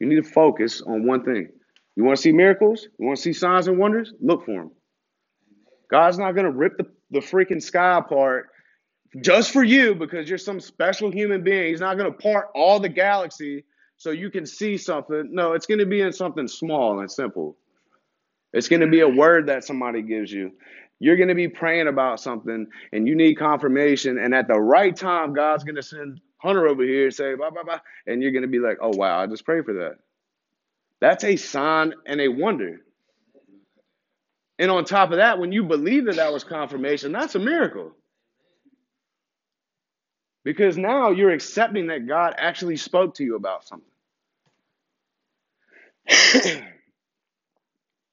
You 0.00 0.06
need 0.06 0.24
to 0.24 0.30
focus 0.30 0.80
on 0.80 1.06
one 1.06 1.22
thing. 1.22 1.50
You 1.96 2.04
want 2.04 2.16
to 2.16 2.22
see 2.22 2.32
miracles? 2.32 2.88
You 2.98 3.06
want 3.06 3.16
to 3.16 3.22
see 3.22 3.32
signs 3.32 3.68
and 3.68 3.78
wonders? 3.78 4.12
Look 4.20 4.46
for 4.46 4.54
them. 4.62 4.70
God's 5.90 6.18
not 6.18 6.32
going 6.32 6.46
to 6.46 6.50
rip 6.50 6.78
the, 6.78 6.86
the 7.10 7.20
freaking 7.20 7.62
sky 7.62 7.98
apart 7.98 8.48
just 9.20 9.50
for 9.50 9.62
you 9.62 9.94
because 9.94 10.28
you're 10.28 10.38
some 10.38 10.58
special 10.58 11.10
human 11.10 11.44
being. 11.44 11.68
He's 11.68 11.80
not 11.80 11.98
going 11.98 12.10
to 12.10 12.16
part 12.16 12.48
all 12.54 12.80
the 12.80 12.88
galaxy 12.88 13.64
so 13.98 14.10
you 14.10 14.30
can 14.30 14.46
see 14.46 14.78
something. 14.78 15.28
No, 15.32 15.52
it's 15.52 15.66
going 15.66 15.80
to 15.80 15.86
be 15.86 16.00
in 16.00 16.12
something 16.12 16.48
small 16.48 17.00
and 17.00 17.10
simple. 17.10 17.58
It's 18.54 18.68
going 18.68 18.80
to 18.80 18.86
be 18.86 19.00
a 19.00 19.08
word 19.08 19.48
that 19.48 19.64
somebody 19.64 20.02
gives 20.02 20.32
you. 20.32 20.52
You're 20.98 21.16
going 21.16 21.28
to 21.28 21.34
be 21.34 21.48
praying 21.48 21.88
about 21.88 22.20
something 22.20 22.66
and 22.92 23.06
you 23.06 23.14
need 23.14 23.34
confirmation. 23.34 24.18
And 24.18 24.34
at 24.34 24.48
the 24.48 24.58
right 24.58 24.96
time, 24.96 25.34
God's 25.34 25.64
going 25.64 25.76
to 25.76 25.82
send 25.82 26.20
Hunter 26.38 26.66
over 26.68 26.82
here 26.82 27.06
and 27.06 27.14
say, 27.14 27.34
blah, 27.34 27.50
blah, 27.50 27.64
blah. 27.64 27.80
And 28.06 28.22
you're 28.22 28.32
going 28.32 28.42
to 28.42 28.48
be 28.48 28.60
like, 28.60 28.78
oh, 28.80 28.92
wow, 28.94 29.20
I 29.20 29.26
just 29.26 29.44
prayed 29.44 29.64
for 29.64 29.74
that. 29.74 29.96
That's 31.02 31.24
a 31.24 31.36
sign 31.36 31.94
and 32.06 32.20
a 32.20 32.28
wonder. 32.28 32.80
And 34.60 34.70
on 34.70 34.84
top 34.84 35.10
of 35.10 35.16
that, 35.16 35.40
when 35.40 35.50
you 35.50 35.64
believe 35.64 36.06
that 36.06 36.14
that 36.16 36.32
was 36.32 36.44
confirmation, 36.44 37.10
that's 37.10 37.34
a 37.34 37.40
miracle. 37.40 37.90
Because 40.44 40.78
now 40.78 41.10
you're 41.10 41.32
accepting 41.32 41.88
that 41.88 42.06
God 42.06 42.34
actually 42.38 42.76
spoke 42.76 43.16
to 43.16 43.24
you 43.24 43.34
about 43.34 43.64
something. 43.66 43.88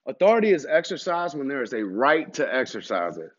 Authority 0.08 0.52
is 0.52 0.66
exercised 0.66 1.38
when 1.38 1.48
there 1.48 1.62
is 1.62 1.74
a 1.74 1.86
right 1.86 2.34
to 2.34 2.56
exercise 2.56 3.18
it. 3.18 3.30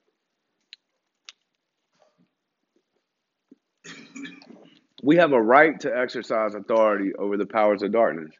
We 5.03 5.17
have 5.17 5.33
a 5.33 5.43
right 5.43 5.81
to 5.81 5.97
exercise 5.97 6.55
authority 6.55 7.15
over 7.19 7.37
the 7.37 7.47
powers 7.47 7.83
of 7.83 7.93
darkness. 7.93 8.31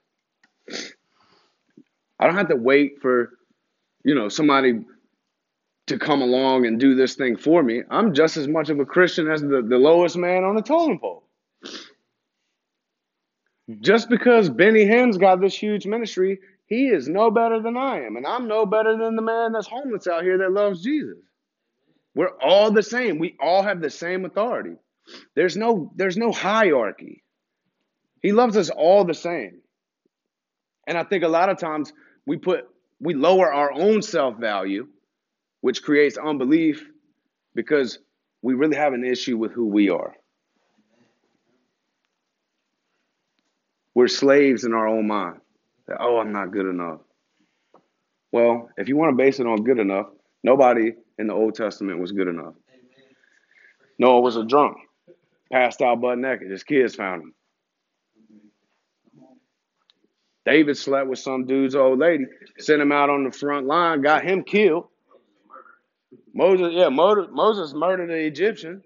I 2.21 2.27
don't 2.27 2.37
have 2.37 2.49
to 2.49 2.57
wait 2.57 3.01
for, 3.01 3.31
you 4.05 4.15
know, 4.15 4.29
somebody 4.29 4.85
to 5.87 5.99
come 5.99 6.21
along 6.21 6.67
and 6.67 6.79
do 6.79 6.95
this 6.95 7.15
thing 7.15 7.37
for 7.37 7.63
me. 7.63 7.83
I'm 7.91 8.13
just 8.13 8.37
as 8.37 8.47
much 8.47 8.69
of 8.69 8.79
a 8.79 8.85
Christian 8.85 9.29
as 9.31 9.41
the, 9.41 9.65
the 9.67 9.79
lowest 9.79 10.17
man 10.17 10.45
on 10.45 10.55
the 10.55 10.63
totem 10.63 10.99
pole. 10.99 11.25
Just 13.81 14.11
because 14.11 14.51
Benny 14.51 14.85
Hinn's 14.85 15.17
got 15.17 15.41
this 15.41 15.55
huge 15.55 15.87
ministry, 15.87 16.41
he 16.67 16.89
is 16.89 17.09
no 17.09 17.31
better 17.31 17.61
than 17.61 17.77
I 17.77 18.05
am. 18.05 18.17
And 18.17 18.27
I'm 18.27 18.47
no 18.47 18.67
better 18.67 18.97
than 18.97 19.17
the 19.17 19.23
man 19.23 19.53
that's 19.53 19.67
homeless 19.67 20.07
out 20.07 20.23
here 20.23 20.39
that 20.39 20.53
loves 20.53 20.83
Jesus. 20.83 21.17
We're 22.15 22.37
all 22.43 22.71
the 22.71 22.83
same. 22.83 23.19
We 23.19 23.37
all 23.41 23.63
have 23.63 23.81
the 23.81 23.91
same 23.91 24.25
authority. 24.25 24.75
There's 25.35 25.57
no 25.57 25.93
there's 25.97 26.17
no 26.17 26.33
hierarchy. 26.33 27.23
He 28.21 28.33
loves 28.33 28.57
us 28.57 28.69
all 28.69 29.05
the 29.05 29.15
same. 29.15 29.61
And 30.87 30.99
I 30.99 31.05
think 31.05 31.25
a 31.25 31.29
lot 31.29 31.49
of 31.49 31.59
times 31.59 31.93
we 32.27 32.37
put 32.37 32.69
we 33.01 33.15
lower 33.15 33.53
our 33.53 33.73
own 33.73 34.03
self-value 34.03 34.87
which 35.61 35.83
creates 35.83 36.17
unbelief 36.17 36.89
because 37.55 37.99
we 38.43 38.55
really 38.55 38.77
have 38.77 38.93
an 38.93 39.05
issue 39.05 39.37
with 39.37 39.53
who 39.53 39.67
we 39.67 39.91
are. 39.91 40.15
We're 43.95 44.09
slaves 44.09 44.65
in 44.65 44.73
our 44.73 44.89
own 44.89 45.07
mind. 45.07 45.41
oh, 45.99 46.19
I'm 46.19 46.33
not 46.33 46.53
good 46.53 46.67
enough. 46.67 47.01
Well, 48.33 48.71
if 48.77 48.89
you 48.89 48.97
want 48.97 49.13
to 49.13 49.23
base 49.23 49.41
it 49.41 49.47
on 49.47 49.65
good 49.65 49.81
enough, 49.81 50.07
nobody 50.45 50.93
in 51.19 51.27
the 51.27 51.35
Old 51.35 51.57
Testament 51.57 51.99
was 51.99 52.13
good 52.13 52.29
enough. 52.29 52.55
Noah 53.99 54.21
was 54.21 54.37
a 54.37 54.45
drunk, 54.45 54.77
passed 55.53 55.83
out 55.83 56.01
butt 56.01 56.19
naked. 56.19 56.51
His 56.51 56.63
kids 56.63 56.95
found 56.95 57.23
him. 57.23 57.35
David 60.47 60.77
slept 60.77 61.09
with 61.09 61.19
some 61.19 61.47
dude's 61.47 61.75
old 61.75 61.99
lady, 61.99 62.25
sent 62.59 62.81
him 62.81 62.93
out 62.93 63.11
on 63.11 63.25
the 63.25 63.31
front 63.31 63.67
line, 63.67 64.01
got 64.01 64.25
him 64.25 64.43
killed. 64.43 64.89
Moses, 66.33 66.73
yeah, 66.73 66.89
Moses 66.89 67.75
murdered 67.75 68.09
the 68.09 68.15
Egyptian. 68.15 68.83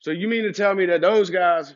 So 0.00 0.10
you 0.10 0.28
mean 0.28 0.44
to 0.44 0.52
tell 0.52 0.74
me 0.74 0.86
that 0.86 1.00
those 1.00 1.30
guys 1.30 1.74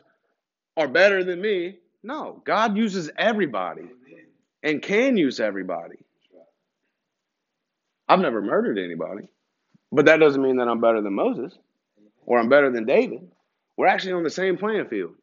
are 0.77 0.87
better 0.87 1.23
than 1.23 1.41
me? 1.41 1.77
No, 2.03 2.41
God 2.45 2.77
uses 2.77 3.09
everybody 3.17 3.83
and 4.61 4.81
can 4.81 5.17
use 5.17 5.39
everybody. 5.39 5.97
I've 8.07 8.19
never 8.19 8.41
murdered 8.41 8.77
anybody, 8.77 9.29
but 9.91 10.05
that 10.05 10.17
doesn't 10.17 10.41
mean 10.41 10.57
that 10.57 10.67
I'm 10.67 10.81
better 10.81 11.01
than 11.01 11.13
Moses 11.13 11.57
or 12.25 12.39
I'm 12.39 12.49
better 12.49 12.71
than 12.71 12.85
David. 12.85 13.31
We're 13.77 13.87
actually 13.87 14.13
on 14.13 14.23
the 14.23 14.29
same 14.29 14.57
playing 14.57 14.87
field. 14.87 15.15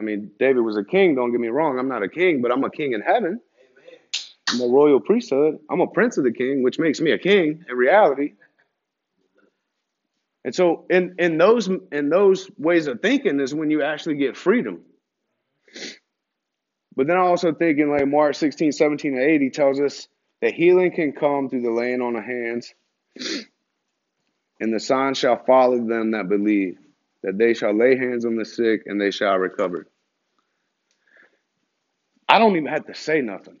I 0.00 0.02
mean, 0.02 0.30
David 0.38 0.60
was 0.62 0.78
a 0.78 0.84
king, 0.84 1.14
don't 1.14 1.30
get 1.30 1.40
me 1.40 1.48
wrong. 1.48 1.78
I'm 1.78 1.88
not 1.88 2.02
a 2.02 2.08
king, 2.08 2.40
but 2.40 2.50
I'm 2.50 2.64
a 2.64 2.70
king 2.70 2.94
in 2.94 3.02
heaven. 3.02 3.38
I'm 4.48 4.60
a 4.62 4.66
royal 4.66 4.98
priesthood. 4.98 5.58
I'm 5.70 5.80
a 5.80 5.86
prince 5.86 6.16
of 6.16 6.24
the 6.24 6.32
king, 6.32 6.62
which 6.62 6.78
makes 6.78 7.00
me 7.00 7.12
a 7.12 7.18
king 7.18 7.64
in 7.68 7.76
reality. 7.76 8.32
And 10.44 10.54
so 10.54 10.86
in, 10.88 11.16
in 11.18 11.36
those 11.36 11.68
in 11.92 12.08
those 12.08 12.50
ways 12.56 12.86
of 12.86 13.02
thinking 13.02 13.40
is 13.40 13.54
when 13.54 13.70
you 13.70 13.82
actually 13.82 14.16
get 14.16 14.38
freedom. 14.38 14.80
But 16.96 17.06
then 17.06 17.18
I 17.18 17.20
also 17.20 17.52
think 17.52 17.78
in 17.78 17.90
like 17.90 18.06
Mark 18.06 18.34
16, 18.34 18.72
17, 18.72 19.12
and 19.12 19.22
80 19.22 19.50
tells 19.50 19.80
us 19.80 20.08
that 20.40 20.54
healing 20.54 20.92
can 20.92 21.12
come 21.12 21.48
through 21.48 21.62
the 21.62 21.70
laying 21.70 22.00
on 22.00 22.16
of 22.16 22.24
hands, 22.24 22.74
and 24.58 24.72
the 24.72 24.80
sign 24.80 25.14
shall 25.14 25.44
follow 25.44 25.78
them 25.78 26.12
that 26.12 26.28
believe, 26.28 26.78
that 27.24 27.38
they 27.38 27.54
shall 27.54 27.76
lay 27.76 27.96
hands 27.96 28.24
on 28.26 28.36
the 28.36 28.44
sick 28.44 28.82
and 28.86 29.00
they 29.00 29.10
shall 29.10 29.36
recover. 29.38 29.86
I 32.28 32.38
don't 32.40 32.56
even 32.56 32.68
have 32.68 32.86
to 32.86 32.94
say 32.94 33.20
nothing. 33.22 33.58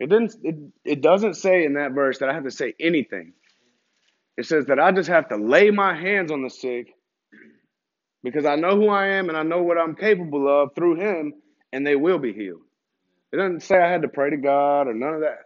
It 0.00 0.10
didn't 0.10 0.36
it, 0.42 0.56
it 0.84 1.02
doesn't 1.02 1.34
say 1.34 1.64
in 1.64 1.74
that 1.74 1.92
verse 1.92 2.18
that 2.18 2.28
I 2.30 2.34
have 2.34 2.44
to 2.44 2.50
say 2.50 2.74
anything. 2.80 3.34
It 4.36 4.46
says 4.46 4.66
that 4.66 4.80
I 4.80 4.92
just 4.92 5.08
have 5.10 5.28
to 5.30 5.36
lay 5.36 5.70
my 5.70 5.94
hands 5.94 6.32
on 6.32 6.42
the 6.42 6.50
sick 6.50 6.88
because 8.24 8.46
I 8.46 8.56
know 8.56 8.76
who 8.76 8.88
I 8.88 9.08
am 9.08 9.28
and 9.28 9.38
I 9.38 9.44
know 9.44 9.62
what 9.62 9.78
I'm 9.78 9.96
capable 9.96 10.48
of 10.48 10.70
through 10.74 10.96
him 11.00 11.34
and 11.72 11.86
they 11.86 11.96
will 11.96 12.18
be 12.18 12.32
healed. 12.34 12.62
It 13.32 13.38
doesn't 13.38 13.62
say 13.62 13.76
I 13.78 13.90
had 13.90 14.02
to 14.02 14.08
pray 14.08 14.30
to 14.30 14.38
God 14.38 14.88
or 14.88 14.94
none 14.94 15.14
of 15.14 15.20
that. 15.22 15.38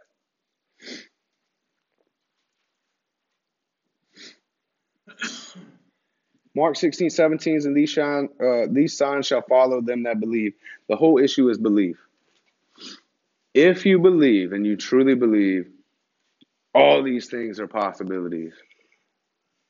Mark 6.54 6.76
16, 6.76 7.10
17, 7.10 7.60
and 7.64 7.76
these, 7.76 7.90
shine, 7.90 8.28
uh, 8.40 8.66
these 8.70 8.96
signs 8.96 9.26
shall 9.26 9.42
follow 9.42 9.80
them 9.80 10.02
that 10.02 10.20
believe. 10.20 10.52
The 10.88 10.96
whole 10.96 11.18
issue 11.18 11.48
is 11.48 11.58
belief. 11.58 11.96
If 13.54 13.86
you 13.86 13.98
believe 13.98 14.52
and 14.52 14.66
you 14.66 14.76
truly 14.76 15.14
believe, 15.14 15.70
all 16.74 17.02
these 17.02 17.28
things 17.28 17.60
are 17.60 17.66
possibilities. 17.66 18.54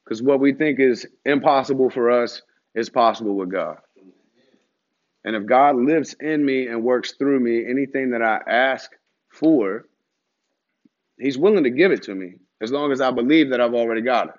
Because 0.05 0.22
what 0.22 0.41
we 0.41 0.53
think 0.53 0.80
is 0.80 1.07
impossible 1.24 1.91
for 1.91 2.11
us 2.11 2.43
is 2.74 2.89
possible 2.89 3.35
with 3.35 3.51
God. 3.51 3.78
And 5.24 5.37
if 5.37 5.47
God 5.47 5.76
lives 5.76 6.14
in 6.20 6.45
me 6.45 6.66
and 6.66 6.83
works 6.83 7.12
through 7.12 7.41
me, 7.41 7.64
anything 7.68 8.11
that 8.11 8.22
I 8.22 8.41
ask 8.49 8.91
for, 9.28 9.87
He's 11.18 11.39
willing 11.39 11.64
to 11.64 11.70
give 11.70 11.93
it 11.93 12.03
to 12.05 12.14
me 12.14 12.35
as 12.61 12.72
long 12.72 12.91
as 12.91 13.01
I 13.01 13.12
believe 13.12 13.51
that 13.51 13.61
I've 13.61 13.74
already 13.74 14.01
got 14.01 14.28
it. 14.28 14.35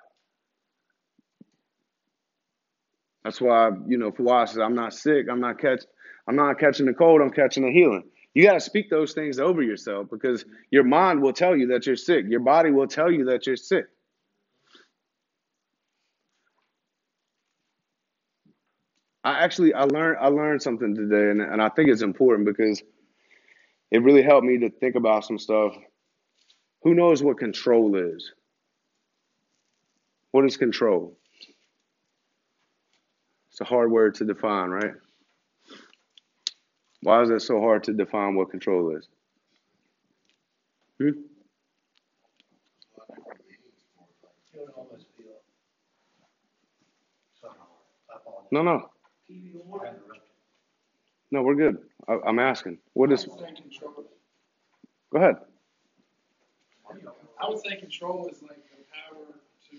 That's 3.24 3.40
why, 3.40 3.70
you 3.86 3.98
know, 3.98 4.12
Fawaz 4.12 4.48
says, 4.50 4.58
I'm 4.58 4.74
not 4.74 4.94
sick, 4.94 5.26
I'm 5.30 5.40
not 5.40 5.58
catch, 5.58 5.84
I'm 6.28 6.36
not 6.36 6.58
catching 6.58 6.86
the 6.86 6.94
cold, 6.94 7.22
I'm 7.22 7.30
catching 7.30 7.64
the 7.64 7.72
healing. 7.72 8.04
You 8.34 8.44
got 8.44 8.54
to 8.54 8.60
speak 8.60 8.90
those 8.90 9.14
things 9.14 9.38
over 9.40 9.62
yourself 9.62 10.08
because 10.10 10.44
your 10.70 10.84
mind 10.84 11.22
will 11.22 11.32
tell 11.32 11.56
you 11.56 11.68
that 11.68 11.86
you're 11.86 11.96
sick. 11.96 12.26
Your 12.28 12.40
body 12.40 12.70
will 12.70 12.88
tell 12.88 13.10
you 13.10 13.26
that 13.26 13.46
you're 13.46 13.56
sick. 13.56 13.86
I 19.24 19.40
actually 19.44 19.72
I 19.74 19.84
learned 19.84 20.18
I 20.20 20.28
learned 20.28 20.62
something 20.62 20.94
today 20.94 21.30
and, 21.30 21.40
and 21.40 21.62
I 21.62 21.70
think 21.70 21.88
it's 21.88 22.02
important 22.02 22.46
because 22.46 22.82
it 23.90 24.02
really 24.02 24.22
helped 24.22 24.46
me 24.46 24.58
to 24.58 24.70
think 24.70 24.96
about 24.96 25.24
some 25.24 25.38
stuff. 25.38 25.74
Who 26.82 26.94
knows 26.94 27.22
what 27.22 27.38
control 27.38 27.96
is? 27.96 28.32
What 30.32 30.44
is 30.44 30.56
control? 30.56 31.16
It's 33.54 33.60
a 33.60 33.64
hard 33.64 33.92
word 33.92 34.16
to 34.16 34.24
define, 34.24 34.70
right? 34.70 34.94
Why 37.02 37.22
is 37.22 37.30
it 37.30 37.40
so 37.40 37.60
hard 37.60 37.84
to 37.84 37.92
define 37.92 38.34
what 38.34 38.50
control 38.50 38.96
is? 38.96 39.06
Hmm? 41.00 41.10
No, 48.50 48.62
no. 48.62 48.90
No, 51.30 51.42
we're 51.42 51.54
good. 51.54 51.78
I, 52.08 52.18
I'm 52.26 52.40
asking. 52.40 52.78
What 52.94 53.12
is. 53.12 53.26
Go 53.26 55.18
ahead. 55.18 55.36
I 57.40 57.48
would 57.48 57.60
say 57.60 57.76
control 57.76 58.28
is 58.32 58.42
like 58.42 58.64
the 58.70 58.84
power 58.90 59.26
to, 59.70 59.76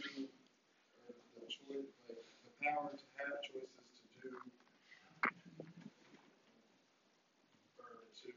the 1.36 1.48
choice, 1.48 1.88
like 2.08 2.18
the 2.46 2.52
power 2.66 2.90
to 2.92 3.06
have 3.20 3.42
choices 3.44 4.00
to 4.00 4.30
do, 4.30 4.36
or 7.80 7.86
to, 8.22 8.30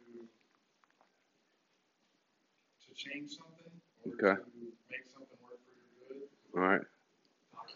to 2.86 2.87
change 2.98 3.30
something, 3.38 3.70
or 4.04 4.12
Okay. 4.12 4.42
to 4.42 4.50
make 4.90 5.06
something 5.06 5.38
work 5.46 5.62
for 5.62 5.72
your 5.78 6.18
good. 6.18 6.28
All 6.54 6.60
right. 6.68 6.82
power, 7.54 7.66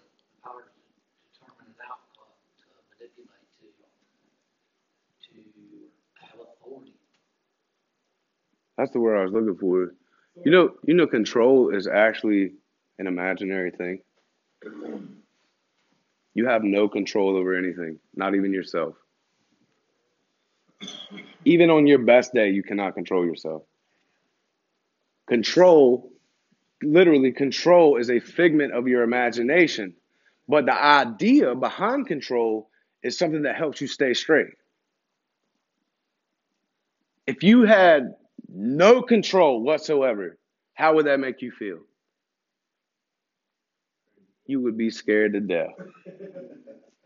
power 0.43 0.67
determine 1.31 1.71
an 1.71 1.79
outcome, 1.87 2.35
to 2.59 2.67
manipulate, 2.91 3.47
to, 3.55 3.65
to 5.31 5.35
have 6.19 6.41
authority. 6.43 6.99
That's 8.77 8.91
the 8.91 9.01
word 9.01 9.19
I 9.19 9.23
was 9.25 9.33
looking 9.33 9.57
for. 9.57 9.95
You 10.45 10.51
know, 10.51 10.75
you 10.85 10.95
know, 10.95 11.07
control 11.07 11.71
is 11.75 11.87
actually 11.87 12.55
an 12.99 13.07
imaginary 13.07 13.71
thing. 13.71 14.01
You 16.35 16.47
have 16.49 16.65
no 16.65 16.89
control 16.89 17.37
over 17.37 17.55
anything, 17.55 17.99
not 18.17 18.35
even 18.35 18.53
yourself. 18.53 18.97
Even 21.45 21.71
on 21.71 21.87
your 21.87 21.99
best 22.01 22.33
day, 22.35 22.51
you 22.51 22.63
cannot 22.63 22.95
control 22.95 23.25
yourself. 23.25 23.63
Control, 25.33 26.13
literally, 26.83 27.33
control 27.33 27.97
is 27.97 28.11
a 28.11 28.21
figment 28.21 28.75
of 28.75 28.87
your 28.87 29.03
imagination. 29.03 29.95
But 30.47 30.67
the 30.67 30.75
idea 30.75 31.55
behind 31.55 32.07
control 32.07 32.69
is 33.03 33.17
something 33.17 33.45
that 33.45 33.57
helps 33.57 33.81
you 33.81 33.87
stay 33.87 34.13
straight. 34.13 34.51
If 37.27 37.43
you 37.43 37.63
had 37.63 38.13
no 38.47 39.01
control 39.01 39.63
whatsoever, 39.63 40.37
how 40.75 40.97
would 40.97 41.07
that 41.07 41.19
make 41.19 41.41
you 41.41 41.51
feel? 41.51 41.79
You 44.45 44.61
would 44.61 44.77
be 44.77 44.91
scared 44.91 45.33
to 45.33 45.41
death. 45.41 45.73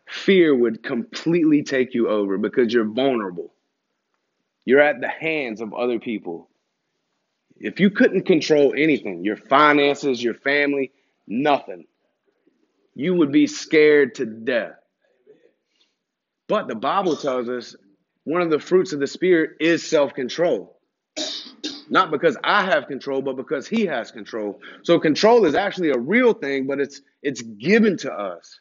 Fear 0.08 0.52
would 0.52 0.82
completely 0.82 1.62
take 1.62 1.94
you 1.94 2.08
over 2.08 2.38
because 2.38 2.74
you're 2.74 2.92
vulnerable. 2.92 3.54
You're 4.64 4.80
at 4.80 5.00
the 5.00 5.06
hands 5.06 5.60
of 5.60 5.72
other 5.72 6.00
people. 6.00 6.48
If 7.60 7.80
you 7.80 7.90
couldn't 7.90 8.26
control 8.26 8.74
anything, 8.76 9.24
your 9.24 9.36
finances, 9.36 10.22
your 10.22 10.34
family, 10.34 10.92
nothing, 11.26 11.86
you 12.94 13.14
would 13.14 13.32
be 13.32 13.46
scared 13.46 14.16
to 14.16 14.26
death. 14.26 14.74
But 16.48 16.68
the 16.68 16.74
Bible 16.74 17.16
tells 17.16 17.48
us 17.48 17.76
one 18.24 18.42
of 18.42 18.50
the 18.50 18.58
fruits 18.58 18.92
of 18.92 19.00
the 19.00 19.06
Spirit 19.06 19.52
is 19.60 19.86
self 19.88 20.14
control. 20.14 20.78
Not 21.88 22.10
because 22.10 22.36
I 22.44 22.64
have 22.64 22.88
control, 22.88 23.22
but 23.22 23.36
because 23.36 23.68
He 23.68 23.86
has 23.86 24.10
control. 24.10 24.60
So 24.82 24.98
control 24.98 25.44
is 25.46 25.54
actually 25.54 25.90
a 25.90 25.98
real 25.98 26.34
thing, 26.34 26.66
but 26.66 26.80
it's 26.80 27.00
it's 27.22 27.42
given 27.42 27.96
to 27.98 28.12
us. 28.12 28.60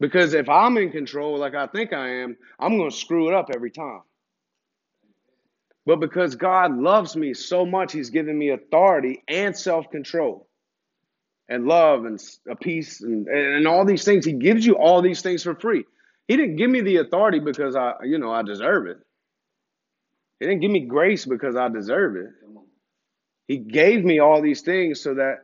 Because 0.00 0.34
if 0.34 0.48
I'm 0.48 0.76
in 0.78 0.90
control, 0.92 1.38
like 1.38 1.54
I 1.54 1.66
think 1.68 1.92
I 1.92 2.22
am, 2.22 2.36
I'm 2.58 2.78
going 2.78 2.90
to 2.90 2.96
screw 2.96 3.28
it 3.28 3.34
up 3.34 3.50
every 3.54 3.70
time. 3.70 4.02
But 5.84 6.00
because 6.00 6.36
God 6.36 6.76
loves 6.76 7.16
me 7.16 7.34
so 7.34 7.66
much, 7.66 7.92
He's 7.92 8.10
given 8.10 8.38
me 8.38 8.50
authority 8.50 9.22
and 9.28 9.56
self 9.56 9.90
control 9.90 10.48
and 11.48 11.66
love 11.66 12.04
and 12.04 12.20
a 12.48 12.56
peace 12.56 13.00
and, 13.00 13.26
and 13.28 13.66
all 13.66 13.84
these 13.84 14.04
things. 14.04 14.24
He 14.24 14.32
gives 14.32 14.64
you 14.64 14.76
all 14.76 15.02
these 15.02 15.22
things 15.22 15.42
for 15.42 15.54
free. 15.54 15.84
He 16.28 16.36
didn't 16.36 16.56
give 16.56 16.70
me 16.70 16.80
the 16.80 16.96
authority 16.98 17.40
because 17.40 17.74
I, 17.76 17.94
you 18.04 18.18
know, 18.18 18.32
I 18.32 18.42
deserve 18.42 18.86
it. 18.86 18.98
He 20.38 20.46
didn't 20.46 20.60
give 20.60 20.70
me 20.70 20.80
grace 20.86 21.24
because 21.24 21.56
I 21.56 21.68
deserve 21.68 22.16
it. 22.16 22.30
He 23.48 23.58
gave 23.58 24.04
me 24.04 24.20
all 24.20 24.40
these 24.40 24.62
things 24.62 25.00
so 25.00 25.14
that 25.14 25.40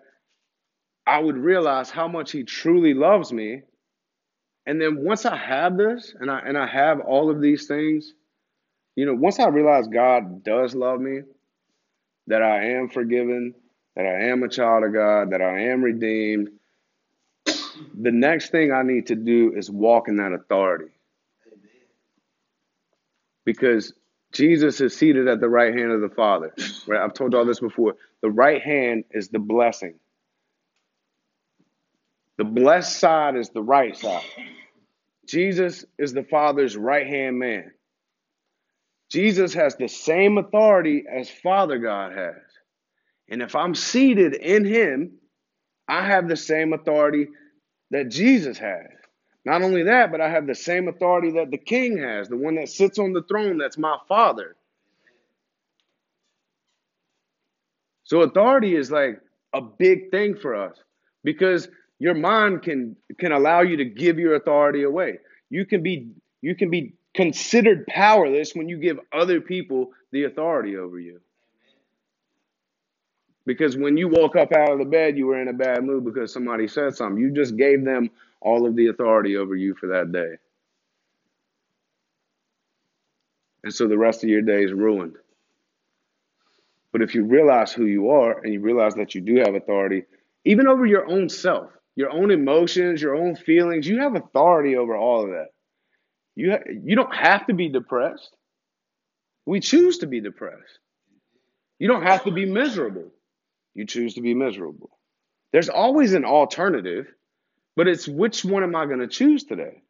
I 1.06 1.18
would 1.18 1.36
realize 1.36 1.90
how 1.90 2.08
much 2.08 2.30
He 2.30 2.44
truly 2.44 2.94
loves 2.94 3.32
me. 3.32 3.62
And 4.66 4.80
then 4.80 5.04
once 5.04 5.26
I 5.26 5.36
have 5.36 5.76
this 5.76 6.14
and 6.18 6.30
I 6.30 6.40
and 6.40 6.56
I 6.56 6.66
have 6.66 7.00
all 7.00 7.30
of 7.30 7.40
these 7.40 7.66
things, 7.66 8.12
you 8.98 9.06
know, 9.06 9.14
once 9.14 9.38
I 9.38 9.46
realize 9.46 9.86
God 9.86 10.42
does 10.42 10.74
love 10.74 11.00
me, 11.00 11.20
that 12.26 12.42
I 12.42 12.70
am 12.70 12.88
forgiven, 12.88 13.54
that 13.94 14.04
I 14.04 14.24
am 14.24 14.42
a 14.42 14.48
child 14.48 14.82
of 14.82 14.92
God, 14.92 15.30
that 15.30 15.40
I 15.40 15.66
am 15.70 15.84
redeemed, 15.84 16.48
the 17.46 18.10
next 18.10 18.50
thing 18.50 18.72
I 18.72 18.82
need 18.82 19.06
to 19.06 19.14
do 19.14 19.52
is 19.54 19.70
walk 19.70 20.08
in 20.08 20.16
that 20.16 20.32
authority. 20.32 20.90
Because 23.44 23.92
Jesus 24.32 24.80
is 24.80 24.96
seated 24.96 25.28
at 25.28 25.38
the 25.38 25.48
right 25.48 25.72
hand 25.72 25.92
of 25.92 26.00
the 26.00 26.08
Father. 26.08 26.52
Right? 26.88 27.00
I've 27.00 27.14
told 27.14 27.34
y'all 27.34 27.46
this 27.46 27.60
before. 27.60 27.94
The 28.20 28.30
right 28.30 28.60
hand 28.60 29.04
is 29.12 29.28
the 29.28 29.38
blessing. 29.38 29.94
The 32.36 32.44
blessed 32.44 32.98
side 32.98 33.36
is 33.36 33.50
the 33.50 33.62
right 33.62 33.96
side. 33.96 34.24
Jesus 35.24 35.84
is 35.98 36.12
the 36.12 36.24
Father's 36.24 36.76
right 36.76 37.06
hand 37.06 37.38
man. 37.38 37.70
Jesus 39.10 39.54
has 39.54 39.76
the 39.76 39.88
same 39.88 40.38
authority 40.38 41.04
as 41.10 41.30
Father 41.30 41.78
God 41.78 42.12
has. 42.16 42.42
And 43.30 43.42
if 43.42 43.54
I'm 43.56 43.74
seated 43.74 44.34
in 44.34 44.64
Him, 44.64 45.12
I 45.88 46.06
have 46.06 46.28
the 46.28 46.36
same 46.36 46.72
authority 46.72 47.28
that 47.90 48.10
Jesus 48.10 48.58
has. 48.58 48.86
Not 49.44 49.62
only 49.62 49.84
that, 49.84 50.10
but 50.12 50.20
I 50.20 50.28
have 50.28 50.46
the 50.46 50.54
same 50.54 50.88
authority 50.88 51.32
that 51.32 51.50
the 51.50 51.58
King 51.58 51.98
has, 51.98 52.28
the 52.28 52.36
one 52.36 52.56
that 52.56 52.68
sits 52.68 52.98
on 52.98 53.12
the 53.14 53.22
throne, 53.22 53.56
that's 53.56 53.78
my 53.78 53.96
Father. 54.08 54.56
So 58.04 58.22
authority 58.22 58.74
is 58.74 58.90
like 58.90 59.20
a 59.54 59.60
big 59.60 60.10
thing 60.10 60.36
for 60.36 60.54
us 60.54 60.76
because 61.24 61.68
your 61.98 62.14
mind 62.14 62.62
can 62.62 62.96
can 63.18 63.32
allow 63.32 63.60
you 63.60 63.76
to 63.76 63.84
give 63.84 64.18
your 64.18 64.34
authority 64.36 64.82
away. 64.84 65.18
You 65.50 65.66
can 65.66 65.82
be 65.82 66.10
you 66.40 66.54
can 66.54 66.70
be 66.70 66.94
considered 67.18 67.84
powerless 67.88 68.54
when 68.54 68.68
you 68.68 68.78
give 68.78 69.00
other 69.12 69.40
people 69.40 69.90
the 70.12 70.22
authority 70.22 70.76
over 70.76 71.00
you. 71.00 71.20
Because 73.44 73.76
when 73.76 73.96
you 73.96 74.06
woke 74.06 74.36
up 74.36 74.52
out 74.52 74.70
of 74.70 74.78
the 74.78 74.84
bed, 74.84 75.18
you 75.18 75.26
were 75.26 75.42
in 75.42 75.48
a 75.48 75.52
bad 75.52 75.82
mood 75.82 76.04
because 76.04 76.32
somebody 76.32 76.68
said 76.68 76.94
something. 76.94 77.20
You 77.20 77.32
just 77.32 77.56
gave 77.56 77.84
them 77.84 78.08
all 78.40 78.68
of 78.68 78.76
the 78.76 78.86
authority 78.86 79.36
over 79.36 79.56
you 79.56 79.74
for 79.74 79.88
that 79.88 80.12
day. 80.12 80.36
And 83.64 83.74
so 83.74 83.88
the 83.88 83.98
rest 83.98 84.22
of 84.22 84.30
your 84.30 84.42
day 84.42 84.62
is 84.62 84.72
ruined. 84.72 85.16
But 86.92 87.02
if 87.02 87.16
you 87.16 87.24
realize 87.24 87.72
who 87.72 87.86
you 87.86 88.10
are 88.10 88.38
and 88.38 88.52
you 88.52 88.60
realize 88.60 88.94
that 88.94 89.16
you 89.16 89.22
do 89.22 89.38
have 89.44 89.56
authority, 89.56 90.04
even 90.44 90.68
over 90.68 90.86
your 90.86 91.10
own 91.10 91.28
self, 91.28 91.72
your 91.96 92.12
own 92.12 92.30
emotions, 92.30 93.02
your 93.02 93.16
own 93.16 93.34
feelings, 93.34 93.88
you 93.88 94.02
have 94.02 94.14
authority 94.14 94.76
over 94.76 94.96
all 94.96 95.24
of 95.24 95.30
that. 95.30 95.48
You 96.38 96.52
ha- 96.52 96.70
you 96.84 96.94
don't 96.94 97.14
have 97.14 97.48
to 97.48 97.52
be 97.52 97.68
depressed. 97.68 98.30
We 99.44 99.58
choose 99.58 99.98
to 99.98 100.06
be 100.06 100.20
depressed. 100.20 100.78
You 101.80 101.88
don't 101.88 102.04
have 102.04 102.24
to 102.24 102.30
be 102.30 102.46
miserable. 102.46 103.10
You 103.74 103.86
choose 103.86 104.14
to 104.14 104.20
be 104.20 104.34
miserable. 104.34 104.90
There's 105.52 105.68
always 105.68 106.14
an 106.14 106.24
alternative, 106.24 107.08
but 107.74 107.88
it's 107.88 108.06
which 108.06 108.44
one 108.44 108.62
am 108.62 108.76
I 108.76 108.86
going 108.86 109.00
to 109.00 109.08
choose 109.08 109.42
today? 109.42 109.82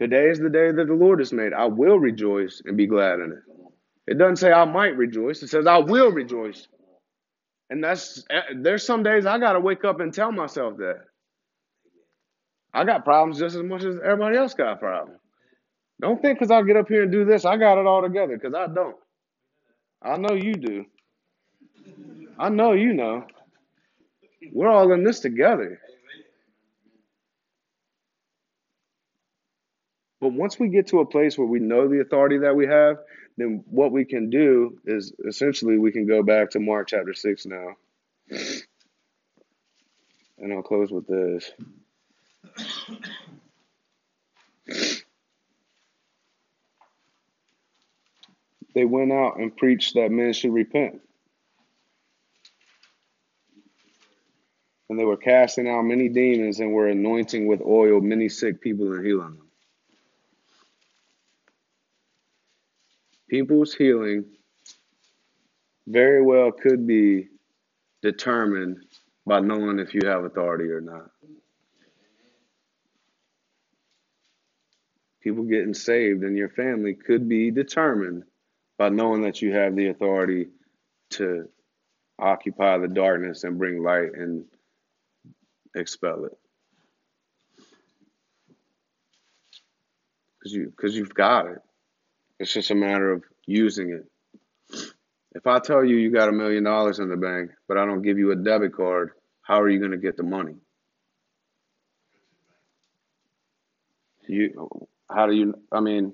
Today 0.00 0.28
is 0.28 0.38
the 0.38 0.48
day 0.48 0.70
that 0.70 0.86
the 0.86 0.94
Lord 0.94 1.18
has 1.18 1.32
made. 1.32 1.52
I 1.52 1.64
will 1.66 1.98
rejoice 1.98 2.62
and 2.64 2.76
be 2.76 2.86
glad 2.86 3.18
in 3.18 3.32
it. 3.32 4.12
It 4.12 4.16
doesn't 4.16 4.36
say 4.36 4.52
I 4.52 4.64
might 4.64 4.96
rejoice. 4.96 5.42
It 5.42 5.48
says 5.48 5.66
I 5.66 5.78
will 5.78 6.12
rejoice. 6.12 6.68
And 7.68 7.82
that's 7.82 8.24
eh, 8.30 8.42
there's 8.58 8.86
some 8.86 9.02
days 9.02 9.26
I 9.26 9.40
got 9.40 9.54
to 9.54 9.60
wake 9.60 9.84
up 9.84 9.98
and 9.98 10.14
tell 10.14 10.30
myself 10.30 10.76
that. 10.76 11.00
I 12.78 12.84
got 12.84 13.04
problems 13.04 13.40
just 13.40 13.56
as 13.56 13.62
much 13.64 13.82
as 13.82 13.96
everybody 14.04 14.36
else 14.36 14.54
got 14.54 14.78
problems. 14.78 15.18
Don't 16.00 16.22
think 16.22 16.38
because 16.38 16.52
I 16.52 16.62
get 16.62 16.76
up 16.76 16.86
here 16.86 17.02
and 17.02 17.10
do 17.10 17.24
this, 17.24 17.44
I 17.44 17.56
got 17.56 17.76
it 17.76 17.86
all 17.88 18.02
together, 18.02 18.38
because 18.38 18.54
I 18.54 18.72
don't. 18.72 18.94
I 20.00 20.16
know 20.16 20.34
you 20.34 20.54
do. 20.54 20.84
I 22.38 22.50
know 22.50 22.74
you 22.74 22.92
know. 22.92 23.26
We're 24.52 24.68
all 24.68 24.92
in 24.92 25.02
this 25.02 25.18
together. 25.18 25.80
But 30.20 30.34
once 30.34 30.60
we 30.60 30.68
get 30.68 30.86
to 30.88 31.00
a 31.00 31.06
place 31.06 31.36
where 31.36 31.48
we 31.48 31.58
know 31.58 31.88
the 31.88 32.00
authority 32.00 32.38
that 32.38 32.54
we 32.54 32.68
have, 32.68 32.98
then 33.36 33.64
what 33.68 33.90
we 33.90 34.04
can 34.04 34.30
do 34.30 34.78
is 34.84 35.12
essentially 35.26 35.78
we 35.78 35.90
can 35.90 36.06
go 36.06 36.22
back 36.22 36.50
to 36.50 36.60
Mark 36.60 36.86
chapter 36.86 37.12
6 37.12 37.44
now. 37.46 37.70
And 40.38 40.52
I'll 40.52 40.62
close 40.62 40.92
with 40.92 41.08
this. 41.08 41.50
They 48.78 48.84
went 48.84 49.10
out 49.10 49.40
and 49.40 49.56
preached 49.56 49.94
that 49.94 50.12
men 50.12 50.32
should 50.32 50.52
repent. 50.52 51.00
And 54.88 54.96
they 54.96 55.04
were 55.04 55.16
casting 55.16 55.68
out 55.68 55.82
many 55.82 56.08
demons 56.08 56.60
and 56.60 56.72
were 56.72 56.86
anointing 56.86 57.48
with 57.48 57.60
oil 57.60 58.00
many 58.00 58.28
sick 58.28 58.60
people 58.60 58.92
and 58.92 59.04
healing 59.04 59.34
them. 59.34 59.48
People's 63.28 63.74
healing 63.74 64.26
very 65.88 66.22
well 66.22 66.52
could 66.52 66.86
be 66.86 67.26
determined 68.00 68.84
by 69.26 69.40
knowing 69.40 69.80
if 69.80 69.92
you 69.92 70.02
have 70.04 70.22
authority 70.22 70.70
or 70.70 70.80
not. 70.80 71.10
People 75.20 75.42
getting 75.42 75.74
saved 75.74 76.22
in 76.22 76.36
your 76.36 76.50
family 76.50 76.94
could 76.94 77.28
be 77.28 77.50
determined 77.50 78.22
by 78.78 78.88
knowing 78.88 79.22
that 79.22 79.42
you 79.42 79.52
have 79.52 79.74
the 79.74 79.88
authority 79.88 80.46
to 81.10 81.48
occupy 82.18 82.78
the 82.78 82.88
darkness 82.88 83.44
and 83.44 83.58
bring 83.58 83.82
light 83.82 84.14
and 84.14 84.44
expel 85.74 86.24
it. 86.24 86.38
Because 90.38 90.52
you, 90.52 90.72
cause 90.80 90.94
you've 90.94 91.14
got 91.14 91.46
it. 91.46 91.58
It's 92.38 92.52
just 92.52 92.70
a 92.70 92.74
matter 92.74 93.10
of 93.12 93.24
using 93.46 93.90
it. 93.90 94.06
If 95.34 95.46
I 95.46 95.58
tell 95.58 95.84
you 95.84 95.96
you 95.96 96.10
got 96.12 96.28
a 96.28 96.32
million 96.32 96.64
dollars 96.64 97.00
in 97.00 97.08
the 97.08 97.16
bank, 97.16 97.50
but 97.66 97.76
I 97.76 97.84
don't 97.84 98.02
give 98.02 98.18
you 98.18 98.30
a 98.30 98.36
debit 98.36 98.74
card, 98.74 99.10
how 99.42 99.60
are 99.60 99.68
you 99.68 99.78
going 99.78 99.90
to 99.90 99.98
get 99.98 100.16
the 100.16 100.22
money? 100.22 100.54
You, 104.26 104.68
how 105.10 105.26
do 105.26 105.34
you? 105.34 105.54
I 105.72 105.80
mean, 105.80 106.12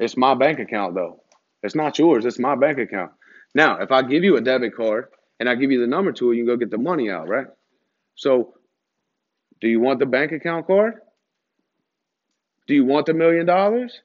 it's 0.00 0.16
my 0.16 0.34
bank 0.34 0.58
account 0.58 0.94
though. 0.94 1.21
It's 1.62 1.74
not 1.74 1.98
yours. 1.98 2.24
It's 2.24 2.38
my 2.38 2.54
bank 2.54 2.78
account. 2.78 3.12
Now, 3.54 3.80
if 3.80 3.92
I 3.92 4.02
give 4.02 4.24
you 4.24 4.36
a 4.36 4.40
debit 4.40 4.74
card 4.74 5.08
and 5.38 5.48
I 5.48 5.54
give 5.54 5.70
you 5.70 5.80
the 5.80 5.86
number 5.86 6.12
to 6.12 6.32
it, 6.32 6.36
you 6.36 6.44
can 6.44 6.54
go 6.54 6.56
get 6.56 6.70
the 6.70 6.78
money 6.78 7.10
out, 7.10 7.28
right? 7.28 7.46
So, 8.14 8.54
do 9.60 9.68
you 9.68 9.80
want 9.80 10.00
the 10.00 10.06
bank 10.06 10.32
account 10.32 10.66
card? 10.66 10.94
Do 12.66 12.74
you 12.74 12.84
want 12.84 13.06
the 13.06 13.14
million 13.14 13.46
dollars? 13.46 14.00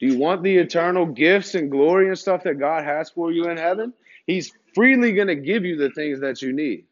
Do 0.00 0.06
you 0.06 0.18
want 0.18 0.42
the 0.42 0.56
eternal 0.56 1.06
gifts 1.06 1.54
and 1.54 1.70
glory 1.70 2.08
and 2.08 2.18
stuff 2.18 2.44
that 2.44 2.58
God 2.58 2.84
has 2.84 3.10
for 3.10 3.30
you 3.30 3.48
in 3.48 3.56
heaven? 3.56 3.92
He's 4.26 4.52
freely 4.74 5.12
going 5.12 5.28
to 5.28 5.36
give 5.36 5.64
you 5.64 5.76
the 5.76 5.90
things 5.90 6.20
that 6.20 6.42
you 6.42 6.52
need. 6.52 6.86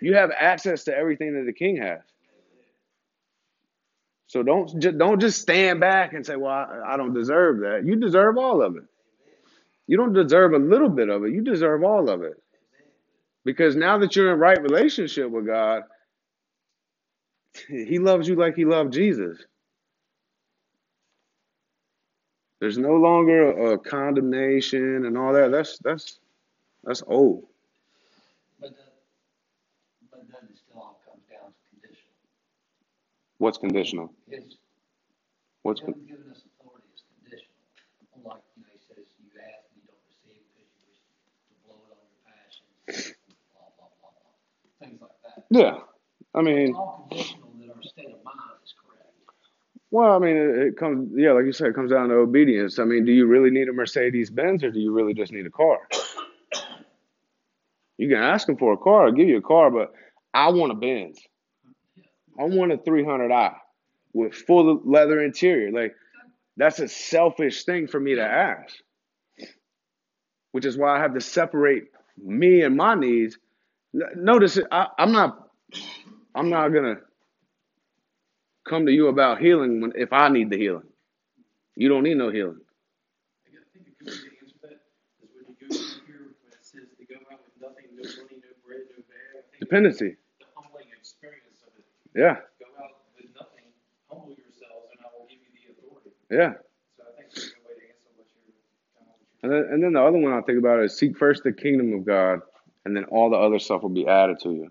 You 0.00 0.14
have 0.14 0.30
access 0.30 0.84
to 0.84 0.96
everything 0.96 1.34
that 1.34 1.44
the 1.46 1.52
king 1.52 1.76
has. 1.76 2.00
So 4.26 4.42
don't 4.42 4.80
just 4.80 4.98
don't 4.98 5.20
just 5.20 5.40
stand 5.40 5.80
back 5.80 6.12
and 6.12 6.26
say, 6.26 6.36
"Well, 6.36 6.50
I, 6.50 6.94
I 6.94 6.96
don't 6.96 7.14
deserve 7.14 7.60
that." 7.60 7.84
You 7.84 7.96
deserve 7.96 8.36
all 8.36 8.62
of 8.62 8.76
it. 8.76 8.82
You 9.86 9.96
don't 9.98 10.12
deserve 10.14 10.54
a 10.54 10.58
little 10.58 10.88
bit 10.88 11.08
of 11.10 11.24
it. 11.24 11.32
You 11.32 11.42
deserve 11.42 11.84
all 11.84 12.10
of 12.10 12.22
it. 12.22 12.42
Because 13.44 13.76
now 13.76 13.98
that 13.98 14.16
you're 14.16 14.32
in 14.34 14.40
right 14.40 14.60
relationship 14.62 15.30
with 15.30 15.46
God, 15.46 15.82
he 17.68 17.98
loves 17.98 18.28
you 18.28 18.36
like 18.36 18.56
he 18.56 18.64
loved 18.64 18.92
Jesus. 18.94 19.38
There's 22.60 22.78
no 22.78 22.94
longer 22.94 23.72
a 23.74 23.78
condemnation 23.78 25.06
and 25.06 25.18
all 25.18 25.34
that. 25.34 25.52
That's 25.52 25.78
that's 25.80 26.20
that's 26.84 27.02
old. 27.06 27.46
But 28.60 28.70
the, 28.76 28.82
but 30.10 30.20
then 30.28 30.48
it 30.50 30.56
still 30.58 30.80
all 30.80 31.00
comes 31.06 31.24
down 31.30 31.52
to 31.52 31.60
conditional. 31.70 32.12
What's 33.38 33.58
conditional? 33.58 34.12
His, 34.28 34.56
What's 35.62 35.80
con- 35.80 35.94
giving 36.08 36.30
us 36.32 36.42
authority 36.60 36.88
is 36.94 37.02
conditional. 37.20 37.60
Like, 38.24 38.42
you 38.56 38.62
know, 38.64 38.70
he 38.72 38.80
says, 38.88 39.04
you 39.20 39.28
ask 39.36 39.68
and 39.72 39.82
you 39.82 39.88
don't 39.88 40.04
receive 40.08 40.40
because 40.56 40.68
you 40.72 40.80
wish 40.88 41.00
to 41.52 41.56
blow 41.68 41.80
it 41.84 41.92
on 41.92 42.04
your 42.08 42.22
passions, 42.24 42.76
blah, 43.54 43.70
blah, 43.76 43.92
blah, 44.00 44.14
blah. 44.16 44.34
Things 44.80 45.00
like 45.02 45.18
that. 45.24 45.43
Yeah. 45.54 45.78
I 46.34 46.42
mean, 46.42 46.74
all 46.74 47.06
conditional 47.08 47.48
that 47.60 47.76
our 47.76 47.82
state 47.82 48.06
of 48.06 48.24
mind 48.24 48.58
is 48.64 48.74
correct. 48.84 49.12
well, 49.90 50.12
I 50.12 50.18
mean, 50.18 50.36
it, 50.36 50.58
it 50.58 50.76
comes 50.76 51.12
yeah, 51.16 51.32
like 51.32 51.44
you 51.44 51.52
said, 51.52 51.68
it 51.68 51.74
comes 51.74 51.92
down 51.92 52.08
to 52.08 52.16
obedience. 52.16 52.78
I 52.78 52.84
mean, 52.84 53.04
do 53.04 53.12
you 53.12 53.26
really 53.26 53.50
need 53.50 53.68
a 53.68 53.72
Mercedes 53.72 54.30
Benz 54.30 54.64
or 54.64 54.70
do 54.70 54.80
you 54.80 54.92
really 54.92 55.14
just 55.14 55.32
need 55.32 55.46
a 55.46 55.50
car? 55.50 55.78
You 57.96 58.08
can 58.08 58.18
ask 58.18 58.48
him 58.48 58.56
for 58.56 58.72
a 58.72 58.76
car, 58.76 59.06
I'll 59.06 59.12
give 59.12 59.28
you 59.28 59.36
a 59.36 59.40
car, 59.40 59.70
but 59.70 59.92
I 60.34 60.48
want 60.48 60.72
a 60.72 60.74
Benz. 60.74 61.20
I 62.36 62.42
want 62.42 62.72
a 62.72 62.76
300i 62.76 63.54
with 64.12 64.34
full 64.34 64.80
leather 64.84 65.22
interior. 65.22 65.70
Like 65.70 65.94
that's 66.56 66.80
a 66.80 66.88
selfish 66.88 67.62
thing 67.62 67.86
for 67.86 68.00
me 68.00 68.16
to 68.16 68.24
ask. 68.24 68.74
Which 70.50 70.64
is 70.64 70.76
why 70.76 70.96
I 70.96 71.00
have 71.00 71.14
to 71.14 71.20
separate 71.20 71.84
me 72.20 72.62
and 72.62 72.76
my 72.76 72.96
needs. 72.96 73.38
Notice 73.92 74.58
I, 74.72 74.88
I'm 74.98 75.12
not 75.12 75.43
I'm 76.34 76.50
not 76.50 76.68
gonna 76.70 76.96
come 78.68 78.86
to 78.86 78.92
you 78.92 79.08
about 79.08 79.40
healing 79.40 79.80
when 79.80 79.92
if 79.96 80.12
I 80.12 80.28
need 80.28 80.50
the 80.50 80.56
healing. 80.58 80.86
You 81.76 81.88
don't 81.88 82.02
need 82.04 82.16
no 82.16 82.30
healing. 82.30 82.60
I 83.46 83.50
think 83.72 83.88
a 83.88 84.04
good 84.04 84.10
way 84.10 84.14
to 84.14 84.30
answer 84.42 84.58
that 84.62 84.80
is 85.22 85.30
when 85.34 85.46
you 85.48 85.54
go 85.68 85.74
through 85.74 86.06
here, 86.06 86.22
when 86.42 86.52
it 86.52 86.62
says 86.62 86.86
to 86.98 87.04
go 87.06 87.16
out 87.32 87.40
with 87.44 87.54
nothing, 87.60 87.86
no 87.96 88.02
money, 88.02 88.38
no 88.42 88.50
bread, 88.66 88.86
no 88.90 89.02
bag. 89.06 89.60
Dependency. 89.60 90.16
the 90.38 90.46
humbling 90.54 90.86
experience 90.98 91.62
of 91.66 91.74
it. 91.78 91.86
Yeah, 92.14 92.36
Go 92.62 92.66
out 92.82 92.94
with 93.16 93.30
nothing, 93.34 93.70
humble 94.10 94.34
yourselves, 94.38 94.90
and 94.94 95.00
I 95.02 95.08
will 95.18 95.26
give 95.26 95.42
you 95.42 95.50
the 95.54 95.64
authority. 95.74 96.10
yeah. 96.30 96.54
So 96.98 97.02
I 97.02 97.10
think 97.18 97.30
that's 97.34 97.50
a 97.50 97.58
good 97.58 97.66
way 97.66 97.74
to 97.78 97.84
answer 97.90 98.10
what 98.14 98.26
you're 98.30 98.54
kind 98.94 99.06
of 99.10 99.18
what 99.18 99.42
And 99.42 99.50
then, 99.50 99.62
and 99.74 99.78
then 99.82 99.92
the 99.98 100.02
other 100.02 100.18
one 100.18 100.32
I 100.34 100.42
think 100.46 100.58
about 100.58 100.82
is 100.82 100.94
seek 100.98 101.18
first 101.18 101.42
the 101.42 101.52
kingdom 101.52 101.92
of 101.94 102.06
God, 102.06 102.40
and 102.86 102.94
then 102.96 103.04
all 103.10 103.30
the 103.30 103.38
other 103.38 103.58
stuff 103.58 103.82
will 103.82 103.90
be 103.94 104.06
added 104.06 104.38
to 104.46 104.50
you. 104.54 104.70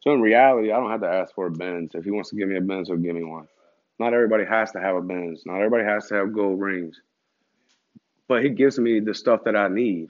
So 0.00 0.12
in 0.12 0.20
reality, 0.20 0.72
I 0.72 0.76
don't 0.76 0.90
have 0.90 1.02
to 1.02 1.08
ask 1.08 1.34
for 1.34 1.46
a 1.46 1.50
Benz. 1.50 1.92
If 1.94 2.04
he 2.04 2.10
wants 2.10 2.30
to 2.30 2.36
give 2.36 2.48
me 2.48 2.56
a 2.56 2.60
Benz, 2.60 2.88
he'll 2.88 2.96
give 2.96 3.14
me 3.14 3.24
one. 3.24 3.46
Not 3.98 4.14
everybody 4.14 4.44
has 4.46 4.72
to 4.72 4.80
have 4.80 4.96
a 4.96 5.02
Benz. 5.02 5.42
Not 5.46 5.56
everybody 5.58 5.84
has 5.84 6.06
to 6.08 6.14
have 6.14 6.32
gold 6.32 6.60
rings. 6.60 7.00
But 8.28 8.42
he 8.42 8.50
gives 8.50 8.78
me 8.78 9.00
the 9.00 9.14
stuff 9.14 9.44
that 9.44 9.56
I 9.56 9.68
need 9.68 10.08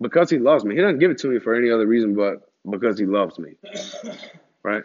because 0.00 0.30
he 0.30 0.38
loves 0.38 0.64
me. 0.64 0.74
He 0.74 0.80
doesn't 0.80 0.98
give 0.98 1.10
it 1.10 1.18
to 1.18 1.28
me 1.28 1.38
for 1.40 1.54
any 1.54 1.70
other 1.70 1.86
reason 1.86 2.14
but 2.14 2.42
because 2.68 2.98
he 2.98 3.06
loves 3.06 3.38
me, 3.38 3.52
right? 4.62 4.82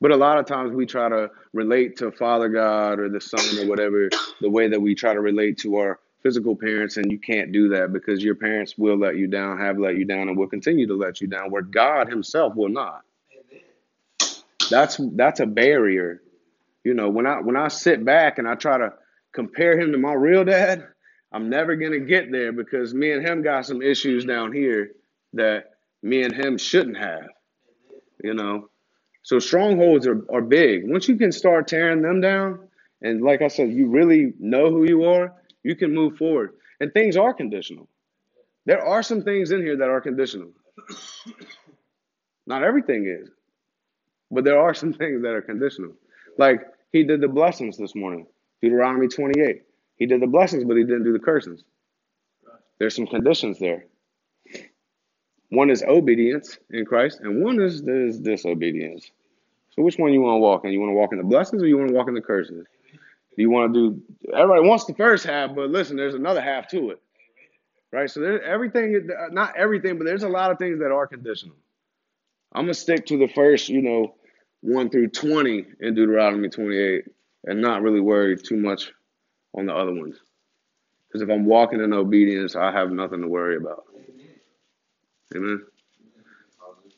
But 0.00 0.12
a 0.12 0.16
lot 0.16 0.38
of 0.38 0.46
times 0.46 0.72
we 0.72 0.86
try 0.86 1.08
to 1.08 1.30
relate 1.52 1.96
to 1.98 2.12
Father 2.12 2.48
God 2.48 3.00
or 3.00 3.08
the 3.08 3.20
Son 3.20 3.40
or 3.58 3.68
whatever 3.68 4.08
the 4.40 4.50
way 4.50 4.68
that 4.68 4.80
we 4.80 4.94
try 4.94 5.12
to 5.12 5.20
relate 5.20 5.58
to 5.58 5.76
our 5.76 5.98
physical 6.22 6.56
parents, 6.56 6.96
and 6.96 7.10
you 7.10 7.18
can't 7.18 7.52
do 7.52 7.68
that 7.70 7.92
because 7.92 8.24
your 8.24 8.34
parents 8.34 8.76
will 8.78 8.98
let 8.98 9.16
you 9.16 9.26
down, 9.26 9.58
have 9.58 9.78
let 9.78 9.96
you 9.96 10.04
down, 10.04 10.28
and 10.28 10.36
will 10.36 10.48
continue 10.48 10.86
to 10.86 10.96
let 10.96 11.20
you 11.20 11.28
down, 11.28 11.50
where 11.50 11.62
God 11.62 12.08
Himself 12.08 12.54
will 12.56 12.70
not. 12.70 13.02
That's 14.70 15.00
that's 15.14 15.40
a 15.40 15.46
barrier. 15.46 16.22
You 16.84 16.94
know, 16.94 17.08
when 17.08 17.26
I 17.26 17.40
when 17.40 17.56
I 17.56 17.68
sit 17.68 18.04
back 18.04 18.38
and 18.38 18.48
I 18.48 18.54
try 18.54 18.78
to 18.78 18.92
compare 19.32 19.78
him 19.78 19.92
to 19.92 19.98
my 19.98 20.12
real 20.14 20.44
dad, 20.44 20.86
I'm 21.32 21.50
never 21.50 21.76
gonna 21.76 22.00
get 22.00 22.30
there 22.32 22.52
because 22.52 22.94
me 22.94 23.12
and 23.12 23.26
him 23.26 23.42
got 23.42 23.66
some 23.66 23.82
issues 23.82 24.24
down 24.24 24.52
here 24.52 24.92
that 25.34 25.72
me 26.02 26.22
and 26.22 26.34
him 26.34 26.58
shouldn't 26.58 26.98
have. 26.98 27.28
You 28.22 28.34
know. 28.34 28.68
So 29.22 29.38
strongholds 29.38 30.06
are, 30.06 30.24
are 30.32 30.40
big. 30.40 30.90
Once 30.90 31.08
you 31.08 31.16
can 31.16 31.32
start 31.32 31.68
tearing 31.68 32.02
them 32.02 32.20
down, 32.20 32.60
and 33.02 33.22
like 33.22 33.42
I 33.42 33.48
said, 33.48 33.70
you 33.70 33.88
really 33.88 34.32
know 34.38 34.70
who 34.70 34.84
you 34.84 35.04
are, 35.04 35.34
you 35.68 35.76
can 35.76 35.94
move 35.94 36.16
forward. 36.16 36.54
And 36.80 36.90
things 36.94 37.18
are 37.18 37.34
conditional. 37.34 37.90
There 38.64 38.82
are 38.82 39.02
some 39.02 39.22
things 39.22 39.50
in 39.50 39.60
here 39.60 39.76
that 39.76 39.90
are 39.90 40.00
conditional. 40.00 40.48
Not 42.46 42.62
everything 42.62 43.04
is, 43.06 43.28
but 44.30 44.44
there 44.44 44.58
are 44.58 44.72
some 44.72 44.94
things 44.94 45.20
that 45.20 45.34
are 45.34 45.42
conditional. 45.42 45.92
Like 46.38 46.62
he 46.90 47.04
did 47.04 47.20
the 47.20 47.28
blessings 47.28 47.76
this 47.76 47.94
morning, 47.94 48.26
Deuteronomy 48.62 49.08
28. 49.08 49.62
He 49.96 50.06
did 50.06 50.22
the 50.22 50.26
blessings, 50.26 50.64
but 50.64 50.78
he 50.78 50.84
didn't 50.84 51.04
do 51.04 51.12
the 51.12 51.18
cursings. 51.18 51.62
There's 52.78 52.96
some 52.96 53.06
conditions 53.06 53.58
there. 53.58 53.84
One 55.50 55.68
is 55.68 55.82
obedience 55.82 56.58
in 56.70 56.86
Christ, 56.86 57.20
and 57.20 57.44
one 57.44 57.60
is, 57.60 57.82
is 57.82 58.18
disobedience. 58.18 59.10
So 59.76 59.82
which 59.82 59.98
one 59.98 60.14
you 60.14 60.22
want 60.22 60.36
to 60.36 60.40
walk 60.40 60.64
in? 60.64 60.72
You 60.72 60.80
want 60.80 60.92
to 60.92 60.96
walk 60.96 61.12
in 61.12 61.18
the 61.18 61.24
blessings 61.24 61.62
or 61.62 61.66
you 61.66 61.76
want 61.76 61.90
to 61.90 61.94
walk 61.94 62.08
in 62.08 62.14
the 62.14 62.22
curses? 62.22 62.66
You 63.38 63.50
want 63.50 63.72
to 63.72 63.92
do 63.92 64.02
everybody 64.34 64.68
wants 64.68 64.84
the 64.86 64.94
first 64.94 65.24
half, 65.24 65.54
but 65.54 65.70
listen, 65.70 65.96
there's 65.96 66.14
another 66.14 66.40
half 66.40 66.68
to 66.68 66.90
it, 66.90 67.02
right? 67.92 68.10
So 68.10 68.22
everything, 68.22 69.08
not 69.30 69.56
everything, 69.56 69.98
but 69.98 70.04
there's 70.04 70.24
a 70.24 70.28
lot 70.28 70.50
of 70.50 70.58
things 70.58 70.80
that 70.80 70.90
are 70.90 71.06
conditional. 71.06 71.56
I'm 72.52 72.64
gonna 72.64 72.74
stick 72.74 73.06
to 73.06 73.18
the 73.18 73.28
first, 73.28 73.68
you 73.68 73.82
know, 73.82 74.14
one 74.60 74.90
through 74.90 75.08
twenty 75.08 75.66
in 75.80 75.94
Deuteronomy 75.94 76.48
28, 76.48 77.04
and 77.44 77.62
not 77.62 77.82
really 77.82 78.00
worry 78.00 78.36
too 78.36 78.56
much 78.56 78.92
on 79.54 79.66
the 79.66 79.74
other 79.74 79.94
ones. 79.94 80.16
Because 81.06 81.22
if 81.22 81.30
I'm 81.30 81.44
walking 81.46 81.80
in 81.80 81.92
obedience, 81.92 82.56
I 82.56 82.72
have 82.72 82.90
nothing 82.90 83.22
to 83.22 83.28
worry 83.28 83.56
about. 83.56 83.84
Amen. 85.34 85.64